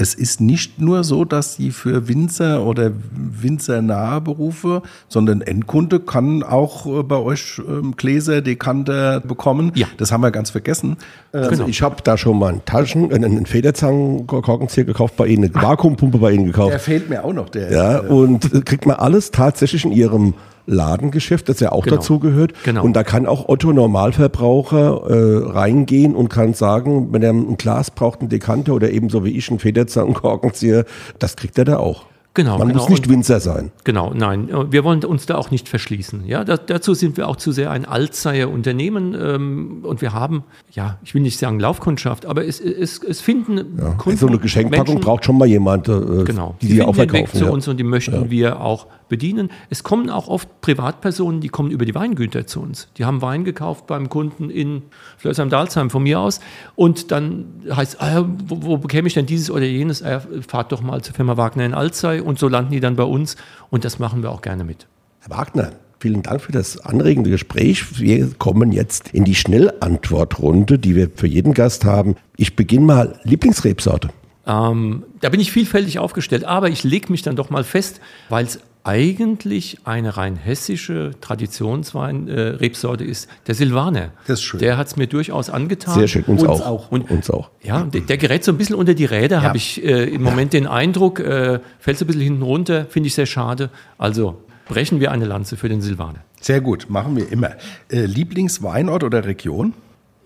Es 0.00 0.14
ist 0.14 0.40
nicht 0.40 0.80
nur 0.80 1.04
so, 1.04 1.26
dass 1.26 1.56
sie 1.56 1.70
für 1.70 2.08
Winzer 2.08 2.64
oder 2.64 2.90
winzernahe 3.14 4.22
Berufe, 4.22 4.80
sondern 5.08 5.42
Endkunde 5.42 6.00
kann 6.00 6.42
auch 6.42 6.86
äh, 6.86 7.02
bei 7.02 7.16
euch 7.18 7.60
ähm, 7.68 7.94
Gläser, 7.98 8.40
Dekanter 8.40 9.20
bekommen. 9.20 9.72
Ja. 9.74 9.86
Das 9.98 10.10
haben 10.10 10.22
wir 10.22 10.30
ganz 10.30 10.48
vergessen. 10.48 10.96
Also 11.32 11.50
Genau. 11.50 11.66
ich 11.66 11.82
habe 11.82 11.96
da 12.02 12.16
schon 12.16 12.38
mal 12.38 12.48
einen 12.48 12.64
Taschen, 12.64 13.12
einen 13.12 13.44
Federzangenkorkenzieher 13.44 14.84
gekauft 14.84 15.16
bei 15.16 15.26
Ihnen, 15.26 15.44
eine 15.54 15.62
Vakuumpumpe 15.62 16.16
bei 16.16 16.32
Ihnen 16.32 16.46
gekauft. 16.46 16.72
Der 16.72 16.80
fehlt 16.80 17.10
mir 17.10 17.22
auch 17.22 17.34
noch. 17.34 17.50
Der, 17.50 17.70
Ja, 17.70 17.98
und 17.98 18.54
äh, 18.54 18.62
kriegt 18.62 18.86
man 18.86 18.96
alles 18.96 19.30
tatsächlich 19.30 19.84
in 19.84 19.92
ihrem 19.92 20.32
Ladengeschäft, 20.70 21.48
das 21.48 21.60
ja 21.60 21.72
auch 21.72 21.84
Genau. 21.84 21.96
dazu 21.96 22.18
gehört. 22.18 22.52
Genau. 22.64 22.82
Und 22.84 22.94
da 22.94 23.02
kann 23.02 23.26
auch 23.26 23.48
Otto 23.48 23.72
Normalverbraucher 23.72 25.02
äh, 25.10 25.50
reingehen 25.50 26.14
und 26.14 26.28
kann 26.28 26.54
sagen, 26.54 27.08
wenn 27.12 27.22
er 27.22 27.30
ein 27.32 27.56
Glas 27.56 27.90
braucht, 27.90 28.20
einen 28.20 28.28
Dekanter 28.28 28.74
oder 28.74 28.90
ebenso 28.90 29.24
wie 29.24 29.30
ich 29.36 29.48
einen 29.50 29.58
Federzangenkorkenzieher, 29.58 30.84
das 31.18 31.36
kriegt 31.36 31.58
er 31.58 31.64
da 31.64 31.78
auch. 31.78 32.04
Genau, 32.32 32.58
Man 32.58 32.68
genau. 32.68 32.82
muss 32.82 32.88
nicht 32.90 33.08
Winzer 33.08 33.40
sein. 33.40 33.72
Genau, 33.82 34.12
nein, 34.14 34.48
äh, 34.50 34.70
wir 34.72 34.84
wollen 34.84 35.02
uns 35.04 35.26
da 35.26 35.34
auch 35.34 35.50
nicht 35.50 35.68
verschließen. 35.68 36.24
Ja, 36.26 36.44
da, 36.44 36.56
dazu 36.56 36.94
sind 36.94 37.16
wir 37.16 37.26
auch 37.26 37.34
zu 37.34 37.50
sehr 37.50 37.72
ein 37.72 37.84
Altzeier 37.84 38.48
Unternehmen 38.50 39.16
ähm, 39.20 39.80
und 39.82 40.00
wir 40.00 40.12
haben, 40.12 40.44
ja, 40.70 40.98
ich 41.02 41.12
will 41.12 41.22
nicht 41.22 41.40
sagen 41.40 41.58
Laufkundschaft, 41.58 42.26
aber 42.26 42.46
es, 42.46 42.60
es, 42.60 43.02
es 43.02 43.20
finden 43.20 43.76
Ja. 43.76 43.90
Kunden, 43.94 44.16
so 44.16 44.28
eine 44.28 44.38
Geschenkpackung 44.38 44.94
Menschen, 44.94 45.00
braucht 45.04 45.24
schon 45.24 45.38
mal 45.38 45.46
jemand, 45.48 45.88
äh, 45.88 46.22
Genau, 46.24 46.54
die 46.62 46.68
die 46.68 46.74
die 46.74 46.82
auch 46.82 46.96
Weg 46.98 47.10
verkaufen. 47.10 47.36
zu 47.36 47.44
Ja. 47.46 47.50
uns 47.50 47.66
und 47.66 47.78
die 47.78 47.84
möchten 47.84 48.30
wir 48.30 48.60
auch 48.60 48.86
bedienen. 49.10 49.50
Es 49.68 49.82
kommen 49.82 50.08
auch 50.08 50.28
oft 50.28 50.62
Privatpersonen, 50.62 51.42
die 51.42 51.50
kommen 51.50 51.70
über 51.70 51.84
die 51.84 51.94
Weingüter 51.94 52.46
zu 52.46 52.62
uns. 52.62 52.88
Die 52.96 53.04
haben 53.04 53.20
Wein 53.20 53.44
gekauft 53.44 53.86
beim 53.86 54.08
Kunden 54.08 54.48
in 54.48 54.82
Flörsheim-Dalsheim 55.18 55.90
von 55.90 56.02
mir 56.02 56.20
aus 56.20 56.40
und 56.76 57.10
dann 57.10 57.44
heißt, 57.70 58.00
ah, 58.00 58.24
wo, 58.46 58.62
wo 58.62 58.78
bekäme 58.78 59.08
ich 59.08 59.14
denn 59.14 59.26
dieses 59.26 59.50
oder 59.50 59.66
jenes? 59.66 60.02
Ah, 60.02 60.22
fahrt 60.48 60.72
doch 60.72 60.80
mal 60.80 61.02
zur 61.02 61.14
Firma 61.14 61.36
Wagner 61.36 61.66
in 61.66 61.74
Alzey 61.74 62.20
und 62.20 62.38
so 62.38 62.48
landen 62.48 62.72
die 62.72 62.80
dann 62.80 62.96
bei 62.96 63.04
uns 63.04 63.36
und 63.68 63.84
das 63.84 63.98
machen 63.98 64.22
wir 64.22 64.30
auch 64.30 64.40
gerne 64.40 64.64
mit. 64.64 64.86
Herr 65.18 65.36
Wagner, 65.36 65.72
vielen 65.98 66.22
Dank 66.22 66.40
für 66.40 66.52
das 66.52 66.78
anregende 66.78 67.28
Gespräch. 67.28 68.00
Wir 68.00 68.30
kommen 68.34 68.72
jetzt 68.72 69.10
in 69.10 69.24
die 69.24 69.34
Schnellantwortrunde, 69.34 70.78
die 70.78 70.96
wir 70.96 71.10
für 71.14 71.26
jeden 71.26 71.52
Gast 71.52 71.84
haben. 71.84 72.16
Ich 72.36 72.56
beginne 72.56 72.86
mal 72.86 73.20
Lieblingsrebsorte. 73.24 74.08
Ähm, 74.46 75.04
da 75.20 75.28
bin 75.28 75.40
ich 75.40 75.52
vielfältig 75.52 75.98
aufgestellt, 75.98 76.44
aber 76.44 76.70
ich 76.70 76.82
lege 76.82 77.12
mich 77.12 77.22
dann 77.22 77.36
doch 77.36 77.50
mal 77.50 77.64
fest, 77.64 78.00
weil 78.30 78.46
es 78.46 78.60
eigentlich 78.84 79.78
eine 79.84 80.16
rein 80.16 80.36
hessische 80.36 81.12
Traditionswein-Rebsorte 81.20 83.04
ist, 83.04 83.28
der 83.46 83.54
Silvaner. 83.54 84.10
Das 84.26 84.38
ist 84.40 84.44
schön. 84.44 84.60
Der 84.60 84.76
hat 84.76 84.86
es 84.88 84.96
mir 84.96 85.06
durchaus 85.06 85.50
angetan. 85.50 85.94
Sehr 85.94 86.08
schön, 86.08 86.24
uns, 86.24 86.42
Uns 86.42 86.50
auch. 86.60 86.66
auch. 86.66 86.90
Und- 86.90 87.10
uns 87.10 87.30
auch. 87.30 87.50
Ja, 87.62 87.82
der, 87.84 88.00
der 88.02 88.16
gerät 88.16 88.44
so 88.44 88.52
ein 88.52 88.58
bisschen 88.58 88.76
unter 88.76 88.94
die 88.94 89.04
Räder, 89.04 89.42
habe 89.42 89.56
ich 89.56 89.84
äh, 89.84 90.04
im 90.04 90.22
Moment 90.22 90.52
den 90.52 90.66
Eindruck, 90.66 91.20
äh, 91.20 91.60
fällt 91.78 91.98
so 91.98 92.04
ein 92.04 92.06
bisschen 92.06 92.22
hinten 92.22 92.42
runter, 92.42 92.86
finde 92.88 93.08
ich 93.08 93.14
sehr 93.14 93.26
schade. 93.26 93.70
Also 93.98 94.42
brechen 94.66 95.00
wir 95.00 95.10
eine 95.12 95.24
Lanze 95.26 95.56
für 95.56 95.68
den 95.68 95.80
Silvaner. 95.82 96.20
Sehr 96.40 96.60
gut, 96.60 96.88
machen 96.88 97.16
wir 97.16 97.30
immer. 97.30 97.50
Äh, 97.90 98.06
Lieblingsweinort 98.06 99.04
oder 99.04 99.24
Region? 99.26 99.74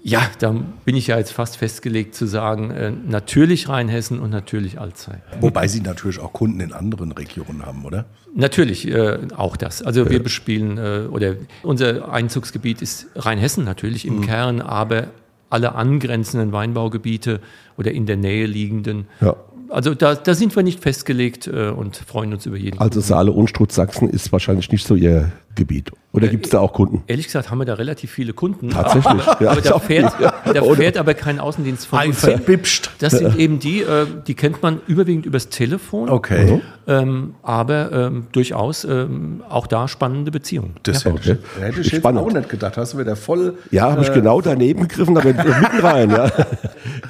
Ja, 0.06 0.20
da 0.38 0.54
bin 0.84 0.96
ich 0.96 1.06
ja 1.06 1.16
jetzt 1.16 1.32
fast 1.32 1.56
festgelegt 1.56 2.14
zu 2.14 2.26
sagen, 2.26 2.70
äh, 2.70 2.90
natürlich 2.90 3.70
Rheinhessen 3.70 4.20
und 4.20 4.28
natürlich 4.28 4.78
Alzey. 4.78 5.14
Wobei 5.40 5.66
Sie 5.66 5.80
natürlich 5.80 6.20
auch 6.20 6.34
Kunden 6.34 6.60
in 6.60 6.74
anderen 6.74 7.10
Regionen 7.10 7.64
haben, 7.64 7.86
oder? 7.86 8.04
Natürlich 8.34 8.86
äh, 8.86 9.16
auch 9.34 9.56
das. 9.56 9.80
Also 9.80 10.10
wir 10.10 10.22
bespielen, 10.22 10.76
äh, 10.76 11.08
oder 11.10 11.36
unser 11.62 12.12
Einzugsgebiet 12.12 12.82
ist 12.82 13.06
Rheinhessen 13.16 13.64
natürlich 13.64 14.06
im 14.06 14.20
Kern, 14.20 14.60
aber 14.60 15.06
alle 15.48 15.74
angrenzenden 15.74 16.52
Weinbaugebiete 16.52 17.40
oder 17.78 17.92
in 17.92 18.04
der 18.04 18.18
Nähe 18.18 18.44
liegenden. 18.44 19.06
Ja. 19.22 19.36
Also 19.70 19.94
da, 19.94 20.14
da 20.14 20.34
sind 20.34 20.54
wir 20.54 20.62
nicht 20.62 20.80
festgelegt 20.80 21.46
äh, 21.46 21.70
und 21.70 21.96
freuen 21.96 22.34
uns 22.34 22.44
über 22.44 22.58
jeden. 22.58 22.78
Also 22.78 23.00
Saale 23.00 23.32
und 23.32 23.72
Sachsen 23.72 24.10
ist 24.10 24.30
wahrscheinlich 24.32 24.70
nicht 24.70 24.86
so 24.86 24.96
Ihr 24.96 25.32
Gebiet. 25.54 25.90
Oder 26.12 26.28
gibt 26.28 26.46
es 26.46 26.50
da 26.50 26.60
auch 26.60 26.72
Kunden? 26.72 27.02
Ehrlich 27.08 27.26
gesagt 27.26 27.50
haben 27.50 27.58
wir 27.58 27.64
da 27.64 27.74
relativ 27.74 28.10
viele 28.10 28.32
Kunden. 28.32 28.70
Tatsächlich. 28.70 29.22
Ja, 29.40 29.50
aber 29.50 29.60
da 29.60 29.78
fährt, 29.80 30.12
da 30.20 30.62
fährt 30.62 30.96
aber 30.96 31.14
kein 31.14 31.40
Außendienst 31.40 31.86
von 31.86 32.06
uns. 32.06 32.20
Verbipscht. 32.20 32.90
Das 33.00 33.14
sind 33.14 33.36
eben 33.36 33.58
die, 33.58 33.80
äh, 33.80 34.06
die 34.26 34.34
kennt 34.34 34.62
man 34.62 34.80
überwiegend 34.86 35.26
übers 35.26 35.48
Telefon. 35.48 36.08
Okay. 36.08 36.60
Ähm, 36.86 37.34
aber 37.42 37.90
ähm, 37.92 38.26
durchaus 38.32 38.84
ähm, 38.84 39.42
auch 39.48 39.66
da 39.66 39.88
spannende 39.88 40.30
Beziehungen. 40.30 40.74
Das 40.84 41.02
ja. 41.02 41.12
hätte, 41.12 41.38
ich, 41.56 41.62
hätte 41.62 41.80
ich 41.80 41.86
jetzt 41.88 41.96
Spannend. 42.00 42.20
auch 42.20 42.32
nicht 42.32 42.48
gedacht. 42.48 42.76
Hast 42.76 42.94
du 42.94 42.98
wieder 42.98 43.16
voll. 43.16 43.54
Ja, 43.70 43.90
habe 43.90 44.02
ich 44.02 44.10
äh, 44.10 44.14
genau 44.14 44.40
daneben 44.40 44.82
gegriffen, 44.82 45.16
aber 45.16 45.28
mitten 45.28 45.44
rein. 45.82 46.10
Ja. 46.10 46.30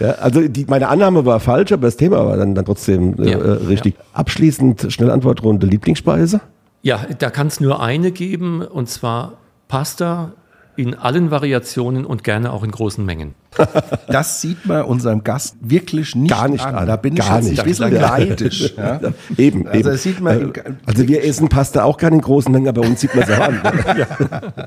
Ja, 0.00 0.10
also 0.12 0.48
die, 0.48 0.64
meine 0.66 0.88
Annahme 0.88 1.26
war 1.26 1.40
falsch, 1.40 1.72
aber 1.72 1.86
das 1.86 1.96
Thema 1.96 2.24
war 2.24 2.36
dann, 2.36 2.54
dann 2.54 2.64
trotzdem 2.64 3.22
äh, 3.22 3.32
Ja, 3.32 3.38
äh, 3.38 3.50
richtig. 3.66 3.94
Abschließend 4.12 4.86
Schnellantwortrunde 4.92 5.66
Lieblingsspeise. 5.66 6.40
Ja, 6.84 7.00
da 7.18 7.30
kann 7.30 7.46
es 7.46 7.60
nur 7.60 7.82
eine 7.82 8.12
geben, 8.12 8.60
und 8.60 8.90
zwar 8.90 9.38
Pasta 9.68 10.32
in 10.76 10.94
allen 10.94 11.30
Variationen 11.30 12.04
und 12.04 12.24
gerne 12.24 12.52
auch 12.52 12.62
in 12.62 12.70
großen 12.70 13.02
Mengen. 13.04 13.34
Das 14.06 14.42
sieht 14.42 14.66
man 14.66 14.82
unserem 14.84 15.24
Gast 15.24 15.56
wirklich 15.62 16.14
nicht, 16.14 16.30
Gar 16.30 16.48
nicht 16.48 16.62
an. 16.64 16.74
an. 16.74 16.86
Da 16.86 16.96
bin 16.96 17.14
Gar 17.14 17.26
ich 17.26 17.32
jetzt 17.46 17.50
nicht. 17.50 17.60
ein 17.60 17.66
bisschen 17.66 17.94
neidisch. 17.94 18.74
Ja. 18.76 19.00
Eben, 19.38 19.66
Also 19.66 19.88
eben. 19.90 19.98
sieht 19.98 20.20
man 20.20 20.52
Äh, 20.54 20.62
also 20.84 21.08
wir 21.08 21.24
essen 21.24 21.48
Pasta 21.48 21.84
auch 21.84 21.96
gerne 21.96 22.16
in 22.16 22.22
großen 22.22 22.52
Mengen, 22.52 22.68
aber 22.68 22.82
bei 22.82 22.88
uns 22.88 23.00
sieht 23.00 23.14
man 23.14 23.24
es 23.24 23.30
auch 23.30 23.40
an. 23.40 23.62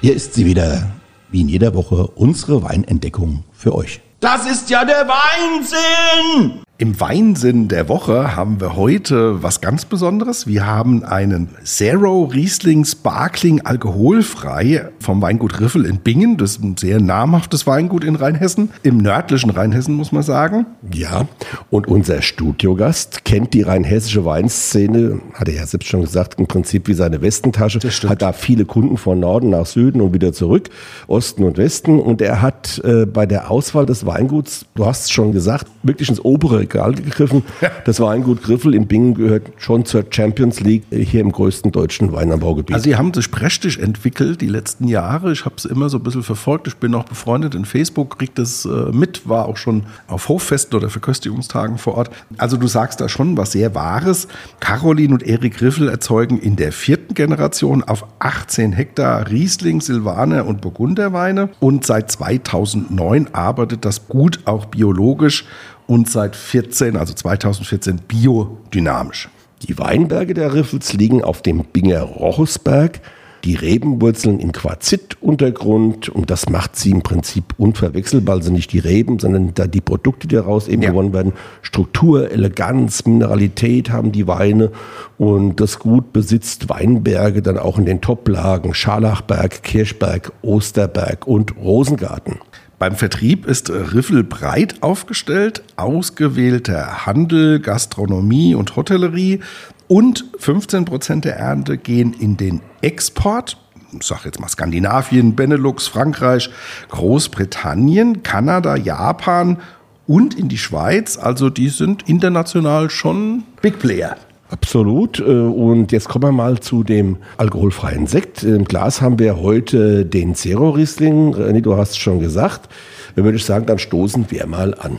Hier 0.00 0.14
ist 0.14 0.34
sie 0.34 0.44
wieder, 0.44 0.90
wie 1.30 1.40
in 1.40 1.48
jeder 1.48 1.74
Woche, 1.74 2.06
unsere 2.08 2.62
Weinentdeckung 2.62 3.44
für 3.52 3.74
euch. 3.74 4.00
Das 4.24 4.46
ist 4.46 4.70
ja 4.70 4.86
der 4.86 5.06
Weinsinn! 5.06 6.62
Im 6.76 6.98
Weinsinn 7.00 7.68
der 7.68 7.88
Woche 7.88 8.34
haben 8.34 8.60
wir 8.60 8.74
heute 8.74 9.44
was 9.44 9.60
ganz 9.60 9.84
Besonderes. 9.84 10.48
Wir 10.48 10.66
haben 10.66 11.04
einen 11.04 11.50
Zero 11.62 12.24
Riesling 12.24 12.84
Sparkling 12.84 13.60
alkoholfrei 13.60 14.88
vom 14.98 15.22
Weingut 15.22 15.60
Riffel 15.60 15.84
in 15.84 15.98
Bingen. 15.98 16.36
Das 16.36 16.56
ist 16.56 16.64
ein 16.64 16.76
sehr 16.76 17.00
namhaftes 17.00 17.68
Weingut 17.68 18.02
in 18.02 18.16
Rheinhessen. 18.16 18.70
Im 18.82 18.96
nördlichen 18.96 19.50
Rheinhessen 19.50 19.94
muss 19.94 20.10
man 20.10 20.24
sagen. 20.24 20.66
Ja, 20.92 21.28
und 21.70 21.86
unser 21.86 22.22
Studiogast 22.22 23.24
kennt 23.24 23.54
die 23.54 23.62
rheinhessische 23.62 24.24
Weinszene, 24.24 25.20
hat 25.34 25.46
er 25.46 25.54
ja 25.54 25.66
selbst 25.68 25.88
schon 25.88 26.00
gesagt, 26.00 26.40
im 26.40 26.48
Prinzip 26.48 26.88
wie 26.88 26.94
seine 26.94 27.22
Westentasche. 27.22 27.78
Hat 28.08 28.20
da 28.20 28.32
viele 28.32 28.64
Kunden 28.64 28.96
von 28.96 29.20
Norden 29.20 29.50
nach 29.50 29.66
Süden 29.66 30.00
und 30.00 30.12
wieder 30.12 30.32
zurück, 30.32 30.70
Osten 31.06 31.44
und 31.44 31.56
Westen. 31.56 32.00
Und 32.00 32.20
er 32.20 32.42
hat 32.42 32.82
äh, 32.82 33.06
bei 33.06 33.26
der 33.26 33.52
Auswahl 33.52 33.86
des 33.86 34.06
Weinguts, 34.06 34.66
du 34.74 34.84
hast 34.84 35.04
es 35.04 35.10
schon 35.12 35.30
gesagt, 35.30 35.68
wirklich 35.84 36.08
ins 36.08 36.24
obere 36.24 36.60
Regal 36.60 36.94
gegriffen. 36.94 37.42
Das 37.84 38.00
Weingut 38.00 38.42
Griffel 38.42 38.74
in 38.74 38.86
Bingen 38.86 39.14
gehört 39.14 39.52
schon 39.58 39.84
zur 39.84 40.04
Champions 40.10 40.60
League 40.60 40.84
hier 40.90 41.20
im 41.20 41.30
größten 41.30 41.70
deutschen 41.70 42.12
Weinanbaugebiet. 42.12 42.74
Also 42.74 42.84
sie 42.84 42.96
haben 42.96 43.12
sich 43.14 43.30
prächtig 43.30 43.78
entwickelt 43.78 44.40
die 44.40 44.48
letzten 44.48 44.88
Jahre. 44.88 45.32
Ich 45.32 45.44
habe 45.44 45.54
es 45.56 45.64
immer 45.64 45.88
so 45.88 45.98
ein 45.98 46.02
bisschen 46.02 46.22
verfolgt. 46.22 46.66
Ich 46.66 46.76
bin 46.76 46.94
auch 46.94 47.04
befreundet 47.04 47.54
in 47.54 47.64
Facebook, 47.64 48.18
kriegt 48.18 48.38
das 48.38 48.64
äh, 48.64 48.68
mit, 48.92 49.28
war 49.28 49.46
auch 49.46 49.56
schon 49.56 49.84
auf 50.08 50.28
Hoffesten 50.28 50.74
oder 50.74 50.90
Verköstigungstagen 50.90 51.78
vor 51.78 51.94
Ort. 51.96 52.10
Also 52.38 52.56
du 52.56 52.66
sagst 52.66 53.00
da 53.00 53.08
schon 53.08 53.36
was 53.36 53.52
sehr 53.52 53.74
Wahres. 53.74 54.28
Caroline 54.60 55.14
und 55.14 55.22
Erik 55.22 55.58
Griffel 55.58 55.88
erzeugen 55.88 56.38
in 56.38 56.56
der 56.56 56.72
vierten 56.72 57.14
Generation 57.14 57.84
auf 57.84 58.06
18 58.18 58.72
Hektar 58.72 59.30
Riesling, 59.30 59.80
Silvaner 59.80 60.46
und 60.46 60.60
Burgunderweine 60.60 61.50
und 61.60 61.86
seit 61.86 62.10
2009 62.10 63.28
arbeitet 63.32 63.84
das 63.84 64.08
Gut 64.08 64.40
auch 64.44 64.66
biologisch 64.66 65.44
und 65.86 66.08
seit 66.08 66.36
14, 66.36 66.96
also 66.96 67.14
2014 67.14 68.00
biodynamisch. 68.08 69.28
Die 69.62 69.78
Weinberge 69.78 70.34
der 70.34 70.52
Riffels 70.52 70.92
liegen 70.92 71.24
auf 71.24 71.40
dem 71.40 71.64
Binger 71.64 72.02
Rochusberg. 72.02 73.00
Die 73.44 73.56
Rebenwurzeln 73.56 74.40
in 74.40 74.52
Quarzit-Untergrund 74.52 76.08
und 76.08 76.30
das 76.30 76.48
macht 76.48 76.76
sie 76.76 76.90
im 76.90 77.02
Prinzip 77.02 77.44
unverwechselbar. 77.58 78.36
Also 78.36 78.50
nicht 78.50 78.72
die 78.72 78.78
Reben, 78.78 79.18
sondern 79.18 79.52
da 79.54 79.66
die 79.66 79.82
Produkte, 79.82 80.26
die 80.26 80.36
daraus 80.36 80.66
eben 80.66 80.80
ja. 80.80 80.90
gewonnen 80.90 81.12
werden. 81.12 81.34
Struktur, 81.60 82.30
Eleganz, 82.30 83.04
Mineralität 83.04 83.90
haben 83.90 84.12
die 84.12 84.26
Weine 84.26 84.70
und 85.18 85.60
das 85.60 85.78
Gut 85.78 86.14
besitzt 86.14 86.70
Weinberge 86.70 87.42
dann 87.42 87.58
auch 87.58 87.78
in 87.78 87.84
den 87.84 88.00
Toplagen 88.00 88.72
Scharlachberg, 88.72 89.62
Kirschberg, 89.62 90.32
Osterberg 90.40 91.26
und 91.26 91.54
Rosengarten. 91.58 92.38
Beim 92.84 92.96
Vertrieb 92.96 93.46
ist 93.46 93.70
Riffel 93.70 94.22
breit 94.24 94.82
aufgestellt, 94.82 95.62
ausgewählter 95.76 97.06
Handel, 97.06 97.58
Gastronomie 97.58 98.54
und 98.54 98.76
Hotellerie 98.76 99.40
und 99.88 100.26
15 100.38 100.84
Prozent 100.84 101.24
der 101.24 101.38
Ernte 101.38 101.78
gehen 101.78 102.12
in 102.12 102.36
den 102.36 102.60
Export. 102.82 103.56
Ich 103.98 104.06
sage 104.06 104.24
jetzt 104.26 104.38
mal 104.38 104.48
Skandinavien, 104.48 105.34
Benelux, 105.34 105.86
Frankreich, 105.86 106.50
Großbritannien, 106.90 108.22
Kanada, 108.22 108.76
Japan 108.76 109.62
und 110.06 110.38
in 110.38 110.50
die 110.50 110.58
Schweiz. 110.58 111.16
Also 111.16 111.48
die 111.48 111.70
sind 111.70 112.06
international 112.06 112.90
schon 112.90 113.44
Big 113.62 113.78
Player. 113.78 114.18
Absolut. 114.50 115.18
Äh, 115.20 115.24
und 115.24 115.92
jetzt 115.92 116.08
kommen 116.08 116.24
wir 116.24 116.32
mal 116.32 116.60
zu 116.60 116.84
dem 116.84 117.18
alkoholfreien 117.36 118.06
Sekt. 118.06 118.42
Im 118.42 118.64
Glas 118.64 119.00
haben 119.00 119.18
wir 119.18 119.40
heute 119.40 120.04
den 120.04 120.34
Zero 120.34 120.70
Riesling. 120.70 121.34
René, 121.34 121.60
du 121.60 121.76
hast 121.76 121.90
es 121.90 121.96
schon 121.96 122.20
gesagt. 122.20 122.68
Dann 123.16 123.24
würde 123.24 123.36
ich 123.36 123.44
sagen, 123.44 123.66
dann 123.66 123.78
stoßen 123.78 124.30
wir 124.30 124.46
mal 124.46 124.74
an. 124.74 124.98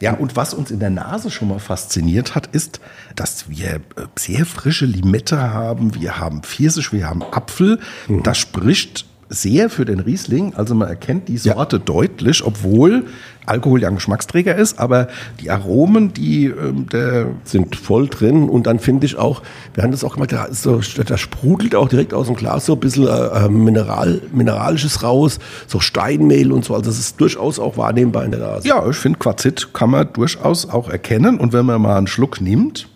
Ja, 0.00 0.14
und 0.14 0.36
was 0.36 0.52
uns 0.52 0.70
in 0.70 0.78
der 0.78 0.90
Nase 0.90 1.30
schon 1.30 1.48
mal 1.48 1.58
fasziniert 1.58 2.34
hat, 2.34 2.48
ist, 2.48 2.80
dass 3.14 3.48
wir 3.48 3.76
äh, 3.76 3.80
sehr 4.16 4.44
frische 4.44 4.84
Limette 4.84 5.54
haben. 5.54 5.94
Wir 5.94 6.18
haben 6.18 6.42
Pfirsich, 6.42 6.92
wir 6.92 7.08
haben 7.08 7.22
Apfel. 7.22 7.78
Mhm. 8.08 8.22
Das 8.22 8.36
spricht 8.36 9.06
sehr 9.28 9.70
für 9.70 9.84
den 9.84 10.00
Riesling. 10.00 10.54
Also 10.54 10.74
man 10.74 10.88
erkennt 10.88 11.28
die 11.28 11.38
Sorte 11.38 11.76
ja. 11.76 11.82
deutlich, 11.84 12.44
obwohl 12.44 13.04
Alkohol 13.46 13.82
ja 13.82 13.88
ein 13.88 13.94
Geschmacksträger 13.94 14.56
ist, 14.56 14.78
aber 14.78 15.08
die 15.40 15.50
Aromen, 15.50 16.12
die 16.12 16.46
ähm, 16.46 16.88
der 16.88 17.28
sind 17.44 17.76
voll 17.76 18.08
drin 18.08 18.48
und 18.48 18.66
dann 18.66 18.80
finde 18.80 19.06
ich 19.06 19.16
auch, 19.16 19.42
wir 19.74 19.84
haben 19.84 19.92
das 19.92 20.02
auch 20.02 20.14
gemacht, 20.14 20.32
da, 20.32 20.48
so, 20.52 20.80
da 20.80 21.16
sprudelt 21.16 21.74
auch 21.74 21.88
direkt 21.88 22.12
aus 22.12 22.26
dem 22.26 22.34
Glas 22.34 22.66
so 22.66 22.72
ein 22.74 22.80
bisschen 22.80 23.06
äh, 23.06 23.48
Mineral, 23.48 24.20
Mineralisches 24.32 25.02
raus, 25.02 25.38
so 25.68 25.78
Steinmehl 25.78 26.50
und 26.50 26.64
so, 26.64 26.74
also 26.74 26.90
das 26.90 26.98
ist 26.98 27.20
durchaus 27.20 27.58
auch 27.58 27.76
wahrnehmbar 27.76 28.24
in 28.24 28.32
der 28.32 28.40
Nase. 28.40 28.68
Ja, 28.68 28.88
ich 28.88 28.96
finde 28.96 29.18
Quarzit 29.18 29.72
kann 29.72 29.90
man 29.90 30.12
durchaus 30.12 30.68
auch 30.68 30.88
erkennen 30.88 31.38
und 31.38 31.52
wenn 31.52 31.66
man 31.66 31.80
mal 31.80 31.96
einen 31.96 32.08
Schluck 32.08 32.40
nimmt. 32.40 32.88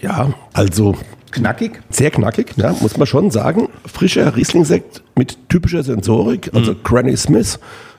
Ja, 0.00 0.32
also 0.52 0.94
Knackig? 1.30 1.80
Sehr 1.90 2.10
knackig, 2.10 2.54
ja, 2.56 2.74
muss 2.80 2.96
man 2.96 3.06
schon 3.06 3.30
sagen. 3.30 3.68
Frischer 3.86 4.34
Riesling-Sekt 4.34 5.02
mit 5.16 5.38
typischer 5.48 5.82
Sensorik, 5.82 6.50
also 6.54 6.72
mhm. 6.72 6.78
Granny 6.82 7.16
Smith 7.16 7.58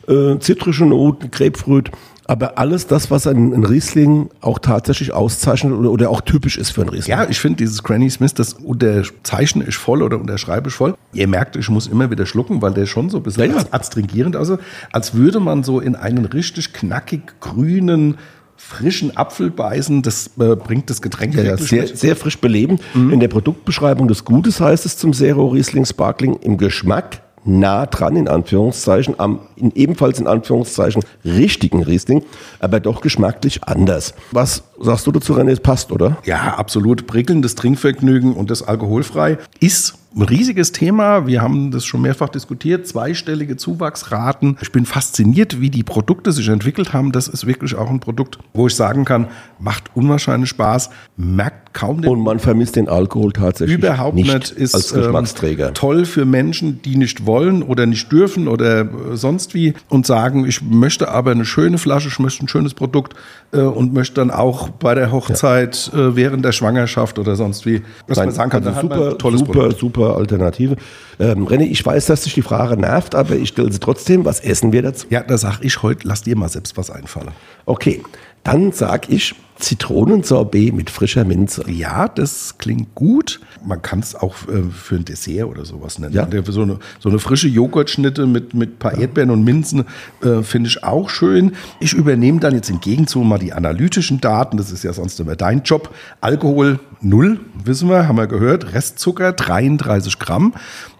äh, 0.09 0.39
zitrische 0.39 0.85
Noten, 0.85 1.29
Grapefruit, 1.31 1.91
aber 2.25 2.57
alles 2.57 2.87
das, 2.87 3.09
was 3.09 3.25
ein, 3.27 3.53
ein, 3.53 3.65
Riesling 3.65 4.29
auch 4.41 4.59
tatsächlich 4.59 5.13
auszeichnet 5.13 5.73
oder, 5.73 5.91
oder 5.91 6.09
auch 6.09 6.21
typisch 6.21 6.57
ist 6.57 6.71
für 6.71 6.81
ein 6.81 6.89
Riesling. 6.89 7.17
Ja, 7.17 7.27
ich 7.29 7.39
finde 7.39 7.57
dieses 7.57 7.83
Granny 7.83 8.09
Smith, 8.09 8.33
das 8.33 8.53
unterzeichne 8.53 9.65
ich 9.67 9.75
voll 9.75 10.03
oder 10.03 10.19
unterschreibe 10.19 10.69
ich 10.69 10.75
voll. 10.75 10.95
Ihr 11.13 11.27
merkt, 11.27 11.55
ich 11.55 11.69
muss 11.69 11.87
immer 11.87 12.11
wieder 12.11 12.25
schlucken, 12.25 12.61
weil 12.61 12.73
der 12.73 12.85
schon 12.85 13.09
so 13.09 13.17
ein 13.17 13.23
bisschen 13.23 13.51
ja, 13.51 13.57
ja. 13.57 13.65
adstringierend 13.71 14.35
aussieht, 14.35 14.59
als 14.91 15.15
würde 15.15 15.39
man 15.39 15.63
so 15.63 15.79
in 15.79 15.95
einen 15.95 16.25
richtig 16.25 16.73
knackig 16.73 17.39
grünen 17.39 18.17
frischen 18.59 19.15
Apfel 19.15 19.49
beißen, 19.49 20.01
das 20.01 20.31
äh, 20.37 20.55
bringt 20.55 20.89
das 20.89 21.01
Getränk 21.01 21.33
ja, 21.33 21.43
ja 21.43 21.57
sehr, 21.57 21.87
sehr, 21.87 22.15
frisch 22.15 22.39
beleben. 22.39 22.79
Mhm. 22.93 23.13
In 23.13 23.19
der 23.19 23.29
Produktbeschreibung 23.29 24.07
des 24.07 24.25
Gutes 24.25 24.59
heißt 24.59 24.85
es 24.85 24.97
zum 24.97 25.13
Zero 25.13 25.47
Riesling 25.47 25.85
Sparkling 25.85 26.35
im 26.41 26.57
Geschmack 26.57 27.21
nah 27.45 27.85
dran, 27.85 28.17
in 28.17 28.27
Anführungszeichen, 28.27 29.15
am 29.17 29.39
in, 29.55 29.71
ebenfalls 29.75 30.19
in 30.19 30.27
Anführungszeichen 30.27 31.03
richtigen 31.23 31.83
Riesling, 31.83 32.23
aber 32.59 32.81
doch 32.81 32.99
geschmacklich 33.01 33.63
anders. 33.63 34.13
Was 34.31 34.63
sagst 34.79 35.07
du 35.07 35.13
dazu, 35.13 35.33
René? 35.33 35.51
Es 35.51 35.61
passt, 35.61 35.91
oder? 35.91 36.17
Ja, 36.25 36.55
absolut. 36.55 37.07
Prickelndes 37.07 37.55
Trinkvergnügen 37.55 38.33
und 38.33 38.51
das 38.51 38.61
alkoholfrei 38.61 39.37
ist 39.61 39.98
ein 40.15 40.23
riesiges 40.23 40.71
Thema. 40.71 41.27
Wir 41.27 41.41
haben 41.41 41.71
das 41.71 41.85
schon 41.85 42.01
mehrfach 42.01 42.29
diskutiert. 42.29 42.87
Zweistellige 42.87 43.57
Zuwachsraten. 43.57 44.57
Ich 44.61 44.71
bin 44.71 44.85
fasziniert, 44.85 45.61
wie 45.61 45.69
die 45.69 45.83
Produkte 45.83 46.31
sich 46.31 46.47
entwickelt 46.47 46.93
haben. 46.93 47.11
Das 47.11 47.27
ist 47.27 47.45
wirklich 47.45 47.75
auch 47.75 47.89
ein 47.89 47.99
Produkt, 47.99 48.39
wo 48.53 48.67
ich 48.67 48.75
sagen 48.75 49.05
kann, 49.05 49.27
macht 49.59 49.95
unwahrscheinlich 49.95 50.49
Spaß, 50.49 50.89
merkt 51.15 51.73
kaum 51.73 52.01
den. 52.01 52.11
Und 52.11 52.21
man 52.21 52.39
vermisst 52.39 52.75
den 52.75 52.89
Alkohol 52.89 53.33
tatsächlich. 53.33 53.77
Überhaupt 53.77 54.15
nicht. 54.15 54.33
nicht 54.33 54.51
ist 54.51 54.73
als 54.73 54.93
Geschmacksträger. 54.93 55.67
Ähm, 55.67 55.73
toll 55.75 56.05
für 56.05 56.25
Menschen, 56.25 56.81
die 56.81 56.95
nicht 56.95 57.25
wollen 57.27 57.61
oder 57.61 57.85
nicht 57.85 58.11
dürfen 58.11 58.47
oder 58.47 58.81
äh, 58.81 58.87
sonst 59.13 59.53
wie 59.53 59.73
und 59.89 60.07
sagen, 60.07 60.45
ich 60.45 60.63
möchte 60.63 61.09
aber 61.09 61.31
eine 61.31 61.45
schöne 61.45 61.77
Flasche, 61.77 62.07
ich 62.07 62.19
möchte 62.19 62.45
ein 62.45 62.47
schönes 62.47 62.73
Produkt 62.73 63.13
äh, 63.51 63.59
und 63.59 63.93
möchte 63.93 64.15
dann 64.15 64.31
auch 64.31 64.69
bei 64.69 64.95
der 64.95 65.11
Hochzeit 65.11 65.91
ja. 65.93 65.99
äh, 65.99 66.15
während 66.15 66.43
der 66.43 66.51
Schwangerschaft 66.51 67.19
oder 67.19 67.35
sonst 67.35 67.67
wie, 67.67 67.83
was 68.07 68.17
Nein, 68.17 68.27
man 68.27 68.35
sagen 68.35 68.49
kann, 68.49 68.63
also 68.65 68.81
super, 68.81 69.17
tolles 69.17 69.39
super, 69.39 69.51
Produkt. 69.53 69.79
super 69.79 69.98
super 69.99 70.15
Alternative. 70.15 70.75
Ähm, 71.19 71.47
René, 71.47 71.63
ich 71.63 71.85
weiß, 71.85 72.05
dass 72.07 72.21
dich 72.21 72.33
die 72.33 72.41
Frage 72.41 72.77
nervt, 72.77 73.15
aber 73.15 73.35
ich 73.35 73.49
stelle 73.49 73.71
sie 73.71 73.79
trotzdem. 73.79 74.25
Was 74.25 74.39
essen 74.39 74.71
wir 74.71 74.81
dazu? 74.81 75.07
Ja, 75.09 75.21
da 75.21 75.37
sag 75.37 75.59
ich 75.61 75.81
heute, 75.83 76.07
lass 76.07 76.23
dir 76.23 76.37
mal 76.37 76.49
selbst 76.49 76.77
was 76.77 76.89
einfallen. 76.89 77.31
Okay, 77.65 78.01
dann 78.43 78.71
sag 78.71 79.09
ich 79.09 79.35
Zitronensorbet 79.59 80.73
mit 80.73 80.89
frischer 80.89 81.25
Minze. 81.25 81.69
Ja, 81.69 82.07
das 82.07 82.57
klingt 82.57 82.95
gut. 82.95 83.41
Man 83.65 83.81
kann 83.81 83.99
es 83.99 84.15
auch 84.15 84.35
äh, 84.47 84.63
für 84.71 84.95
ein 84.95 85.05
Dessert 85.05 85.45
oder 85.45 85.65
sowas 85.65 85.99
nennen. 85.99 86.13
Ja. 86.13 86.27
So, 86.45 86.61
eine, 86.61 86.79
so 86.99 87.09
eine 87.09 87.19
frische 87.19 87.49
Joghurtschnitte 87.49 88.25
mit, 88.25 88.53
mit 88.53 88.71
ein 88.71 88.77
paar 88.77 88.97
Erdbeeren 88.97 89.31
und 89.31 89.43
Minzen 89.43 89.85
äh, 90.23 90.43
finde 90.43 90.69
ich 90.69 90.83
auch 90.83 91.09
schön. 91.09 91.55
Ich 91.81 91.93
übernehme 91.93 92.39
dann 92.39 92.55
jetzt 92.55 92.69
im 92.69 92.79
Gegenzug 92.79 93.25
mal 93.25 93.37
die 93.37 93.51
analytischen 93.51 94.21
Daten. 94.21 94.55
Das 94.55 94.71
ist 94.71 94.83
ja 94.83 94.93
sonst 94.93 95.19
immer 95.19 95.35
dein 95.35 95.63
Job. 95.63 95.93
Alkohol 96.21 96.79
null, 97.01 97.41
wissen 97.65 97.89
wir, 97.89 98.07
haben 98.07 98.17
wir 98.17 98.27
gehört. 98.27 98.73
Restzucker 98.73 99.33
33 99.33 100.19
Gramm. 100.19 100.53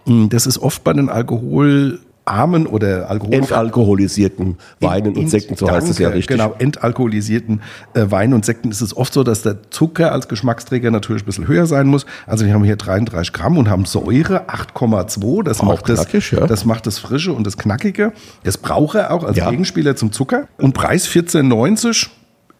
Das 0.04 0.46
ist 0.46 0.58
oft 0.58 0.84
bei 0.84 0.92
den 0.92 1.08
Alkohol 1.08 2.00
armen 2.30 2.66
oder 2.66 3.10
Alkohol 3.10 3.34
entalkoholisierten 3.34 4.56
Weinen 4.78 5.16
und 5.16 5.28
Sekten, 5.28 5.56
so 5.56 5.70
heißt 5.70 5.88
es 5.88 5.98
ja 5.98 6.08
richtig. 6.08 6.28
Genau, 6.28 6.54
entalkoholisierten 6.58 7.60
äh, 7.94 8.10
Weinen 8.10 8.32
und 8.34 8.44
Sekten 8.44 8.70
ist 8.70 8.80
es 8.80 8.96
oft 8.96 9.12
so, 9.12 9.24
dass 9.24 9.42
der 9.42 9.70
Zucker 9.70 10.12
als 10.12 10.28
Geschmacksträger 10.28 10.90
natürlich 10.90 11.22
ein 11.22 11.26
bisschen 11.26 11.48
höher 11.48 11.66
sein 11.66 11.86
muss. 11.88 12.06
Also 12.26 12.46
wir 12.46 12.54
haben 12.54 12.64
hier 12.64 12.76
33 12.76 13.32
Gramm 13.32 13.58
und 13.58 13.68
haben 13.68 13.84
Säure 13.84 14.48
8,2. 14.48 15.42
Das, 15.42 15.62
macht 15.62 15.88
das, 15.88 16.06
ja. 16.30 16.46
das 16.46 16.64
macht 16.64 16.86
das 16.86 16.98
Frische 16.98 17.32
und 17.32 17.46
das 17.46 17.58
Knackige. 17.58 18.12
Das 18.44 18.58
braucht 18.58 18.94
er 18.94 19.12
auch 19.12 19.24
als 19.24 19.36
ja. 19.36 19.50
Gegenspieler 19.50 19.96
zum 19.96 20.12
Zucker. 20.12 20.48
Und 20.58 20.72
Preis 20.72 21.08
14,90 21.08 22.08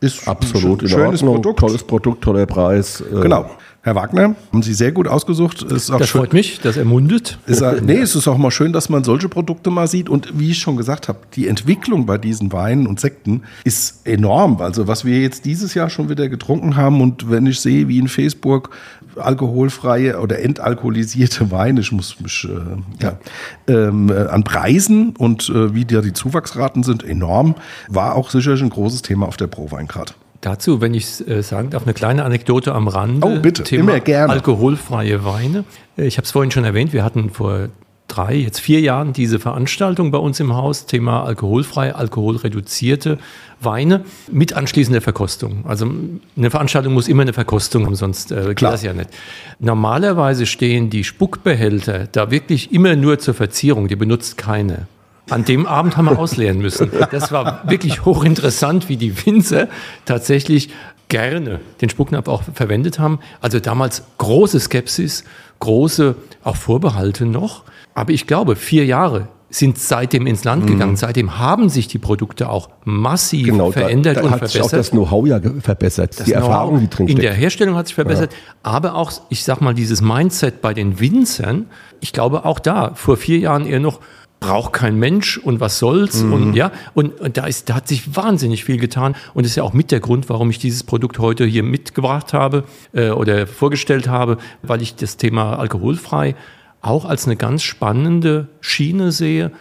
ist 0.00 0.26
absolut 0.26 0.82
ein 0.82 0.88
schönes 0.88 1.20
Produkt. 1.20 1.60
Tolles 1.60 1.82
Produkt, 1.82 2.24
toller 2.24 2.46
Preis. 2.46 3.02
Äh, 3.02 3.20
genau. 3.20 3.50
Herr 3.82 3.94
Wagner, 3.94 4.34
haben 4.52 4.62
Sie 4.62 4.74
sehr 4.74 4.92
gut 4.92 5.08
ausgesucht. 5.08 5.64
Das 5.66 5.86
schön, 5.86 6.06
freut 6.06 6.34
mich, 6.34 6.60
dass 6.60 6.76
er 6.76 6.84
mundet. 6.84 7.38
Ist, 7.46 7.62
nee, 7.82 7.96
es 7.96 8.14
ist 8.14 8.28
auch 8.28 8.36
mal 8.36 8.50
schön, 8.50 8.74
dass 8.74 8.90
man 8.90 9.04
solche 9.04 9.30
Produkte 9.30 9.70
mal 9.70 9.86
sieht. 9.86 10.10
Und 10.10 10.38
wie 10.38 10.50
ich 10.50 10.58
schon 10.58 10.76
gesagt 10.76 11.08
habe, 11.08 11.20
die 11.34 11.48
Entwicklung 11.48 12.04
bei 12.04 12.18
diesen 12.18 12.52
Weinen 12.52 12.86
und 12.86 13.00
Sekten 13.00 13.44
ist 13.64 14.06
enorm. 14.06 14.60
Also 14.60 14.86
was 14.86 15.06
wir 15.06 15.20
jetzt 15.20 15.46
dieses 15.46 15.72
Jahr 15.72 15.88
schon 15.88 16.10
wieder 16.10 16.28
getrunken 16.28 16.76
haben 16.76 17.00
und 17.00 17.30
wenn 17.30 17.46
ich 17.46 17.60
sehe, 17.60 17.88
wie 17.88 17.98
in 17.98 18.08
Facebook 18.08 18.68
alkoholfreie 19.16 20.20
oder 20.20 20.40
entalkoholisierte 20.40 21.50
Weine, 21.50 21.80
ich 21.80 21.90
muss 21.90 22.20
mich 22.20 22.46
äh, 22.50 23.02
ja, 23.02 23.18
ähm, 23.66 24.10
äh, 24.10 24.26
an 24.26 24.44
Preisen 24.44 25.16
und 25.16 25.48
äh, 25.48 25.74
wie 25.74 25.86
da 25.86 26.02
die 26.02 26.12
Zuwachsraten 26.12 26.82
sind, 26.82 27.02
enorm, 27.02 27.54
war 27.88 28.14
auch 28.14 28.28
sicherlich 28.28 28.60
ein 28.60 28.68
großes 28.68 29.00
Thema 29.00 29.26
auf 29.26 29.38
der 29.38 29.46
Prowein 29.46 29.86
gerade. 29.86 30.12
Dazu, 30.40 30.80
wenn 30.80 30.94
ich 30.94 31.26
äh, 31.28 31.42
sagen 31.42 31.70
darf, 31.70 31.82
eine 31.84 31.92
kleine 31.92 32.24
Anekdote 32.24 32.74
am 32.74 32.88
Rande. 32.88 33.26
Oh, 33.26 33.40
bitte, 33.40 33.62
Thema 33.62 33.92
immer 33.92 34.00
gerne. 34.00 34.32
Alkoholfreie 34.32 35.24
Weine. 35.24 35.64
Äh, 35.98 36.06
ich 36.06 36.16
habe 36.16 36.24
es 36.24 36.30
vorhin 36.30 36.50
schon 36.50 36.64
erwähnt, 36.64 36.92
wir 36.92 37.04
hatten 37.04 37.30
vor 37.30 37.68
drei, 38.10 38.34
jetzt 38.34 38.58
vier 38.58 38.80
Jahren 38.80 39.12
diese 39.12 39.38
Veranstaltung 39.38 40.10
bei 40.10 40.18
uns 40.18 40.40
im 40.40 40.54
Haus, 40.54 40.86
Thema 40.86 41.24
alkoholfrei, 41.24 41.94
alkoholreduzierte 41.94 43.18
Weine 43.60 44.04
mit 44.30 44.52
anschließender 44.52 45.00
Verkostung. 45.00 45.64
Also 45.66 45.90
eine 46.36 46.50
Veranstaltung 46.50 46.94
muss 46.94 47.08
immer 47.08 47.22
eine 47.22 47.32
Verkostung 47.32 47.86
haben, 47.86 47.94
sonst 47.94 48.32
äh, 48.32 48.48
geht 48.48 48.62
das 48.62 48.82
ja 48.82 48.92
nicht. 48.92 49.10
Normalerweise 49.58 50.46
stehen 50.46 50.90
die 50.90 51.04
Spuckbehälter 51.04 52.06
da 52.10 52.30
wirklich 52.30 52.72
immer 52.72 52.96
nur 52.96 53.18
zur 53.18 53.34
Verzierung, 53.34 53.88
die 53.88 53.96
benutzt 53.96 54.36
keine. 54.36 54.86
An 55.30 55.44
dem 55.44 55.66
Abend 55.66 55.96
haben 55.96 56.06
wir 56.06 56.18
ausleeren 56.18 56.58
müssen. 56.58 56.90
Das 57.10 57.32
war 57.32 57.62
wirklich 57.68 58.04
hochinteressant, 58.04 58.88
wie 58.88 58.96
die 58.96 59.26
Winzer 59.26 59.68
tatsächlich 60.04 60.70
gerne 61.08 61.60
den 61.80 61.88
Spucknapf 61.90 62.28
auch 62.28 62.42
verwendet 62.54 62.98
haben. 62.98 63.18
Also 63.40 63.58
damals 63.58 64.04
große 64.18 64.60
Skepsis, 64.60 65.24
große 65.58 66.14
auch 66.44 66.56
Vorbehalte 66.56 67.26
noch. 67.26 67.64
Aber 67.94 68.12
ich 68.12 68.26
glaube, 68.26 68.56
vier 68.56 68.84
Jahre 68.84 69.28
sind 69.50 69.78
seitdem 69.78 70.26
ins 70.26 70.44
Land 70.44 70.66
gegangen. 70.68 70.92
Mhm. 70.92 70.96
Seitdem 70.96 71.38
haben 71.38 71.68
sich 71.68 71.88
die 71.88 71.98
Produkte 71.98 72.48
auch 72.48 72.70
massiv 72.84 73.46
genau, 73.46 73.72
verändert 73.72 74.16
da, 74.16 74.20
da 74.20 74.26
und 74.26 74.32
hat 74.32 74.38
verbessert. 74.38 74.62
Sich 74.62 74.72
auch 74.72 74.76
das 74.76 74.90
Know-how 74.92 75.26
ja 75.26 75.40
verbessert, 75.60 76.18
das 76.18 76.26
die 76.26 76.32
Erfahrung, 76.32 76.80
die 76.80 76.88
drin 76.88 77.08
In 77.08 77.18
der 77.18 77.34
Herstellung 77.34 77.74
hat 77.74 77.88
sich 77.88 77.96
verbessert, 77.96 78.32
ja. 78.32 78.38
aber 78.62 78.94
auch, 78.94 79.12
ich 79.28 79.42
sag 79.42 79.60
mal, 79.60 79.74
dieses 79.74 80.00
Mindset 80.00 80.60
bei 80.60 80.72
den 80.72 81.00
Winzern, 81.00 81.66
ich 82.00 82.12
glaube 82.12 82.44
auch 82.44 82.60
da, 82.60 82.92
vor 82.94 83.16
vier 83.16 83.38
Jahren 83.38 83.66
eher 83.66 83.80
noch, 83.80 84.00
braucht 84.40 84.72
kein 84.72 84.98
Mensch 84.98 85.38
und 85.38 85.60
was 85.60 85.78
soll's 85.78 86.22
mhm. 86.22 86.32
und 86.32 86.54
ja 86.54 86.72
und, 86.94 87.20
und, 87.20 87.36
da 87.36 87.46
ist 87.46 87.68
da 87.68 87.74
hat 87.74 87.86
sich 87.86 88.16
wahnsinnig 88.16 88.64
viel 88.64 88.78
getan 88.78 89.14
und 89.34 89.44
ist 89.44 89.54
ja 89.54 89.62
auch 89.62 89.74
mit 89.74 89.92
der 89.92 90.00
Grund, 90.00 90.28
warum 90.28 90.50
ich 90.50 90.58
dieses 90.58 90.82
Produkt 90.82 91.18
heute 91.18 91.44
hier 91.44 91.62
mitgebracht 91.62 92.32
habe 92.32 92.64
äh, 92.92 93.10
oder 93.10 93.46
vorgestellt 93.46 94.08
habe, 94.08 94.38
weil 94.62 94.80
ich 94.82 94.96
das 94.96 95.18
Thema 95.18 95.58
alkoholfrei 95.58 96.34
auch 96.80 97.04
als 97.04 97.26
eine 97.26 97.36
ganz 97.36 97.62
spannende 97.62 98.48
Schiene 98.60 99.12
sehe. 99.12 99.52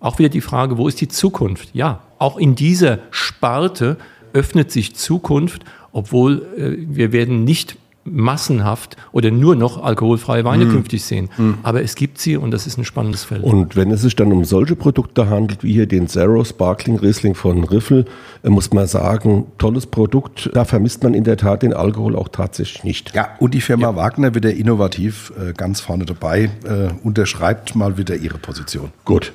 Auch 0.00 0.18
wieder 0.18 0.28
die 0.28 0.40
Frage, 0.40 0.76
wo 0.76 0.88
ist 0.88 1.00
die 1.00 1.08
Zukunft? 1.08 1.70
Ja, 1.72 2.00
auch 2.18 2.36
in 2.36 2.56
dieser 2.56 2.98
Sparte 3.10 3.96
öffnet 4.32 4.72
sich 4.72 4.96
Zukunft, 4.96 5.64
obwohl 5.92 6.46
äh, 6.58 6.84
wir 6.94 7.12
werden 7.12 7.44
nicht 7.44 7.76
massenhaft 8.04 8.96
oder 9.12 9.30
nur 9.30 9.56
noch 9.56 9.82
alkoholfreie 9.82 10.44
Weine 10.44 10.66
mm. 10.66 10.70
künftig 10.70 11.04
sehen. 11.04 11.30
Mm. 11.36 11.52
Aber 11.62 11.82
es 11.82 11.94
gibt 11.94 12.18
sie 12.18 12.36
und 12.36 12.50
das 12.50 12.66
ist 12.66 12.78
ein 12.78 12.84
spannendes 12.84 13.24
Feld. 13.24 13.42
Und 13.42 13.76
wenn 13.76 13.90
es 13.90 14.02
sich 14.02 14.14
dann 14.16 14.32
um 14.32 14.44
solche 14.44 14.76
Produkte 14.76 15.28
handelt, 15.28 15.62
wie 15.62 15.72
hier 15.72 15.86
den 15.86 16.08
Zero 16.08 16.44
Sparkling 16.44 16.98
Riesling 16.98 17.34
von 17.34 17.64
Riffel, 17.64 18.04
äh, 18.42 18.50
muss 18.50 18.72
man 18.72 18.86
sagen, 18.86 19.46
tolles 19.58 19.86
Produkt. 19.86 20.50
Da 20.52 20.64
vermisst 20.64 21.02
man 21.02 21.14
in 21.14 21.24
der 21.24 21.36
Tat 21.36 21.62
den 21.62 21.72
Alkohol 21.72 22.16
auch 22.16 22.28
tatsächlich 22.28 22.84
nicht. 22.84 23.14
Ja, 23.14 23.28
und 23.40 23.54
die 23.54 23.60
Firma 23.60 23.88
ja. 23.88 23.96
Wagner 23.96 24.34
wieder 24.34 24.52
innovativ 24.52 25.32
äh, 25.40 25.52
ganz 25.52 25.80
vorne 25.80 26.04
dabei, 26.04 26.50
äh, 26.64 26.88
unterschreibt 27.02 27.74
mal 27.74 27.96
wieder 27.96 28.16
ihre 28.16 28.38
Position. 28.38 28.90
Gut. 29.04 29.32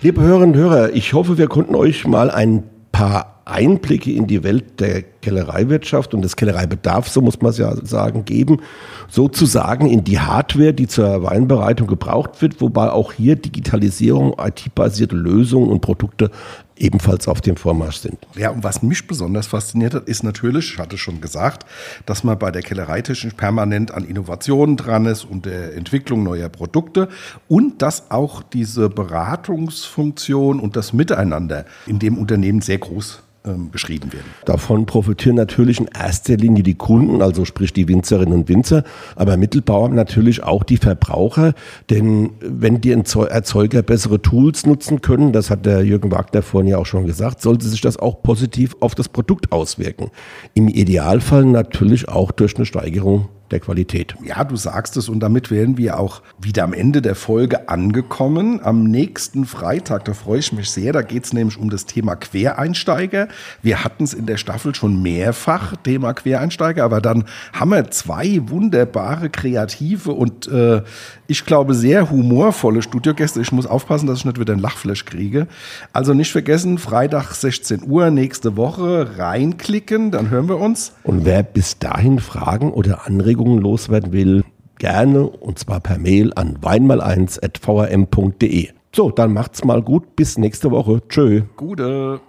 Liebe 0.00 0.20
Hörerinnen 0.20 0.54
und 0.54 0.60
Hörer, 0.60 0.92
ich 0.92 1.12
hoffe, 1.12 1.38
wir 1.38 1.48
konnten 1.48 1.74
euch 1.74 2.06
mal 2.06 2.30
ein 2.30 2.62
paar 2.92 3.37
Einblicke 3.48 4.12
in 4.12 4.26
die 4.26 4.42
Welt 4.44 4.80
der 4.80 5.02
Kellereiwirtschaft 5.02 6.14
und 6.14 6.22
des 6.22 6.36
Kellereibedarfs, 6.36 7.12
so 7.12 7.20
muss 7.20 7.40
man 7.40 7.50
es 7.50 7.58
ja 7.58 7.74
sagen, 7.84 8.24
geben. 8.24 8.60
Sozusagen 9.08 9.88
in 9.88 10.04
die 10.04 10.20
Hardware, 10.20 10.72
die 10.72 10.86
zur 10.86 11.22
Weinbereitung 11.22 11.86
gebraucht 11.86 12.40
wird, 12.42 12.60
wobei 12.60 12.90
auch 12.90 13.12
hier 13.12 13.36
Digitalisierung, 13.36 14.36
IT-basierte 14.38 15.16
Lösungen 15.16 15.70
und 15.70 15.80
Produkte 15.80 16.30
ebenfalls 16.76 17.26
auf 17.28 17.40
dem 17.40 17.56
Vormarsch 17.56 17.98
sind. 17.98 18.18
Ja, 18.36 18.50
und 18.50 18.62
was 18.62 18.82
mich 18.82 19.06
besonders 19.06 19.46
fasziniert 19.48 19.94
hat, 19.94 20.08
ist 20.08 20.22
natürlich, 20.22 20.74
ich 20.74 20.78
hatte 20.78 20.98
schon 20.98 21.20
gesagt, 21.20 21.66
dass 22.06 22.24
man 22.24 22.38
bei 22.38 22.50
der 22.50 22.62
Kellereitechnik 22.62 23.36
permanent 23.36 23.92
an 23.92 24.04
Innovationen 24.04 24.76
dran 24.76 25.06
ist 25.06 25.24
und 25.24 25.46
der 25.46 25.74
Entwicklung 25.74 26.22
neuer 26.22 26.48
Produkte 26.48 27.08
und 27.48 27.82
dass 27.82 28.10
auch 28.10 28.42
diese 28.42 28.88
Beratungsfunktion 28.88 30.60
und 30.60 30.76
das 30.76 30.92
Miteinander 30.92 31.64
in 31.86 31.98
dem 31.98 32.18
Unternehmen 32.18 32.60
sehr 32.60 32.78
groß 32.78 33.22
ähm, 33.48 33.70
beschrieben 33.70 34.12
werden. 34.12 34.26
Davon 34.44 34.86
profitieren 34.86 35.36
natürlich 35.36 35.80
in 35.80 35.86
erster 35.86 36.36
Linie 36.36 36.62
die 36.62 36.74
Kunden, 36.74 37.22
also 37.22 37.44
sprich 37.44 37.72
die 37.72 37.88
Winzerinnen 37.88 38.34
und 38.34 38.48
Winzer, 38.48 38.84
aber 39.16 39.36
mittelbauer 39.36 39.88
natürlich 39.88 40.42
auch 40.42 40.62
die 40.62 40.76
Verbraucher, 40.76 41.54
denn 41.90 42.30
wenn 42.40 42.80
die 42.80 42.90
Erzeuger 42.90 43.82
bessere 43.82 44.20
Tools 44.20 44.66
nutzen 44.66 45.00
können, 45.00 45.32
das 45.32 45.50
hat 45.50 45.66
der 45.66 45.84
Jürgen 45.84 46.10
Wagner 46.10 46.42
vorhin 46.42 46.68
ja 46.68 46.78
auch 46.78 46.86
schon 46.86 47.06
gesagt, 47.06 47.40
sollte 47.40 47.66
sich 47.66 47.80
das 47.80 47.96
auch 47.96 48.22
positiv 48.22 48.76
auf 48.80 48.94
das 48.94 49.08
Produkt 49.08 49.52
auswirken. 49.52 50.10
Im 50.54 50.68
Idealfall 50.68 51.44
natürlich 51.44 52.08
auch 52.08 52.30
durch 52.30 52.56
eine 52.56 52.66
Steigerung 52.66 53.28
der 53.50 53.60
Qualität. 53.60 54.14
Ja, 54.24 54.44
du 54.44 54.56
sagst 54.56 54.96
es 54.96 55.08
und 55.08 55.20
damit 55.20 55.50
wären 55.50 55.76
wir 55.76 55.98
auch 55.98 56.22
wieder 56.38 56.64
am 56.64 56.72
Ende 56.72 57.02
der 57.02 57.14
Folge 57.14 57.68
angekommen. 57.68 58.60
Am 58.62 58.84
nächsten 58.84 59.44
Freitag, 59.46 60.04
da 60.04 60.14
freue 60.14 60.38
ich 60.38 60.52
mich 60.52 60.70
sehr, 60.70 60.92
da 60.92 61.02
geht 61.02 61.24
es 61.24 61.32
nämlich 61.32 61.58
um 61.58 61.70
das 61.70 61.86
Thema 61.86 62.16
Quereinsteiger. 62.16 63.28
Wir 63.62 63.84
hatten 63.84 64.04
es 64.04 64.14
in 64.14 64.26
der 64.26 64.36
Staffel 64.36 64.74
schon 64.74 65.02
mehrfach, 65.02 65.76
Thema 65.76 66.12
Quereinsteiger, 66.12 66.84
aber 66.84 67.00
dann 67.00 67.24
haben 67.52 67.70
wir 67.70 67.90
zwei 67.90 68.40
wunderbare, 68.48 69.30
kreative 69.30 70.12
und 70.12 70.48
äh, 70.48 70.82
ich 71.26 71.44
glaube 71.44 71.74
sehr 71.74 72.10
humorvolle 72.10 72.82
Studiogäste. 72.82 73.40
Ich 73.40 73.52
muss 73.52 73.66
aufpassen, 73.66 74.06
dass 74.06 74.20
ich 74.20 74.24
nicht 74.24 74.40
wieder 74.40 74.54
ein 74.54 74.58
Lachflash 74.58 75.04
kriege. 75.04 75.46
Also 75.92 76.14
nicht 76.14 76.32
vergessen, 76.32 76.78
Freitag 76.78 77.32
16 77.32 77.82
Uhr 77.88 78.10
nächste 78.10 78.56
Woche 78.56 79.18
reinklicken, 79.18 80.10
dann 80.10 80.30
hören 80.30 80.48
wir 80.48 80.58
uns. 80.58 80.92
Und 81.02 81.24
wer 81.24 81.42
bis 81.42 81.78
dahin 81.78 82.18
Fragen 82.18 82.72
oder 82.72 83.06
Anregungen 83.06 83.37
Anregungen 83.38 83.60
loswerden 83.60 84.12
will, 84.12 84.42
gerne 84.78 85.28
und 85.28 85.60
zwar 85.60 85.80
per 85.80 85.98
Mail 85.98 86.32
an 86.34 86.58
weinmal1.vrm.de. 86.60 88.68
So, 88.94 89.10
dann 89.10 89.32
macht's 89.32 89.64
mal 89.64 89.82
gut. 89.82 90.14
Bis 90.16 90.36
nächste 90.38 90.70
Woche. 90.72 91.00
Tschö. 91.08 91.42
Gute. 91.56 92.20